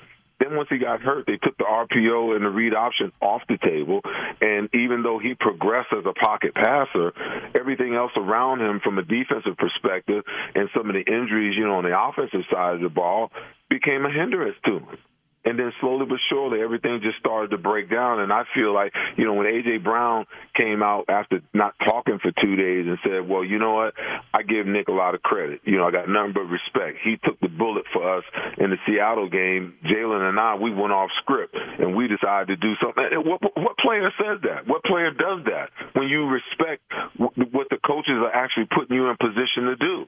Then 0.43 0.57
once 0.57 0.69
he 0.71 0.79
got 0.79 1.01
hurt, 1.01 1.27
they 1.27 1.37
took 1.37 1.57
the 1.57 1.65
RPO 1.65 2.35
and 2.35 2.45
the 2.45 2.51
read 2.51 2.75
option 2.75 3.13
off 3.21 3.43
the 3.49 3.59
table. 3.59 4.01
And 4.41 4.69
even 4.75 5.03
though 5.03 5.19
he 5.19 5.35
progressed 5.39 5.93
as 5.97 6.05
a 6.05 6.13
pocket 6.13 6.55
passer, 6.55 7.13
everything 7.59 7.95
else 7.95 8.13
around 8.17 8.61
him 8.61 8.81
from 8.83 8.99
a 8.99 9.03
defensive 9.03 9.57
perspective 9.57 10.25
and 10.55 10.69
some 10.77 10.89
of 10.89 10.95
the 10.95 11.05
injuries, 11.07 11.55
you 11.57 11.65
know, 11.65 11.77
on 11.77 11.85
the 11.85 11.97
offensive 11.99 12.43
side 12.51 12.75
of 12.75 12.81
the 12.81 12.89
ball 12.89 13.31
became 13.71 14.05
a 14.05 14.11
hindrance 14.11 14.57
to 14.65 14.79
him. 14.79 14.99
And 15.45 15.59
then 15.59 15.73
slowly 15.81 16.07
but 16.07 16.19
surely, 16.31 16.61
everything 16.63 17.01
just 17.03 17.19
started 17.19 17.51
to 17.51 17.59
break 17.59 17.91
down. 17.91 18.21
And 18.21 18.33
I 18.33 18.45
feel 18.55 18.73
like, 18.73 18.93
you 19.17 19.25
know, 19.25 19.35
when 19.35 19.47
A.J. 19.47 19.79
Brown 19.79 20.27
came 20.55 20.83
out 20.83 21.07
after 21.09 21.41
not 21.53 21.75
talking 21.85 22.19
for 22.23 22.31
two 22.41 22.55
days 22.55 22.87
and 22.87 22.99
said, 23.03 23.29
well, 23.29 23.45
you 23.45 23.59
know 23.59 23.75
what? 23.75 23.95
I 24.33 24.43
give 24.43 24.67
Nick 24.67 24.89
a 24.89 24.93
lot 24.93 25.15
of 25.15 25.23
credit. 25.23 25.61
You 25.65 25.79
know, 25.79 25.87
I 25.87 25.91
got 25.91 26.09
nothing 26.09 26.33
but 26.35 26.47
respect. 26.47 26.99
He 27.03 27.17
took 27.25 27.41
the 27.41 27.49
bullet 27.49 27.85
for 27.93 28.19
us 28.19 28.25
in 28.59 28.71
the 28.71 28.77
Seattle 28.87 29.29
game. 29.29 29.75
Jalen 29.85 30.29
and 30.29 30.39
I, 30.39 30.55
we 30.55 30.73
went 30.73 30.93
off 30.93 31.11
script 31.23 31.57
and 31.57 31.97
we 31.97 32.07
decided 32.07 32.47
to 32.49 32.57
do 32.57 32.75
something. 32.81 33.03
And 33.11 33.27
What, 33.27 33.43
what 33.43 33.77
player 33.79 34.11
says 34.19 34.41
that? 34.45 34.69
What 34.69 34.85
player 34.85 35.11
does 35.11 35.45
that? 35.47 35.71
When 35.95 36.07
you 36.09 36.29
respect 36.29 36.83
what 37.19 37.69
the 37.71 37.79
coaches 37.85 38.15
are 38.23 38.33
actually 38.33 38.69
putting 38.75 38.97
you 38.97 39.09
in 39.09 39.17
position 39.17 39.65
to 39.65 39.77
do. 39.77 40.07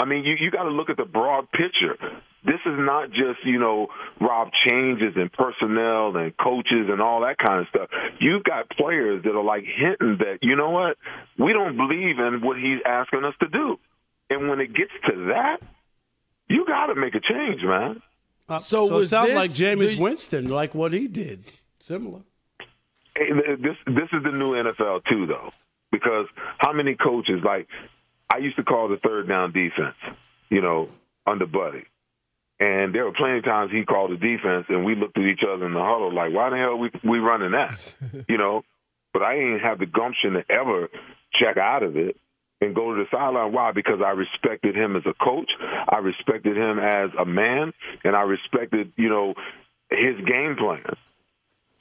I 0.00 0.06
mean, 0.06 0.24
you, 0.24 0.34
you 0.40 0.50
got 0.50 0.62
to 0.62 0.70
look 0.70 0.88
at 0.88 0.96
the 0.96 1.04
broad 1.04 1.50
picture. 1.52 1.94
This 2.42 2.60
is 2.64 2.72
not 2.78 3.10
just, 3.10 3.44
you 3.44 3.58
know, 3.60 3.88
Rob 4.18 4.48
changes 4.66 5.12
and 5.14 5.30
personnel 5.30 6.16
and 6.16 6.32
coaches 6.38 6.88
and 6.88 7.02
all 7.02 7.20
that 7.20 7.36
kind 7.36 7.60
of 7.60 7.66
stuff. 7.68 7.88
You've 8.18 8.42
got 8.44 8.70
players 8.70 9.22
that 9.24 9.30
are 9.36 9.44
like 9.44 9.64
hinting 9.64 10.16
that, 10.24 10.38
you 10.40 10.56
know 10.56 10.70
what, 10.70 10.96
we 11.38 11.52
don't 11.52 11.76
believe 11.76 12.18
in 12.18 12.40
what 12.42 12.56
he's 12.56 12.80
asking 12.86 13.24
us 13.24 13.34
to 13.40 13.48
do. 13.48 13.78
And 14.30 14.48
when 14.48 14.58
it 14.60 14.68
gets 14.74 14.92
to 15.10 15.26
that, 15.34 15.58
you 16.48 16.64
got 16.66 16.86
to 16.86 16.94
make 16.94 17.14
a 17.14 17.20
change, 17.20 17.60
man. 17.62 18.00
Uh, 18.48 18.58
So 18.58 18.98
it 19.00 19.08
sounds 19.08 19.32
like 19.34 19.50
Jameis 19.50 19.96
the- 19.96 20.00
Winston, 20.00 20.48
like 20.48 20.74
what 20.74 20.94
he 20.94 21.08
did. 21.08 21.40
Similar. 21.78 22.20
Hey, 23.16 23.28
this 23.60 23.76
this 23.86 24.08
is 24.14 24.22
the 24.24 24.32
new 24.32 24.52
NFL 24.54 25.02
too, 25.10 25.26
though, 25.26 25.50
because 25.92 26.26
how 26.58 26.72
many 26.72 26.94
coaches 26.94 27.40
like 27.44 27.66
I 28.32 28.38
used 28.38 28.56
to 28.56 28.62
call 28.62 28.88
the 28.88 28.96
third 28.96 29.28
down 29.28 29.52
defense, 29.52 29.96
you 30.48 30.62
know, 30.62 30.88
under 31.26 31.46
Buddy, 31.46 31.84
and 32.60 32.94
there 32.94 33.04
were 33.04 33.12
plenty 33.12 33.38
of 33.38 33.44
times 33.44 33.72
he 33.72 33.84
called 33.84 34.12
the 34.12 34.16
defense, 34.16 34.66
and 34.68 34.84
we 34.84 34.94
looked 34.94 35.16
at 35.16 35.24
each 35.24 35.40
other 35.42 35.66
in 35.66 35.72
the 35.72 35.80
huddle 35.80 36.14
like, 36.14 36.32
why 36.32 36.50
the 36.50 36.56
hell 36.56 36.76
we 36.76 36.90
we 37.02 37.18
running 37.18 37.52
that, 37.52 37.94
you 38.28 38.36
know? 38.38 38.62
But 39.12 39.22
I 39.22 39.34
ain't 39.36 39.62
have 39.62 39.78
the 39.78 39.86
gumption 39.86 40.34
to 40.34 40.44
ever 40.48 40.88
check 41.34 41.56
out 41.56 41.82
of 41.82 41.96
it 41.96 42.16
and 42.60 42.74
go 42.74 42.94
to 42.94 43.02
the 43.02 43.08
sideline. 43.10 43.52
Why? 43.52 43.72
Because 43.72 44.00
I 44.04 44.10
respected 44.10 44.76
him 44.76 44.94
as 44.94 45.02
a 45.06 45.14
coach, 45.24 45.50
I 45.88 45.98
respected 45.98 46.56
him 46.56 46.78
as 46.78 47.10
a 47.18 47.24
man, 47.24 47.72
and 48.04 48.14
I 48.14 48.22
respected, 48.22 48.92
you 48.96 49.08
know, 49.08 49.34
his 49.90 50.16
game 50.26 50.56
plan. 50.56 50.84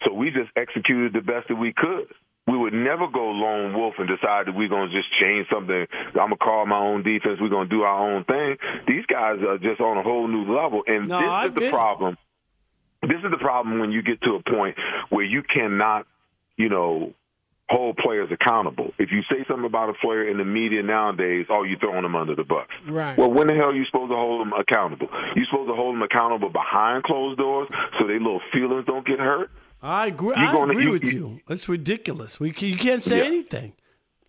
So 0.06 0.14
we 0.14 0.32
just 0.32 0.50
executed 0.56 1.12
the 1.14 1.22
best 1.22 1.50
that 1.50 1.56
we 1.56 1.74
could. 1.76 2.08
We 2.50 2.58
would 2.58 2.74
never 2.74 3.08
go 3.08 3.30
lone 3.30 3.74
wolf 3.74 3.96
and 4.00 4.08
decide 4.08 4.48
that 4.48 4.56
we're 4.56 4.70
going 4.70 4.90
to 4.90 4.96
just 4.96 5.10
change 5.22 5.48
something. 5.54 5.86
I'm 5.92 6.14
going 6.14 6.30
to 6.32 6.36
call 6.38 6.66
my 6.66 6.80
own 6.80 7.04
defense. 7.04 7.38
We're 7.40 7.50
going 7.50 7.70
to 7.70 7.76
do 7.76 7.84
our 7.84 8.10
own 8.16 8.24
thing. 8.26 8.58
These 8.88 9.06
guys 9.06 9.38
are 9.48 9.58
just 9.60 9.80
on 9.82 9.98
a 9.98 10.04
whole 10.04 10.28
new 10.28 10.52
level. 10.54 10.84
And 10.88 11.08
No, 11.10 11.20
this 11.20 11.30
I 11.30 11.46
is 11.48 11.54
the 11.54 11.60
get 11.60 11.68
it. 11.68 11.72
problem. 11.72 12.18
This 13.04 13.20
is 13.24 13.32
the 13.32 13.38
problem 13.38 13.80
when 13.80 13.92
you 13.92 14.02
get 14.02 14.22
to 14.24 14.36
a 14.36 14.44
point 14.44 14.76
where 15.10 15.24
you 15.24 15.44
cannot, 15.44 16.06
you 16.58 16.70
know, 16.70 17.14
hold 17.70 17.98
players 17.98 18.30
accountable. 18.32 18.92
If 18.98 19.12
you 19.12 19.22
say 19.30 19.46
something 19.48 19.66
about 19.66 19.90
a 19.90 19.94
player 19.94 20.28
in 20.28 20.38
the 20.40 20.44
media 20.44 20.82
nowadays, 20.82 21.46
oh, 21.50 21.62
you're 21.64 21.78
throwing 21.80 22.02
them 22.02 22.16
under 22.16 22.36
the 22.36 22.44
bus. 22.44 22.66
Right. 22.88 23.16
Well, 23.16 23.32
when 23.32 23.46
the 23.48 23.54
hell 23.54 23.66
are 23.70 23.76
you 23.76 23.86
supposed 23.86 24.10
to 24.12 24.16
hold 24.16 24.42
them 24.42 24.54
accountable? 24.54 25.08
You're 25.36 25.46
supposed 25.52 25.70
to 25.70 25.76
hold 25.76 25.94
them 25.96 26.02
accountable 26.02 26.50
behind 26.50 27.04
closed 27.04 27.38
doors 27.38 27.70
so 28.00 28.08
their 28.08 28.18
little 28.20 28.42
feelings 28.52 28.86
don't 28.88 29.06
get 29.06 29.20
hurt? 29.20 29.52
I 29.82 30.08
agree. 30.08 30.36
I 30.36 30.52
gonna- 30.52 30.80
you- 30.80 30.92
with 30.92 31.04
you- 31.04 31.12
you. 31.12 31.40
It's 31.50 31.70
ridiculous. 31.70 32.40
We 32.40 32.50
you 32.60 32.78
can't 32.78 33.04
say 33.04 33.20
Yeah. 33.20 33.26
anything. 33.26 33.74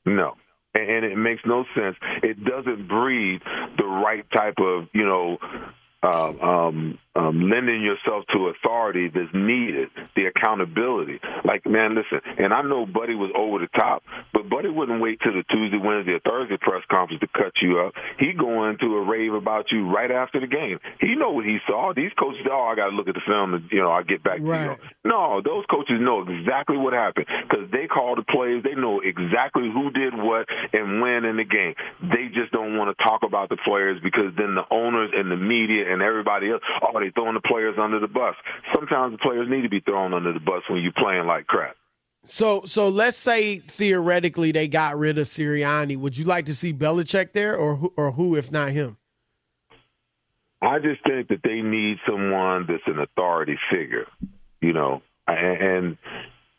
No. 0.07 0.37
and 0.73 1.05
it 1.05 1.17
makes 1.19 1.45
no 1.45 1.65
sense. 1.75 1.97
It 2.23 2.45
doesn't 2.45 2.87
breed 2.87 3.43
the 3.77 3.85
right 3.85 4.25
type 4.31 4.55
of, 4.61 4.87
you 4.93 5.05
know, 5.05 5.37
uh, 6.03 6.33
um, 6.41 6.99
um, 7.15 7.51
lending 7.51 7.83
yourself 7.83 8.25
to 8.33 8.49
authority 8.55 9.11
that's 9.13 9.35
needed, 9.35 9.89
the 10.17 10.27
accountability. 10.27 11.21
Like, 11.45 11.67
man, 11.67 11.95
listen, 11.95 12.21
and 12.39 12.55
I 12.55 12.63
know 12.63 12.87
Buddy 12.87 13.15
was 13.15 13.31
over 13.37 13.59
the 13.59 13.69
top, 13.77 14.03
but 14.33 14.49
Buddy 14.49 14.69
wouldn't 14.69 15.03
wait 15.03 15.21
till 15.21 15.35
the 15.35 15.43
Tuesday, 15.51 15.77
Wednesday, 15.77 16.13
or 16.13 16.21
Thursday 16.21 16.57
press 16.61 16.83
conference 16.91 17.21
to 17.21 17.29
cut 17.29 17.53
you 17.61 17.81
up. 17.81 17.95
He 18.19 18.33
go 18.33 18.69
into 18.69 18.97
a 18.97 19.05
rave 19.05 19.35
about 19.35 19.67
you 19.73 19.91
right 19.91 20.11
after 20.11 20.41
the 20.41 20.47
game. 20.47 20.79
He 21.01 21.17
know 21.17 21.33
what 21.33 21.45
he 21.45 21.59
saw. 21.67 21.93
These 21.95 22.13
coaches, 22.19 22.47
oh, 22.51 22.71
I 22.71 22.77
got 22.77 22.91
to 22.91 22.97
look 22.97 23.09
at 23.09 23.15
the 23.15 23.27
film, 23.27 23.55
and 23.55 23.65
you 23.71 23.83
know, 23.83 23.91
I 23.91 24.03
get 24.03 24.23
back 24.23 24.39
right. 24.41 24.79
to 24.79 24.83
you. 24.83 24.91
No, 25.05 25.43
those 25.45 25.65
coaches 25.69 25.99
know 26.01 26.23
exactly 26.23 26.77
what 26.77 26.93
happened 26.93 27.27
because 27.27 27.71
they 27.73 27.89
call 27.89 28.15
the 28.15 28.23
plays. 28.23 28.63
They 28.63 28.79
know 28.79 29.01
exactly 29.01 29.69
who 29.69 29.91
did 29.91 30.15
what 30.15 30.47
and 30.73 31.03
when 31.03 31.25
in 31.25 31.37
the 31.37 31.45
game. 31.45 31.75
They 32.01 32.31
just 32.33 32.53
don't 32.53 32.79
want 32.79 32.97
to 32.97 33.05
talk 33.05 33.23
about 33.27 33.49
the 33.49 33.59
players 33.67 34.01
because 34.03 34.33
then 34.39 34.55
the 34.55 34.65
owners 34.71 35.11
and 35.13 35.31
the 35.31 35.37
media 35.37 35.89
and 35.91 36.03
everybody 36.03 36.51
else, 36.51 36.62
oh, 36.82 36.99
they 36.99 37.11
throwing 37.11 37.34
the 37.34 37.41
players 37.41 37.76
under 37.80 37.99
the 37.99 38.09
bus. 38.09 38.34
Sometimes 38.74 39.12
the 39.12 39.18
players 39.18 39.49
need 39.51 39.62
to 39.62 39.68
be 39.68 39.80
thrown 39.80 40.14
under 40.14 40.32
the 40.32 40.41
bus 40.41 40.62
when 40.68 40.82
you're 40.82 40.93
playing 40.97 41.26
like 41.26 41.47
crap. 41.47 41.76
So, 42.24 42.62
so 42.66 42.88
let's 42.88 43.16
say 43.16 43.59
theoretically 43.59 44.53
they 44.53 44.68
got 44.68 44.99
rid 44.99 45.18
of 45.18 45.26
Sirianni. 45.26 45.97
Would 45.97 46.18
you 46.18 46.24
like 46.24 46.47
to 46.47 46.55
see 46.55 46.72
Belichick 46.72 47.32
there, 47.32 47.57
or 47.57 47.76
who, 47.76 47.93
or 47.97 48.12
who, 48.12 48.36
if 48.36 48.53
not 48.53 48.70
him? 48.70 48.99
I 50.62 50.78
just 50.78 51.03
think 51.05 51.28
that 51.28 51.43
they 51.43 51.62
need 51.62 51.97
someone 52.07 52.66
that's 52.68 52.82
an 52.86 52.99
authority 52.99 53.59
figure, 53.72 54.07
you 54.61 54.74
know, 54.74 55.01
and, 55.26 55.62
and 55.62 55.99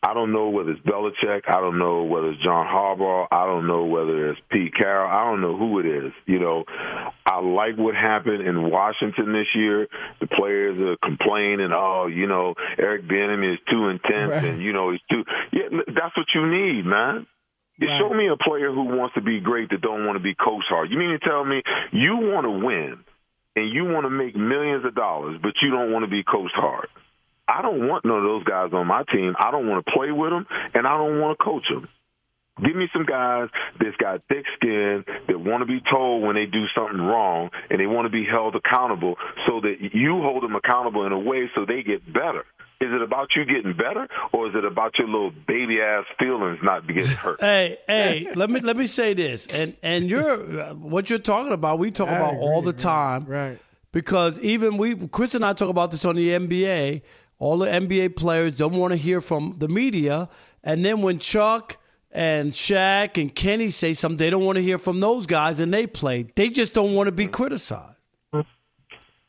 I 0.04 0.14
don't 0.14 0.32
know 0.32 0.48
whether 0.48 0.72
it's 0.72 0.80
Belichick. 0.80 1.42
I 1.46 1.60
don't 1.60 1.78
know 1.78 2.02
whether 2.02 2.30
it's 2.30 2.42
John 2.42 2.66
Harbaugh. 2.66 3.28
I 3.30 3.46
don't 3.46 3.68
know 3.68 3.84
whether 3.84 4.30
it's 4.30 4.40
Pete 4.50 4.74
Carroll. 4.74 5.08
I 5.08 5.30
don't 5.30 5.40
know 5.40 5.56
who 5.56 5.78
it 5.78 5.86
is. 5.86 6.12
You 6.26 6.40
know, 6.40 6.64
I 7.24 7.40
like 7.40 7.78
what 7.78 7.94
happened 7.94 8.46
in 8.46 8.68
Washington 8.68 9.32
this 9.32 9.46
year. 9.54 9.86
The 10.20 10.26
players 10.26 10.82
are 10.82 10.96
complaining, 10.96 11.70
oh, 11.72 12.08
you 12.08 12.26
know, 12.26 12.54
Eric 12.78 13.04
Bieniemy 13.04 13.54
is 13.54 13.60
too 13.70 13.90
intense, 13.90 14.32
right. 14.32 14.44
and 14.44 14.60
you 14.60 14.72
know 14.72 14.90
he's 14.90 15.00
too. 15.08 15.22
Yeah, 15.52 15.68
that's 15.86 16.16
what 16.16 16.26
you 16.34 16.46
need, 16.50 16.84
man. 16.84 17.28
You 17.78 17.88
right. 17.88 17.98
show 17.98 18.10
me 18.10 18.28
a 18.28 18.36
player 18.36 18.72
who 18.72 18.84
wants 18.84 19.14
to 19.14 19.20
be 19.20 19.40
great 19.40 19.70
that 19.70 19.80
don't 19.80 20.04
want 20.04 20.16
to 20.16 20.22
be 20.22 20.34
coach 20.34 20.64
hard. 20.68 20.90
You 20.90 20.98
mean 20.98 21.10
to 21.10 21.18
tell 21.20 21.44
me 21.44 21.62
you 21.92 22.16
want 22.16 22.44
to 22.44 22.66
win 22.66 23.04
and 23.54 23.72
you 23.72 23.84
want 23.84 24.04
to 24.04 24.10
make 24.10 24.34
millions 24.34 24.84
of 24.84 24.94
dollars, 24.94 25.38
but 25.42 25.52
you 25.62 25.70
don't 25.70 25.92
want 25.92 26.04
to 26.04 26.10
be 26.10 26.22
coached 26.22 26.54
hard? 26.54 26.88
I 27.52 27.60
don't 27.60 27.86
want 27.86 28.04
none 28.04 28.16
of 28.16 28.24
those 28.24 28.44
guys 28.44 28.70
on 28.72 28.86
my 28.86 29.02
team. 29.12 29.34
I 29.38 29.50
don't 29.50 29.68
want 29.68 29.84
to 29.84 29.92
play 29.92 30.10
with 30.10 30.30
them, 30.30 30.46
and 30.74 30.86
I 30.86 30.96
don't 30.96 31.20
want 31.20 31.38
to 31.38 31.44
coach 31.44 31.64
them. 31.68 31.88
Give 32.64 32.76
me 32.76 32.86
some 32.92 33.04
guys 33.04 33.48
that's 33.80 33.96
got 33.96 34.22
thick 34.28 34.44
skin 34.56 35.04
that 35.26 35.38
want 35.38 35.62
to 35.62 35.66
be 35.66 35.80
told 35.90 36.22
when 36.22 36.34
they 36.36 36.46
do 36.46 36.64
something 36.76 37.00
wrong, 37.00 37.50
and 37.70 37.80
they 37.80 37.86
want 37.86 38.06
to 38.06 38.10
be 38.10 38.24
held 38.24 38.56
accountable, 38.56 39.16
so 39.46 39.60
that 39.60 39.76
you 39.92 40.20
hold 40.22 40.42
them 40.42 40.54
accountable 40.54 41.06
in 41.06 41.12
a 41.12 41.18
way 41.18 41.50
so 41.54 41.64
they 41.66 41.82
get 41.82 42.04
better. 42.12 42.44
Is 42.80 42.88
it 42.90 43.00
about 43.00 43.28
you 43.36 43.44
getting 43.44 43.74
better, 43.76 44.08
or 44.32 44.48
is 44.48 44.54
it 44.54 44.64
about 44.64 44.98
your 44.98 45.06
little 45.08 45.30
baby 45.46 45.80
ass 45.80 46.04
feelings 46.18 46.58
not 46.62 46.86
getting 46.86 47.04
hurt? 47.06 47.40
hey, 47.40 47.78
hey, 47.86 48.28
let 48.34 48.50
me 48.50 48.60
let 48.60 48.76
me 48.76 48.86
say 48.86 49.14
this, 49.14 49.46
and 49.46 49.76
and 49.82 50.10
you're 50.10 50.38
what 50.74 51.08
you're 51.08 51.20
talking 51.20 51.52
about. 51.52 51.78
We 51.78 51.90
talk 51.90 52.08
I 52.08 52.16
about 52.16 52.34
agree, 52.34 52.42
all 52.44 52.60
the 52.60 52.72
time, 52.72 53.24
right? 53.26 53.58
Because 53.92 54.38
even 54.40 54.78
we, 54.78 54.96
Chris 55.08 55.34
and 55.34 55.44
I 55.44 55.52
talk 55.52 55.68
about 55.68 55.90
this 55.90 56.04
on 56.04 56.16
the 56.16 56.30
NBA 56.30 57.02
all 57.42 57.58
the 57.58 57.66
NBA 57.66 58.14
players 58.14 58.54
don't 58.54 58.74
want 58.74 58.92
to 58.92 58.96
hear 58.96 59.20
from 59.20 59.56
the 59.58 59.66
media. 59.66 60.28
And 60.62 60.84
then 60.84 61.02
when 61.02 61.18
Chuck 61.18 61.76
and 62.12 62.52
Shaq 62.52 63.20
and 63.20 63.34
Kenny 63.34 63.70
say 63.70 63.94
something, 63.94 64.16
they 64.16 64.30
don't 64.30 64.44
want 64.44 64.58
to 64.58 64.62
hear 64.62 64.78
from 64.78 65.00
those 65.00 65.26
guys 65.26 65.58
and 65.58 65.74
they 65.74 65.88
play. 65.88 66.22
They 66.22 66.50
just 66.50 66.72
don't 66.72 66.94
want 66.94 67.08
to 67.08 67.12
be 67.12 67.26
criticized. 67.26 67.98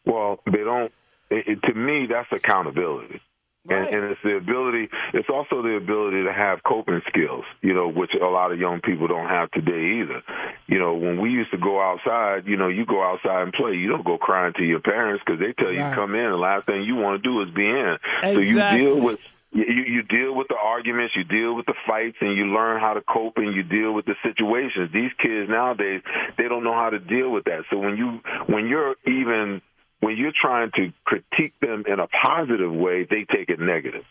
Well, 0.05 0.39
they 0.45 0.59
don't. 0.59 0.91
It, 1.31 1.59
to 1.63 1.73
me, 1.73 2.05
that's 2.07 2.31
accountability. 2.31 3.19
Right. 3.65 3.87
And, 3.87 3.95
and 3.95 4.11
it's 4.11 4.21
the 4.23 4.35
ability. 4.35 4.89
It's 5.13 5.29
also 5.29 5.61
the 5.61 5.77
ability 5.77 6.23
to 6.25 6.33
have 6.33 6.61
coping 6.63 7.01
skills, 7.07 7.45
you 7.61 7.73
know, 7.73 7.87
which 7.87 8.11
a 8.13 8.25
lot 8.25 8.51
of 8.51 8.59
young 8.59 8.81
people 8.81 9.07
don't 9.07 9.29
have 9.29 9.51
today 9.51 10.01
either. 10.01 10.21
You 10.67 10.79
know, 10.79 10.95
when 10.95 11.21
we 11.21 11.29
used 11.29 11.51
to 11.51 11.57
go 11.57 11.81
outside, 11.81 12.45
you 12.45 12.57
know, 12.57 12.67
you 12.67 12.85
go 12.85 13.01
outside 13.01 13.43
and 13.43 13.53
play. 13.53 13.75
You 13.75 13.87
don't 13.87 14.05
go 14.05 14.17
crying 14.17 14.53
to 14.57 14.63
your 14.63 14.81
parents 14.81 15.23
because 15.25 15.39
they 15.39 15.53
tell 15.53 15.71
you 15.71 15.79
right. 15.79 15.91
to 15.91 15.95
come 15.95 16.13
in. 16.13 16.29
The 16.29 16.37
last 16.37 16.65
thing 16.65 16.83
you 16.83 16.95
want 16.95 17.23
to 17.23 17.29
do 17.29 17.41
is 17.41 17.55
be 17.55 17.65
in. 17.65 17.97
Exactly. 18.21 18.33
So 18.33 18.75
you 18.75 18.77
deal 18.77 19.03
with 19.03 19.19
you, 19.53 19.65
you 19.65 20.03
deal 20.03 20.35
with 20.35 20.47
the 20.47 20.57
arguments, 20.61 21.15
you 21.15 21.23
deal 21.23 21.55
with 21.55 21.65
the 21.65 21.75
fights, 21.87 22.17
and 22.21 22.35
you 22.35 22.47
learn 22.47 22.81
how 22.81 22.95
to 22.95 23.01
cope 23.01 23.37
and 23.37 23.55
you 23.55 23.63
deal 23.63 23.93
with 23.93 24.05
the 24.05 24.15
situations. 24.23 24.91
These 24.91 25.11
kids 25.21 25.49
nowadays, 25.49 26.01
they 26.37 26.49
don't 26.49 26.63
know 26.63 26.73
how 26.73 26.89
to 26.89 26.99
deal 26.99 27.29
with 27.29 27.45
that. 27.45 27.63
So 27.69 27.77
when 27.77 27.95
you 27.95 28.19
when 28.47 28.67
you're 28.67 28.95
even 29.05 29.61
when 30.03 30.17
you're 30.17 30.33
trying 30.39 30.71
to 30.75 30.91
critique 31.05 31.53
them 31.61 31.85
in 31.87 31.99
a 31.99 32.07
positive 32.07 32.71
way, 32.71 33.05
they 33.09 33.25
take 33.25 33.49
it 33.49 33.59
negative. 33.59 34.03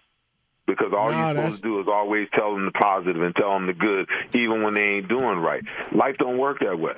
Because 0.67 0.93
all 0.97 1.11
no, 1.11 1.19
you're 1.19 1.29
supposed 1.37 1.57
to 1.57 1.63
do 1.63 1.81
is 1.81 1.87
always 1.89 2.29
tell 2.33 2.55
them 2.55 2.65
the 2.65 2.73
positive 2.73 3.21
and 3.21 3.35
tell 3.35 3.53
them 3.53 3.67
the 3.67 3.73
good, 3.73 4.09
even 4.35 4.63
when 4.63 4.75
they 4.75 4.85
ain't 4.85 5.09
doing 5.09 5.39
right. 5.39 5.63
Life 5.93 6.17
don't 6.19 6.39
work 6.39 6.61
that 6.61 6.79
way. 6.79 6.95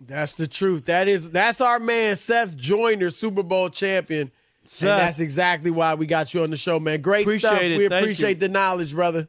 That's 0.00 0.36
the 0.36 0.46
truth. 0.46 0.86
That 0.86 1.08
is 1.08 1.30
that's 1.30 1.60
our 1.60 1.78
man 1.78 2.16
Seth 2.16 2.56
Joyner, 2.56 3.10
Super 3.10 3.42
Bowl 3.42 3.70
champion. 3.70 4.30
Seth. 4.66 4.90
And 4.90 5.00
that's 5.00 5.20
exactly 5.20 5.70
why 5.70 5.94
we 5.94 6.06
got 6.06 6.34
you 6.34 6.42
on 6.42 6.50
the 6.50 6.56
show, 6.56 6.80
man. 6.80 7.00
Great 7.00 7.26
appreciate 7.26 7.50
stuff. 7.50 7.62
It. 7.62 7.78
We 7.78 7.88
Thank 7.88 8.02
appreciate 8.02 8.36
you. 8.36 8.40
the 8.40 8.48
knowledge, 8.48 8.94
brother. 8.94 9.28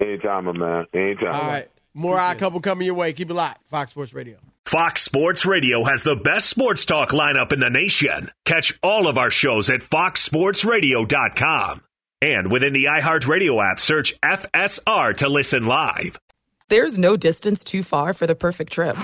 Anytime, 0.00 0.46
my 0.46 0.52
man. 0.52 0.86
Anytime. 0.92 1.34
All 1.34 1.42
right. 1.42 1.70
More 1.94 2.18
odd 2.18 2.36
couple 2.38 2.60
coming 2.60 2.84
your 2.86 2.94
way. 2.94 3.12
Keep 3.12 3.30
it 3.30 3.34
locked. 3.34 3.66
Fox 3.68 3.92
Sports 3.92 4.12
Radio. 4.12 4.36
Fox 4.66 5.02
Sports 5.02 5.46
Radio 5.46 5.84
has 5.84 6.02
the 6.02 6.16
best 6.16 6.50
sports 6.50 6.84
talk 6.84 7.10
lineup 7.10 7.52
in 7.52 7.60
the 7.60 7.70
nation. 7.70 8.32
Catch 8.44 8.76
all 8.82 9.06
of 9.06 9.16
our 9.16 9.30
shows 9.30 9.70
at 9.70 9.78
foxsportsradio.com. 9.80 11.82
And 12.20 12.50
within 12.50 12.72
the 12.72 12.86
iHeartRadio 12.86 13.64
app, 13.64 13.78
search 13.78 14.20
FSR 14.22 15.16
to 15.18 15.28
listen 15.28 15.66
live. 15.66 16.18
There's 16.68 16.98
no 16.98 17.16
distance 17.16 17.62
too 17.62 17.84
far 17.84 18.12
for 18.12 18.26
the 18.26 18.34
perfect 18.34 18.72
trip. 18.72 18.96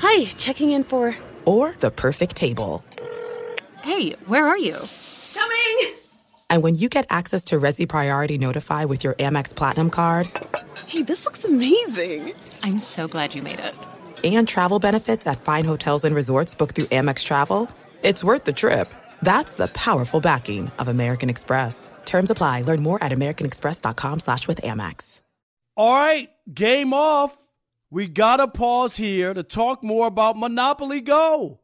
Hi, 0.00 0.24
checking 0.24 0.72
in 0.72 0.82
for. 0.82 1.14
Or 1.44 1.76
the 1.78 1.92
perfect 1.92 2.34
table. 2.34 2.84
Hey, 3.82 4.16
where 4.26 4.48
are 4.48 4.58
you? 4.58 4.74
Coming! 5.32 5.97
And 6.50 6.62
when 6.62 6.74
you 6.74 6.88
get 6.88 7.06
access 7.10 7.44
to 7.46 7.60
Resy 7.60 7.88
Priority 7.88 8.38
Notify 8.38 8.84
with 8.86 9.04
your 9.04 9.14
Amex 9.14 9.54
Platinum 9.54 9.90
card. 9.90 10.30
Hey, 10.86 11.02
this 11.02 11.24
looks 11.24 11.44
amazing! 11.44 12.32
I'm 12.62 12.78
so 12.78 13.06
glad 13.06 13.34
you 13.34 13.42
made 13.42 13.60
it. 13.60 13.74
And 14.24 14.48
travel 14.48 14.78
benefits 14.78 15.26
at 15.26 15.40
fine 15.40 15.64
hotels 15.64 16.04
and 16.04 16.14
resorts 16.14 16.54
booked 16.54 16.74
through 16.74 16.86
Amex 16.86 17.24
Travel. 17.24 17.70
It's 18.02 18.24
worth 18.24 18.44
the 18.44 18.52
trip. 18.52 18.92
That's 19.22 19.56
the 19.56 19.68
powerful 19.68 20.20
backing 20.20 20.70
of 20.78 20.88
American 20.88 21.28
Express. 21.30 21.90
Terms 22.04 22.30
apply. 22.30 22.62
Learn 22.62 22.82
more 22.82 23.02
at 23.02 23.12
americanexpress.com 23.12 24.20
slash 24.20 24.48
with 24.48 24.60
Amex. 24.62 25.20
All 25.76 25.94
right, 25.94 26.30
game 26.52 26.92
off. 26.92 27.36
We 27.90 28.08
got 28.08 28.38
to 28.38 28.48
pause 28.48 28.96
here 28.96 29.32
to 29.32 29.42
talk 29.42 29.84
more 29.84 30.06
about 30.06 30.36
Monopoly 30.36 31.00
Go. 31.00 31.60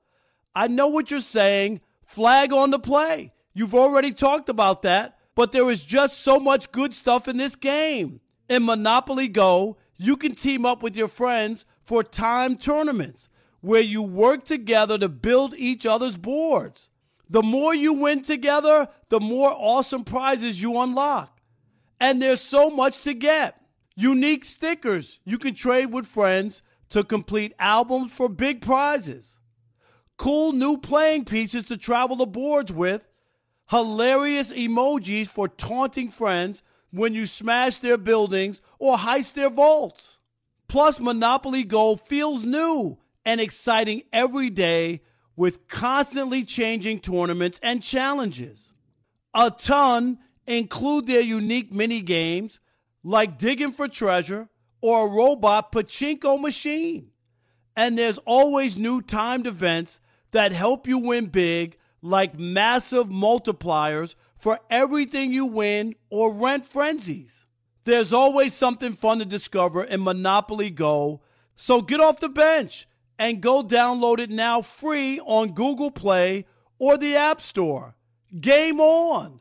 I 0.55 0.69
know 0.69 0.89
what 0.89 1.11
you're 1.11 1.21
saying. 1.21 1.81
Flag 2.07 2.53
on 2.53 2.71
the 2.71 2.79
play. 2.79 3.33
You've 3.55 3.75
already 3.75 4.13
talked 4.13 4.49
about 4.49 4.83
that, 4.83 5.17
but 5.35 5.53
there 5.53 5.71
is 5.71 5.85
just 5.85 6.21
so 6.21 6.39
much 6.41 6.73
good 6.73 6.93
stuff 6.93 7.29
in 7.29 7.37
this 7.37 7.57
game. 7.57 8.21
In 8.49 8.65
Monopoly 8.65 9.29
Go, 9.29 9.79
you 9.97 10.17
can 10.17 10.35
team 10.35 10.67
up 10.67 10.83
with 10.83 10.97
your 10.97 11.09
friends 11.09 11.65
for 11.83 12.03
time 12.03 12.57
tournaments 12.57 13.29
where 13.61 13.81
you 13.81 14.03
work 14.03 14.45
together 14.45 14.99
to 14.99 15.09
build 15.09 15.55
each 15.55 15.87
other's 15.87 16.17
boards. 16.17 16.91
The 17.31 17.43
more 17.43 17.75
you 17.75 17.95
win 17.95 18.23
together, 18.23 18.89
the 19.09 19.21
more 19.21 19.51
awesome 19.51 20.05
prizes 20.05 20.61
you 20.61 20.79
unlock. 20.81 21.41
And 22.01 22.21
there's 22.21 22.41
so 22.41 22.71
much 22.71 23.03
to 23.03 23.15
get. 23.15 23.59
Unique 23.97 24.45
stickers 24.45 25.21
you 25.25 25.39
can 25.39 25.55
trade 25.55 25.87
with 25.87 26.07
friends 26.07 26.63
to 26.91 27.05
complete 27.05 27.55
albums 27.59 28.15
for 28.15 28.29
big 28.29 28.61
prizes. 28.61 29.39
Cool 30.17 30.53
new 30.53 30.77
playing 30.77 31.25
pieces 31.25 31.63
to 31.65 31.77
travel 31.77 32.17
the 32.17 32.27
boards 32.27 32.73
with. 32.73 33.07
Hilarious 33.75 34.53
emojis 34.53 35.27
for 35.27 35.49
taunting 35.49 36.09
friends 36.09 36.63
when 36.93 37.13
you 37.13 37.27
smash 37.27 37.79
their 37.79 37.99
buildings 37.99 38.63
or 38.79 38.97
heist 38.97 39.33
their 39.33 39.51
vaults. 39.51 40.19
Plus, 40.69 41.01
Monopoly 41.01 41.65
Go 41.65 41.97
feels 41.97 42.45
new 42.45 42.99
and 43.25 43.41
exciting 43.41 44.03
every 44.13 44.49
day 44.49 45.01
with 45.35 45.67
constantly 45.67 46.45
changing 46.45 47.01
tournaments 47.01 47.59
and 47.65 47.83
challenges. 47.83 48.73
A 49.35 49.51
ton 49.51 50.21
include 50.47 51.09
their 51.09 51.21
unique 51.21 51.73
mini 51.73 52.01
games 52.01 52.61
like 53.03 53.39
digging 53.39 53.73
for 53.73 53.89
treasure 53.89 54.49
or 54.83 55.09
a 55.09 55.11
robot 55.11 55.73
pachinko 55.73 56.41
machine. 56.41 57.11
And 57.75 57.99
there's 57.99 58.19
always 58.19 58.79
new 58.79 59.03
timed 59.03 59.49
events 59.49 59.99
that 60.31 60.53
help 60.53 60.87
you 60.87 60.99
win 60.99 61.27
big, 61.27 61.77
like 62.05 62.39
massive 62.39 63.09
multipliers 63.09 64.15
for 64.37 64.61
everything 64.69 65.33
you 65.33 65.47
win 65.47 65.95
or 66.11 66.35
rent 66.35 66.67
frenzies. 66.67 67.47
There's 67.85 68.13
always 68.13 68.53
something 68.53 68.93
fun 68.93 69.21
to 69.21 69.25
discover 69.25 69.83
in 69.83 70.05
Monopoly 70.05 70.69
Go. 70.69 71.23
So 71.57 71.81
get 71.81 72.01
off 72.01 72.21
the 72.21 72.29
bench 72.29 72.87
and 73.19 73.41
go 73.41 73.63
download 73.63 74.19
it 74.19 74.29
now 74.29 74.61
free 74.61 75.19
on 75.21 75.53
Google 75.53 75.91
Play 75.91 76.45
or 76.79 76.99
the 76.99 77.17
App 77.17 77.41
Store. 77.41 77.97
Game 78.39 78.81
on! 78.81 79.41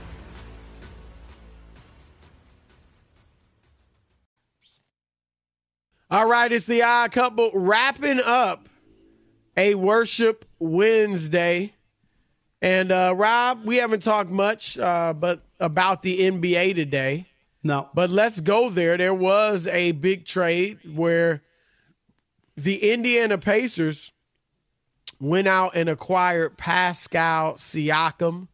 All 6.11 6.27
right, 6.27 6.51
it's 6.51 6.65
the 6.65 6.83
odd 6.83 7.13
couple 7.13 7.51
wrapping 7.53 8.19
up 8.25 8.67
a 9.55 9.75
worship 9.75 10.43
Wednesday. 10.59 11.71
And 12.61 12.91
uh, 12.91 13.13
Rob, 13.15 13.63
we 13.63 13.77
haven't 13.77 14.03
talked 14.03 14.29
much, 14.29 14.77
uh, 14.77 15.13
but 15.13 15.41
about 15.61 16.01
the 16.01 16.19
NBA 16.19 16.75
today. 16.75 17.27
No, 17.63 17.87
but 17.93 18.09
let's 18.09 18.41
go 18.41 18.69
there. 18.69 18.97
There 18.97 19.13
was 19.13 19.67
a 19.67 19.93
big 19.93 20.25
trade 20.25 20.79
where 20.93 21.41
the 22.57 22.91
Indiana 22.91 23.37
Pacers 23.37 24.11
went 25.21 25.47
out 25.47 25.77
and 25.77 25.87
acquired 25.87 26.57
Pascal 26.57 27.53
Siakam. 27.53 28.49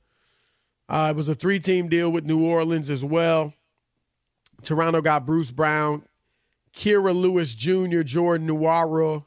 Uh, 0.88 1.08
it 1.10 1.16
was 1.16 1.28
a 1.28 1.34
three-team 1.34 1.90
deal 1.90 2.12
with 2.12 2.24
New 2.24 2.46
Orleans 2.46 2.92
as 2.92 3.04
well. 3.04 3.52
Toronto 4.62 5.02
got 5.02 5.26
Bruce 5.26 5.50
Brown, 5.50 6.04
Kira 6.78 7.14
Lewis 7.14 7.56
Jr., 7.56 8.04
Jordan 8.04 8.48
Nwora, 8.48 9.26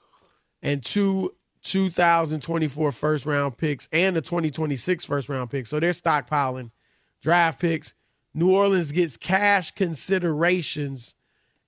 and 0.62 0.84
two 0.84 1.34
2024 1.62 2.92
first 2.92 3.26
round 3.26 3.58
picks 3.58 3.88
and 3.92 4.16
the 4.16 4.20
2026 4.20 5.04
first 5.04 5.28
round 5.28 5.50
pick. 5.50 5.66
So 5.66 5.80
they're 5.80 5.90
stockpiling 5.90 6.70
draft 7.20 7.60
picks. 7.60 7.92
New 8.32 8.54
Orleans 8.54 8.92
gets 8.92 9.16
cash 9.16 9.72
considerations. 9.72 11.16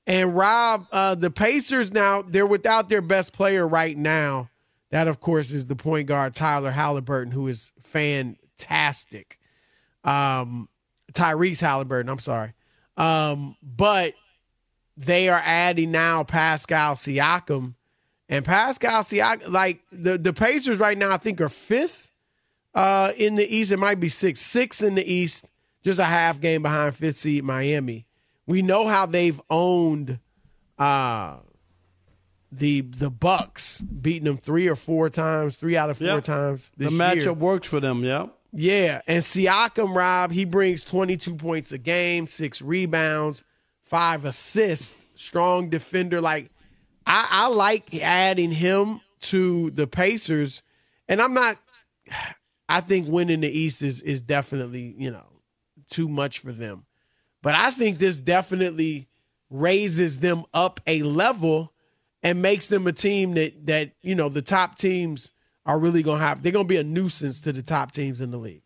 And 0.07 0.35
Rob, 0.35 0.87
uh, 0.93 1.16
the 1.16 1.30
Pacers 1.30 1.93
now, 1.93 2.22
they're 2.22 2.47
without 2.47 2.89
their 2.89 3.03
best 3.03 3.33
player 3.33 3.66
right 3.66 3.97
now. 3.97 4.51
That, 4.91 5.09
of 5.09 5.20
course, 5.20 5.51
is 5.51 5.66
the 5.66 5.76
point 5.76 6.07
guard, 6.07 6.35
Tyler 6.35 6.72
Haliburton, 6.72 7.33
who 7.33 7.49
is 7.49 7.72
fantastic. 7.80 9.39
Um, 10.05 10.68
Tyrese 11.12 11.62
Haliburton, 11.62 12.09
I'm 12.09 12.18
sorry. 12.18 12.53
Um, 12.97 13.57
but 13.62 14.14
they 14.97 15.28
are 15.28 15.40
adding 15.45 15.90
now 15.90 16.22
Pascal 16.24 16.95
Siakam. 16.95 17.74
And 18.28 18.45
Pascal 18.45 19.03
Siakam, 19.03 19.51
like 19.51 19.80
the, 19.90 20.16
the 20.18 20.32
Pacers 20.32 20.78
right 20.78 20.97
now, 20.97 21.12
I 21.12 21.16
think 21.18 21.40
are 21.40 21.49
fifth 21.49 22.11
uh, 22.74 23.12
in 23.18 23.34
the 23.36 23.45
East. 23.55 23.72
It 23.72 23.78
might 23.78 24.01
be 24.01 24.09
six, 24.09 24.40
six 24.40 24.82
in 24.82 24.95
the 24.95 25.05
East, 25.12 25.51
just 25.82 25.99
a 25.99 26.05
half 26.05 26.40
game 26.40 26.62
behind 26.62 26.95
fifth 26.95 27.16
seed 27.16 27.45
Miami. 27.45 28.07
We 28.47 28.62
know 28.62 28.86
how 28.88 29.07
they've 29.07 29.40
owned 29.51 30.18
uh, 30.78 31.36
the 32.51 32.82
the 32.82 33.11
Bucks, 33.11 33.82
beating 33.82 34.24
them 34.24 34.36
three 34.36 34.68
or 34.68 34.76
four 34.76 35.09
times, 35.11 35.57
three 35.57 35.76
out 35.76 35.90
of 35.90 35.99
four 35.99 36.07
Yep. 36.09 36.24
times. 36.24 36.72
The 36.76 36.86
matchup 36.86 37.14
year. 37.24 37.32
works 37.34 37.68
for 37.68 37.80
them, 37.80 38.05
yeah. 38.05 38.26
Yeah, 38.55 39.01
and 39.07 39.22
Siakam, 39.22 39.95
Rob, 39.95 40.30
he 40.32 40.45
brings 40.45 40.82
22 40.84 41.36
points 41.36 41.72
a 41.72 41.78
game, 41.78 42.26
six 42.26 42.61
rebounds, 42.61 43.43
five 43.93 44.24
assists, 44.24 45.05
strong 45.16 45.68
defender. 45.68 46.22
Like, 46.22 46.51
I, 47.07 47.28
I 47.30 47.49
like 47.49 47.95
adding 48.03 48.51
him 48.51 49.03
to 49.20 49.70
the 49.72 49.86
Pacers, 49.86 50.62
and 51.09 51.20
I'm 51.20 51.34
not. 51.34 51.59
I 52.70 52.80
think 52.80 53.07
winning 53.07 53.43
the 53.43 53.51
East 53.51 53.82
is 53.82 54.01
is 54.01 54.22
definitely 54.22 54.95
you 54.97 55.11
know 55.11 55.26
too 55.90 56.09
much 56.09 56.38
for 56.38 56.53
them, 56.53 56.86
but 57.43 57.55
I 57.55 57.70
think 57.70 57.99
this 57.99 58.18
definitely 58.18 59.09
raises 59.51 60.20
them 60.20 60.45
up 60.55 60.80
a 60.86 61.03
level 61.03 61.74
and 62.22 62.40
makes 62.40 62.68
them 62.68 62.86
a 62.86 62.93
team 62.93 63.34
that 63.34 63.66
that 63.66 63.93
you 64.01 64.14
know 64.14 64.30
the 64.30 64.40
top 64.40 64.78
teams 64.78 65.32
are 65.66 65.78
really 65.78 66.03
gonna 66.03 66.24
have. 66.24 66.43
They're 66.43 66.51
gonna 66.51 66.64
be 66.64 66.78
a 66.78 66.84
nuisance 66.84 67.43
to 67.43 67.53
the 67.53 67.62
top 67.62 67.93
teams 67.93 68.22
in 68.22 68.30
the 68.30 68.38
league. 68.38 68.62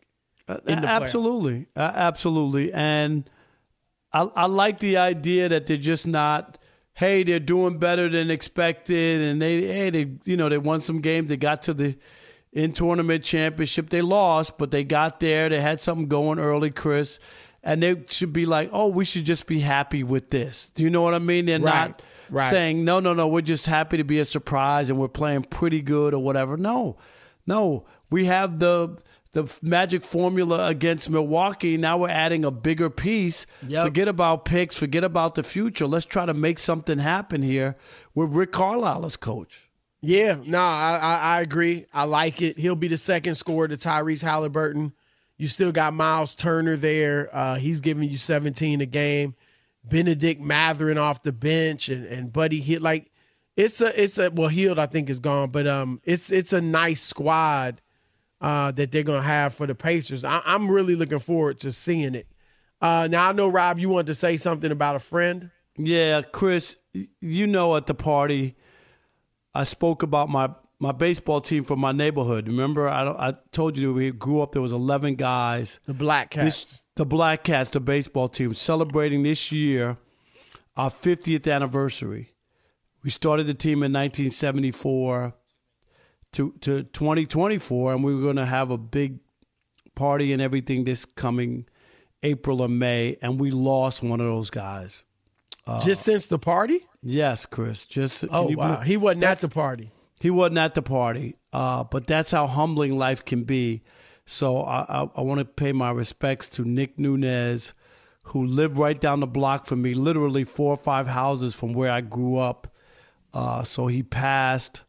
in 0.47 0.81
the 0.83 0.87
absolutely, 0.87 1.67
uh, 1.75 1.91
absolutely, 1.93 2.71
and 2.71 3.29
I, 4.13 4.21
I 4.35 4.45
like 4.45 4.79
the 4.79 4.97
idea 4.97 5.49
that 5.49 5.67
they're 5.67 5.77
just 5.77 6.07
not. 6.07 6.57
Hey, 6.93 7.21
they're 7.23 7.39
doing 7.39 7.77
better 7.77 8.09
than 8.09 8.31
expected, 8.31 9.21
and 9.21 9.39
they 9.41 9.61
hey 9.61 9.89
they 9.91 10.11
you 10.25 10.35
know 10.35 10.49
they 10.49 10.57
won 10.57 10.81
some 10.81 10.99
games. 11.01 11.29
They 11.29 11.37
got 11.37 11.61
to 11.63 11.73
the 11.73 11.95
in 12.51 12.73
tournament 12.73 13.23
championship. 13.23 13.89
They 13.89 14.01
lost, 14.01 14.57
but 14.57 14.71
they 14.71 14.83
got 14.83 15.19
there. 15.19 15.47
They 15.49 15.61
had 15.61 15.79
something 15.79 16.07
going 16.07 16.39
early, 16.39 16.71
Chris, 16.71 17.19
and 17.61 17.83
they 17.83 18.03
should 18.07 18.33
be 18.33 18.47
like, 18.47 18.69
oh, 18.73 18.87
we 18.87 19.05
should 19.05 19.25
just 19.25 19.45
be 19.45 19.59
happy 19.59 20.03
with 20.03 20.31
this. 20.31 20.71
Do 20.73 20.81
you 20.81 20.89
know 20.89 21.03
what 21.03 21.13
I 21.13 21.19
mean? 21.19 21.45
They're 21.45 21.59
Right, 21.59 21.89
not 21.89 22.01
right. 22.31 22.49
saying 22.49 22.83
no, 22.83 22.99
no, 22.99 23.13
no. 23.13 23.27
We're 23.27 23.41
just 23.41 23.67
happy 23.67 23.97
to 23.97 24.03
be 24.03 24.17
a 24.19 24.25
surprise, 24.25 24.89
and 24.89 24.97
we're 24.97 25.07
playing 25.07 25.43
pretty 25.43 25.83
good 25.83 26.15
or 26.15 26.23
whatever. 26.23 26.57
No, 26.57 26.97
no, 27.45 27.85
we 28.09 28.25
have 28.25 28.57
the 28.59 28.97
the 29.37 29.53
magic 29.61 30.03
formula 30.03 30.67
against 30.67 31.11
Milwaukee. 31.11 31.77
Now 31.77 31.99
we're 31.99 32.09
adding 32.09 32.43
a 32.43 32.49
bigger 32.49 32.89
piece. 32.89 33.45
Forget 33.83 34.07
about 34.07 34.45
picks. 34.45 34.75
Forget 34.75 35.03
about 35.03 35.35
the 35.35 35.43
future. 35.43 35.85
Let's 35.85 36.07
try 36.07 36.25
to 36.25 36.33
make 36.33 36.57
something 36.57 36.97
happen 36.97 37.43
here 37.43 37.77
with 38.15 38.31
Rick 38.31 38.51
Carlisle 38.51 39.05
as 39.05 39.15
coach. 39.15 39.69
Yeah, 40.01 40.37
no, 40.43 40.59
I, 40.59 40.99
I 40.99 41.15
I 41.15 41.41
agree. 41.41 41.85
I 41.93 42.05
like 42.05 42.41
it. 42.41 42.57
He'll 42.57 42.75
be 42.75 42.87
the 42.87 42.97
second 42.97 43.35
scorer 43.35 43.67
to 43.67 43.75
Tyrese 43.75 44.23
Haliburton. 44.23 44.93
You 45.37 45.45
still 45.45 45.71
got 45.71 45.93
Miles 45.93 46.33
Turner 46.33 46.75
there. 46.75 47.29
Uh, 47.31 47.55
he's 47.57 47.79
giving 47.79 48.09
you 48.09 48.17
17 48.17 48.81
a 48.81 48.87
game. 48.87 49.35
Bennedict 49.83 50.41
Mathurin 50.41 50.97
off 50.97 51.21
the 51.21 51.31
bench 51.31 51.89
and, 51.89 52.05
and 52.05 52.33
Buddy 52.33 52.59
hit 52.59 52.81
like 52.81 53.11
it's 53.55 53.81
a 53.81 54.03
it's 54.03 54.17
a 54.17 54.31
well 54.31 54.49
healed 54.49 54.79
I 54.79 54.87
think 54.87 55.11
is 55.11 55.19
gone, 55.19 55.51
but 55.51 55.67
um 55.67 56.01
it's 56.03 56.31
it's 56.31 56.53
a 56.53 56.61
nice 56.61 57.01
squad 57.01 57.81
uh, 58.41 58.71
that 58.71 58.91
they're 58.91 59.03
gonna 59.03 59.21
have 59.21 59.53
for 59.53 59.67
the 59.67 59.75
Pacers. 59.75 60.23
I, 60.23 60.41
I'm 60.45 60.69
really 60.69 60.95
looking 60.95 61.19
forward 61.19 61.59
to 61.59 61.71
seeing 61.71 62.15
it. 62.15 62.27
Uh, 62.81 63.07
now 63.09 63.29
I 63.29 63.31
know 63.31 63.47
Rob, 63.47 63.79
you 63.79 63.89
wanted 63.89 64.07
to 64.07 64.15
say 64.15 64.37
something 64.37 64.71
about 64.71 64.95
a 64.95 64.99
friend. 64.99 65.51
Yeah, 65.77 66.21
Chris, 66.21 66.75
you 67.21 67.47
know 67.47 67.75
at 67.75 67.87
the 67.87 67.93
party, 67.93 68.55
I 69.53 69.63
spoke 69.63 70.03
about 70.03 70.29
my 70.29 70.49
my 70.79 70.91
baseball 70.91 71.41
team 71.41 71.63
from 71.63 71.79
my 71.79 71.91
neighborhood. 71.91 72.47
Remember, 72.47 72.87
I 72.87 73.03
don't, 73.03 73.19
I 73.19 73.33
told 73.51 73.77
you 73.77 73.93
we 73.93 74.11
grew 74.11 74.41
up. 74.41 74.51
There 74.51 74.61
was 74.61 74.73
eleven 74.73 75.15
guys. 75.15 75.79
The 75.85 75.93
Black 75.93 76.31
Cats. 76.31 76.45
This, 76.45 76.83
the 76.95 77.05
Black 77.05 77.43
Cats, 77.43 77.71
the 77.71 77.79
baseball 77.79 78.29
team, 78.29 78.53
celebrating 78.53 79.23
this 79.23 79.51
year 79.51 79.97
our 80.77 80.91
50th 80.91 81.51
anniversary. 81.51 82.33
We 83.03 83.09
started 83.09 83.47
the 83.47 83.55
team 83.55 83.83
in 83.83 83.91
1974 83.91 85.33
to 86.33 86.51
to 86.61 86.83
2024, 86.83 87.93
and 87.93 88.03
we 88.03 88.13
were 88.15 88.21
going 88.21 88.35
to 88.35 88.45
have 88.45 88.71
a 88.71 88.77
big 88.77 89.19
party 89.95 90.33
and 90.33 90.41
everything 90.41 90.83
this 90.83 91.05
coming 91.05 91.65
April 92.23 92.61
or 92.61 92.67
May, 92.69 93.17
and 93.21 93.39
we 93.39 93.51
lost 93.51 94.03
one 94.03 94.19
of 94.19 94.27
those 94.27 94.49
guys. 94.49 95.05
Uh, 95.65 95.81
Just 95.83 96.03
since 96.03 96.27
the 96.27 96.39
party? 96.39 96.79
Yes, 97.03 97.45
Chris. 97.45 97.85
Just 97.85 98.23
Oh, 98.31 98.43
wow. 98.55 98.75
believe- 98.75 98.87
He 98.87 98.97
wasn't 98.97 99.23
at 99.25 99.39
the 99.39 99.49
party. 99.49 99.91
He 100.21 100.29
wasn't 100.31 100.57
at 100.59 100.73
the 100.75 100.81
party, 100.81 101.35
uh, 101.53 101.83
but 101.83 102.07
that's 102.07 102.31
how 102.31 102.47
humbling 102.47 102.97
life 102.97 103.23
can 103.23 103.43
be. 103.43 103.83
So 104.25 104.61
I, 104.61 104.85
I, 105.03 105.09
I 105.17 105.21
want 105.21 105.39
to 105.39 105.45
pay 105.45 105.71
my 105.73 105.91
respects 105.91 106.49
to 106.49 106.63
Nick 106.65 106.97
Nunez, 106.97 107.73
who 108.23 108.43
lived 108.45 108.77
right 108.77 108.99
down 108.99 109.19
the 109.19 109.27
block 109.27 109.65
from 109.67 109.81
me, 109.83 109.93
literally 109.93 110.43
four 110.43 110.73
or 110.73 110.77
five 110.77 111.07
houses 111.07 111.53
from 111.55 111.73
where 111.73 111.91
I 111.91 112.01
grew 112.01 112.37
up. 112.37 112.67
Uh, 113.33 113.63
so 113.63 113.87
he 113.87 114.01
passed 114.03 114.83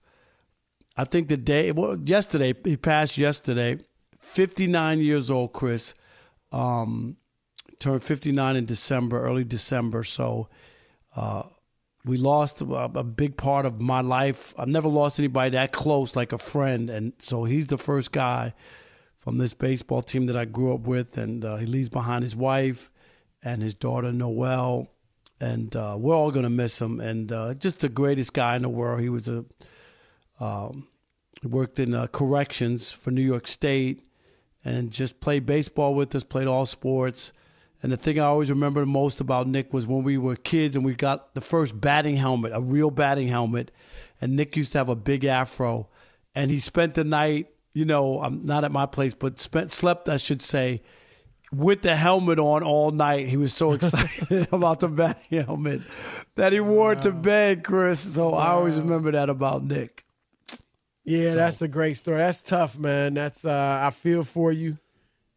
I 0.98 1.04
think 1.04 1.28
the 1.28 1.36
day, 1.36 1.70
well, 1.70 1.96
yesterday, 1.96 2.52
he 2.64 2.76
passed 2.76 3.16
yesterday, 3.16 3.78
59 4.18 5.00
years 5.00 5.30
old, 5.30 5.52
Chris. 5.52 5.94
Um, 6.50 7.16
turned 7.78 8.02
59 8.02 8.56
in 8.56 8.64
December, 8.64 9.20
early 9.20 9.44
December. 9.44 10.02
So 10.02 10.48
uh, 11.14 11.44
we 12.04 12.16
lost 12.16 12.60
a, 12.62 12.66
a, 12.66 13.04
big 13.04 13.36
part 13.36 13.64
of 13.64 13.80
my 13.80 14.00
life. 14.00 14.52
I've 14.58 14.66
never 14.66 14.88
lost 14.88 15.20
anybody 15.20 15.50
that 15.50 15.70
close, 15.70 16.16
like 16.16 16.32
a 16.32 16.38
friend. 16.38 16.90
And 16.90 17.12
so 17.20 17.44
he's 17.44 17.68
the 17.68 17.78
first 17.78 18.10
guy 18.10 18.54
from 19.14 19.38
this 19.38 19.54
baseball 19.54 20.02
team 20.02 20.26
that 20.26 20.36
I 20.36 20.46
grew 20.46 20.74
up 20.74 20.80
with. 20.80 21.16
And 21.16 21.44
uh, 21.44 21.56
he 21.56 21.66
leaves 21.66 21.88
behind 21.88 22.24
his 22.24 22.34
wife 22.34 22.90
and 23.40 23.62
his 23.62 23.74
daughter, 23.74 24.10
Noelle. 24.10 24.88
And 25.40 25.76
uh, 25.76 25.96
we're 25.96 26.16
all 26.16 26.32
going 26.32 26.42
to 26.42 26.50
miss 26.50 26.80
him. 26.80 26.98
And 26.98 27.30
uh, 27.30 27.54
just 27.54 27.80
the 27.80 27.88
greatest 27.88 28.32
guy 28.32 28.56
in 28.56 28.62
the 28.62 28.68
world. 28.68 29.00
He 29.00 29.08
was 29.08 29.28
a. 29.28 29.44
Um, 30.40 30.88
worked 31.44 31.78
in 31.78 31.94
uh, 31.94 32.06
corrections 32.08 32.90
for 32.90 33.10
New 33.10 33.22
York 33.22 33.46
State 33.46 34.02
and 34.64 34.90
just 34.90 35.20
played 35.20 35.46
baseball 35.46 35.94
with 35.94 36.14
us, 36.14 36.24
played 36.24 36.48
all 36.48 36.66
sports. 36.66 37.32
And 37.82 37.92
the 37.92 37.96
thing 37.96 38.18
I 38.18 38.24
always 38.24 38.50
remember 38.50 38.80
the 38.80 38.86
most 38.86 39.20
about 39.20 39.46
Nick 39.46 39.72
was 39.72 39.86
when 39.86 40.02
we 40.02 40.18
were 40.18 40.34
kids 40.34 40.74
and 40.74 40.84
we 40.84 40.94
got 40.94 41.34
the 41.34 41.40
first 41.40 41.80
batting 41.80 42.16
helmet, 42.16 42.52
a 42.52 42.60
real 42.60 42.90
batting 42.90 43.28
helmet. 43.28 43.70
And 44.20 44.34
Nick 44.34 44.56
used 44.56 44.72
to 44.72 44.78
have 44.78 44.88
a 44.88 44.96
big 44.96 45.24
afro. 45.24 45.88
And 46.34 46.50
he 46.50 46.58
spent 46.58 46.94
the 46.94 47.04
night, 47.04 47.48
you 47.72 47.84
know, 47.84 48.20
I'm 48.20 48.44
not 48.44 48.64
at 48.64 48.72
my 48.72 48.86
place, 48.86 49.14
but 49.14 49.40
spent 49.40 49.70
slept, 49.70 50.08
I 50.08 50.16
should 50.16 50.42
say, 50.42 50.82
with 51.52 51.82
the 51.82 51.94
helmet 51.94 52.40
on 52.40 52.64
all 52.64 52.90
night. 52.90 53.28
He 53.28 53.36
was 53.36 53.54
so 53.54 53.72
excited 53.74 54.48
about 54.52 54.80
the 54.80 54.88
batting 54.88 55.44
helmet 55.44 55.82
that 56.34 56.52
he 56.52 56.58
wore 56.58 56.94
it 56.94 57.02
to 57.02 57.12
bed, 57.12 57.62
Chris. 57.62 58.00
So 58.00 58.30
wow. 58.30 58.38
I 58.38 58.48
always 58.48 58.74
remember 58.74 59.12
that 59.12 59.30
about 59.30 59.62
Nick. 59.62 60.04
Yeah, 61.08 61.30
so. 61.30 61.36
that's 61.36 61.62
a 61.62 61.68
great 61.68 61.96
story. 61.96 62.18
That's 62.18 62.40
tough, 62.40 62.78
man. 62.78 63.14
That's 63.14 63.44
uh, 63.44 63.80
I 63.82 63.90
feel 63.90 64.24
for 64.24 64.52
you 64.52 64.78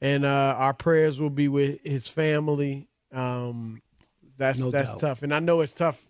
and 0.02 0.26
uh, 0.26 0.56
our 0.58 0.74
prayers 0.74 1.22
will 1.22 1.30
be 1.30 1.48
with 1.48 1.80
his 1.86 2.08
family. 2.08 2.88
Um, 3.14 3.82
that's 4.38 4.60
no 4.60 4.72
that's 4.72 4.92
doubt. 4.92 5.00
tough, 5.00 5.24
and 5.24 5.34
I 5.34 5.40
know 5.40 5.62
it's 5.62 5.74
tough, 5.74 6.04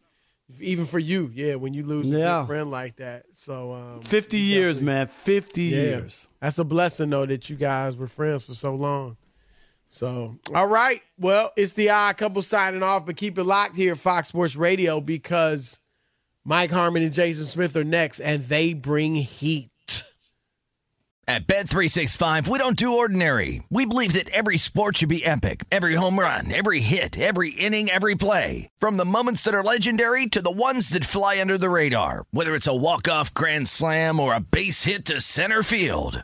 even 0.59 0.86
for 0.86 0.99
you. 0.99 1.30
Yeah, 1.34 1.55
when 1.55 1.74
you 1.74 1.84
lose 1.84 2.09
yeah. 2.09 2.43
a 2.43 2.45
friend 2.45 2.72
like 2.72 2.95
that. 2.97 3.26
So 3.34 3.74
um, 3.74 4.01
fifty 4.03 4.39
years, 4.39 4.80
man, 4.80 5.07
fifty 5.07 5.64
yeah, 5.64 5.82
years. 5.82 6.28
That's 6.39 6.57
a 6.57 6.64
blessing, 6.64 7.09
though, 7.09 7.26
that 7.26 7.49
you 7.49 7.57
guys 7.57 7.97
were 7.97 8.07
friends 8.07 8.45
for 8.45 8.53
so 8.53 8.74
long. 8.76 9.18
So, 9.89 10.39
all 10.55 10.68
right. 10.68 11.01
Well, 11.20 11.51
it's 11.57 11.74
the 11.74 11.89
odd 11.89 12.16
couple 12.16 12.41
signing 12.41 12.82
off, 12.82 13.05
but 13.05 13.18
keep 13.18 13.38
it 13.38 13.43
locked 13.43 13.76
here, 13.76 13.97
Fox 13.97 14.30
Sports 14.30 14.55
Radio, 14.55 15.01
because 15.01 15.81
Mike 16.44 16.72
Harmon 16.72 17.04
and 17.04 17.14
Jason 17.14 17.46
Smith 17.46 17.76
are 17.76 17.84
next, 17.84 18.20
and 18.20 18.44
they 18.44 18.74
bring 18.74 19.16
heat. 19.16 19.70
At 21.28 21.46
Bet365, 21.48 22.48
we 22.48 22.58
don't 22.58 22.76
do 22.76 22.98
ordinary. 22.98 23.64
We 23.70 23.86
believe 23.86 24.14
that 24.14 24.28
every 24.30 24.58
sport 24.58 24.98
should 24.98 25.08
be 25.08 25.24
epic. 25.24 25.64
Every 25.72 25.94
home 25.94 26.20
run, 26.20 26.52
every 26.52 26.80
hit, 26.82 27.18
every 27.18 27.52
inning, 27.52 27.89
every 27.89 28.16
play. 28.16 28.70
From 28.80 28.98
the 28.98 29.06
moments 29.06 29.44
that 29.44 29.54
are 29.54 29.64
legendary 29.64 30.26
to 30.28 30.42
the 30.42 30.52
ones 30.52 30.89
that 30.89 31.06
fly 31.06 31.39
under 31.39 31.58
the 31.58 31.70
radar. 31.70 32.26
Whether 32.32 32.56
it's 32.56 32.68
a 32.68 32.76
walk-off 32.76 33.34
grand 33.34 33.68
slam 33.68 34.20
or 34.20 34.34
a 34.34 34.42
base 34.42 34.84
hit 34.86 35.06
to 35.06 35.22
center 35.22 35.64
field. 35.64 36.24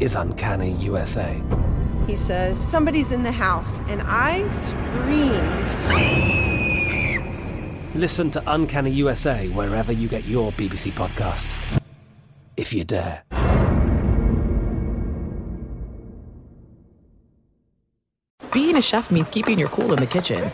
is 0.00 0.14
Uncanny 0.14 0.72
USA. 0.72 1.40
He 2.06 2.16
says, 2.16 2.58
Somebody's 2.58 3.12
in 3.12 3.22
the 3.22 3.32
house, 3.32 3.80
and 3.88 4.02
I 4.04 4.48
screamed. 4.50 5.74
Listen 7.94 8.30
to 8.32 8.42
Uncanny 8.46 8.90
USA 8.90 9.48
wherever 9.48 9.92
you 9.92 10.08
get 10.08 10.24
your 10.24 10.52
BBC 10.52 10.90
podcasts, 10.92 11.80
if 12.56 12.72
you 12.72 12.84
dare. 12.84 13.22
Being 18.52 18.76
a 18.76 18.82
chef 18.82 19.10
means 19.10 19.30
keeping 19.30 19.58
your 19.58 19.68
cool 19.68 19.92
in 19.92 19.98
the 20.00 20.06
kitchen. 20.06 20.50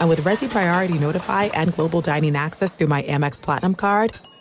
And 0.00 0.08
with 0.08 0.20
Resy 0.20 0.48
Priority 0.48 0.98
Notify 0.98 1.44
and 1.54 1.74
Global 1.74 2.00
Dining 2.00 2.36
Access 2.36 2.74
through 2.74 2.88
my 2.88 3.02
Amex 3.02 3.40
Platinum 3.40 3.74
card, 3.74 4.12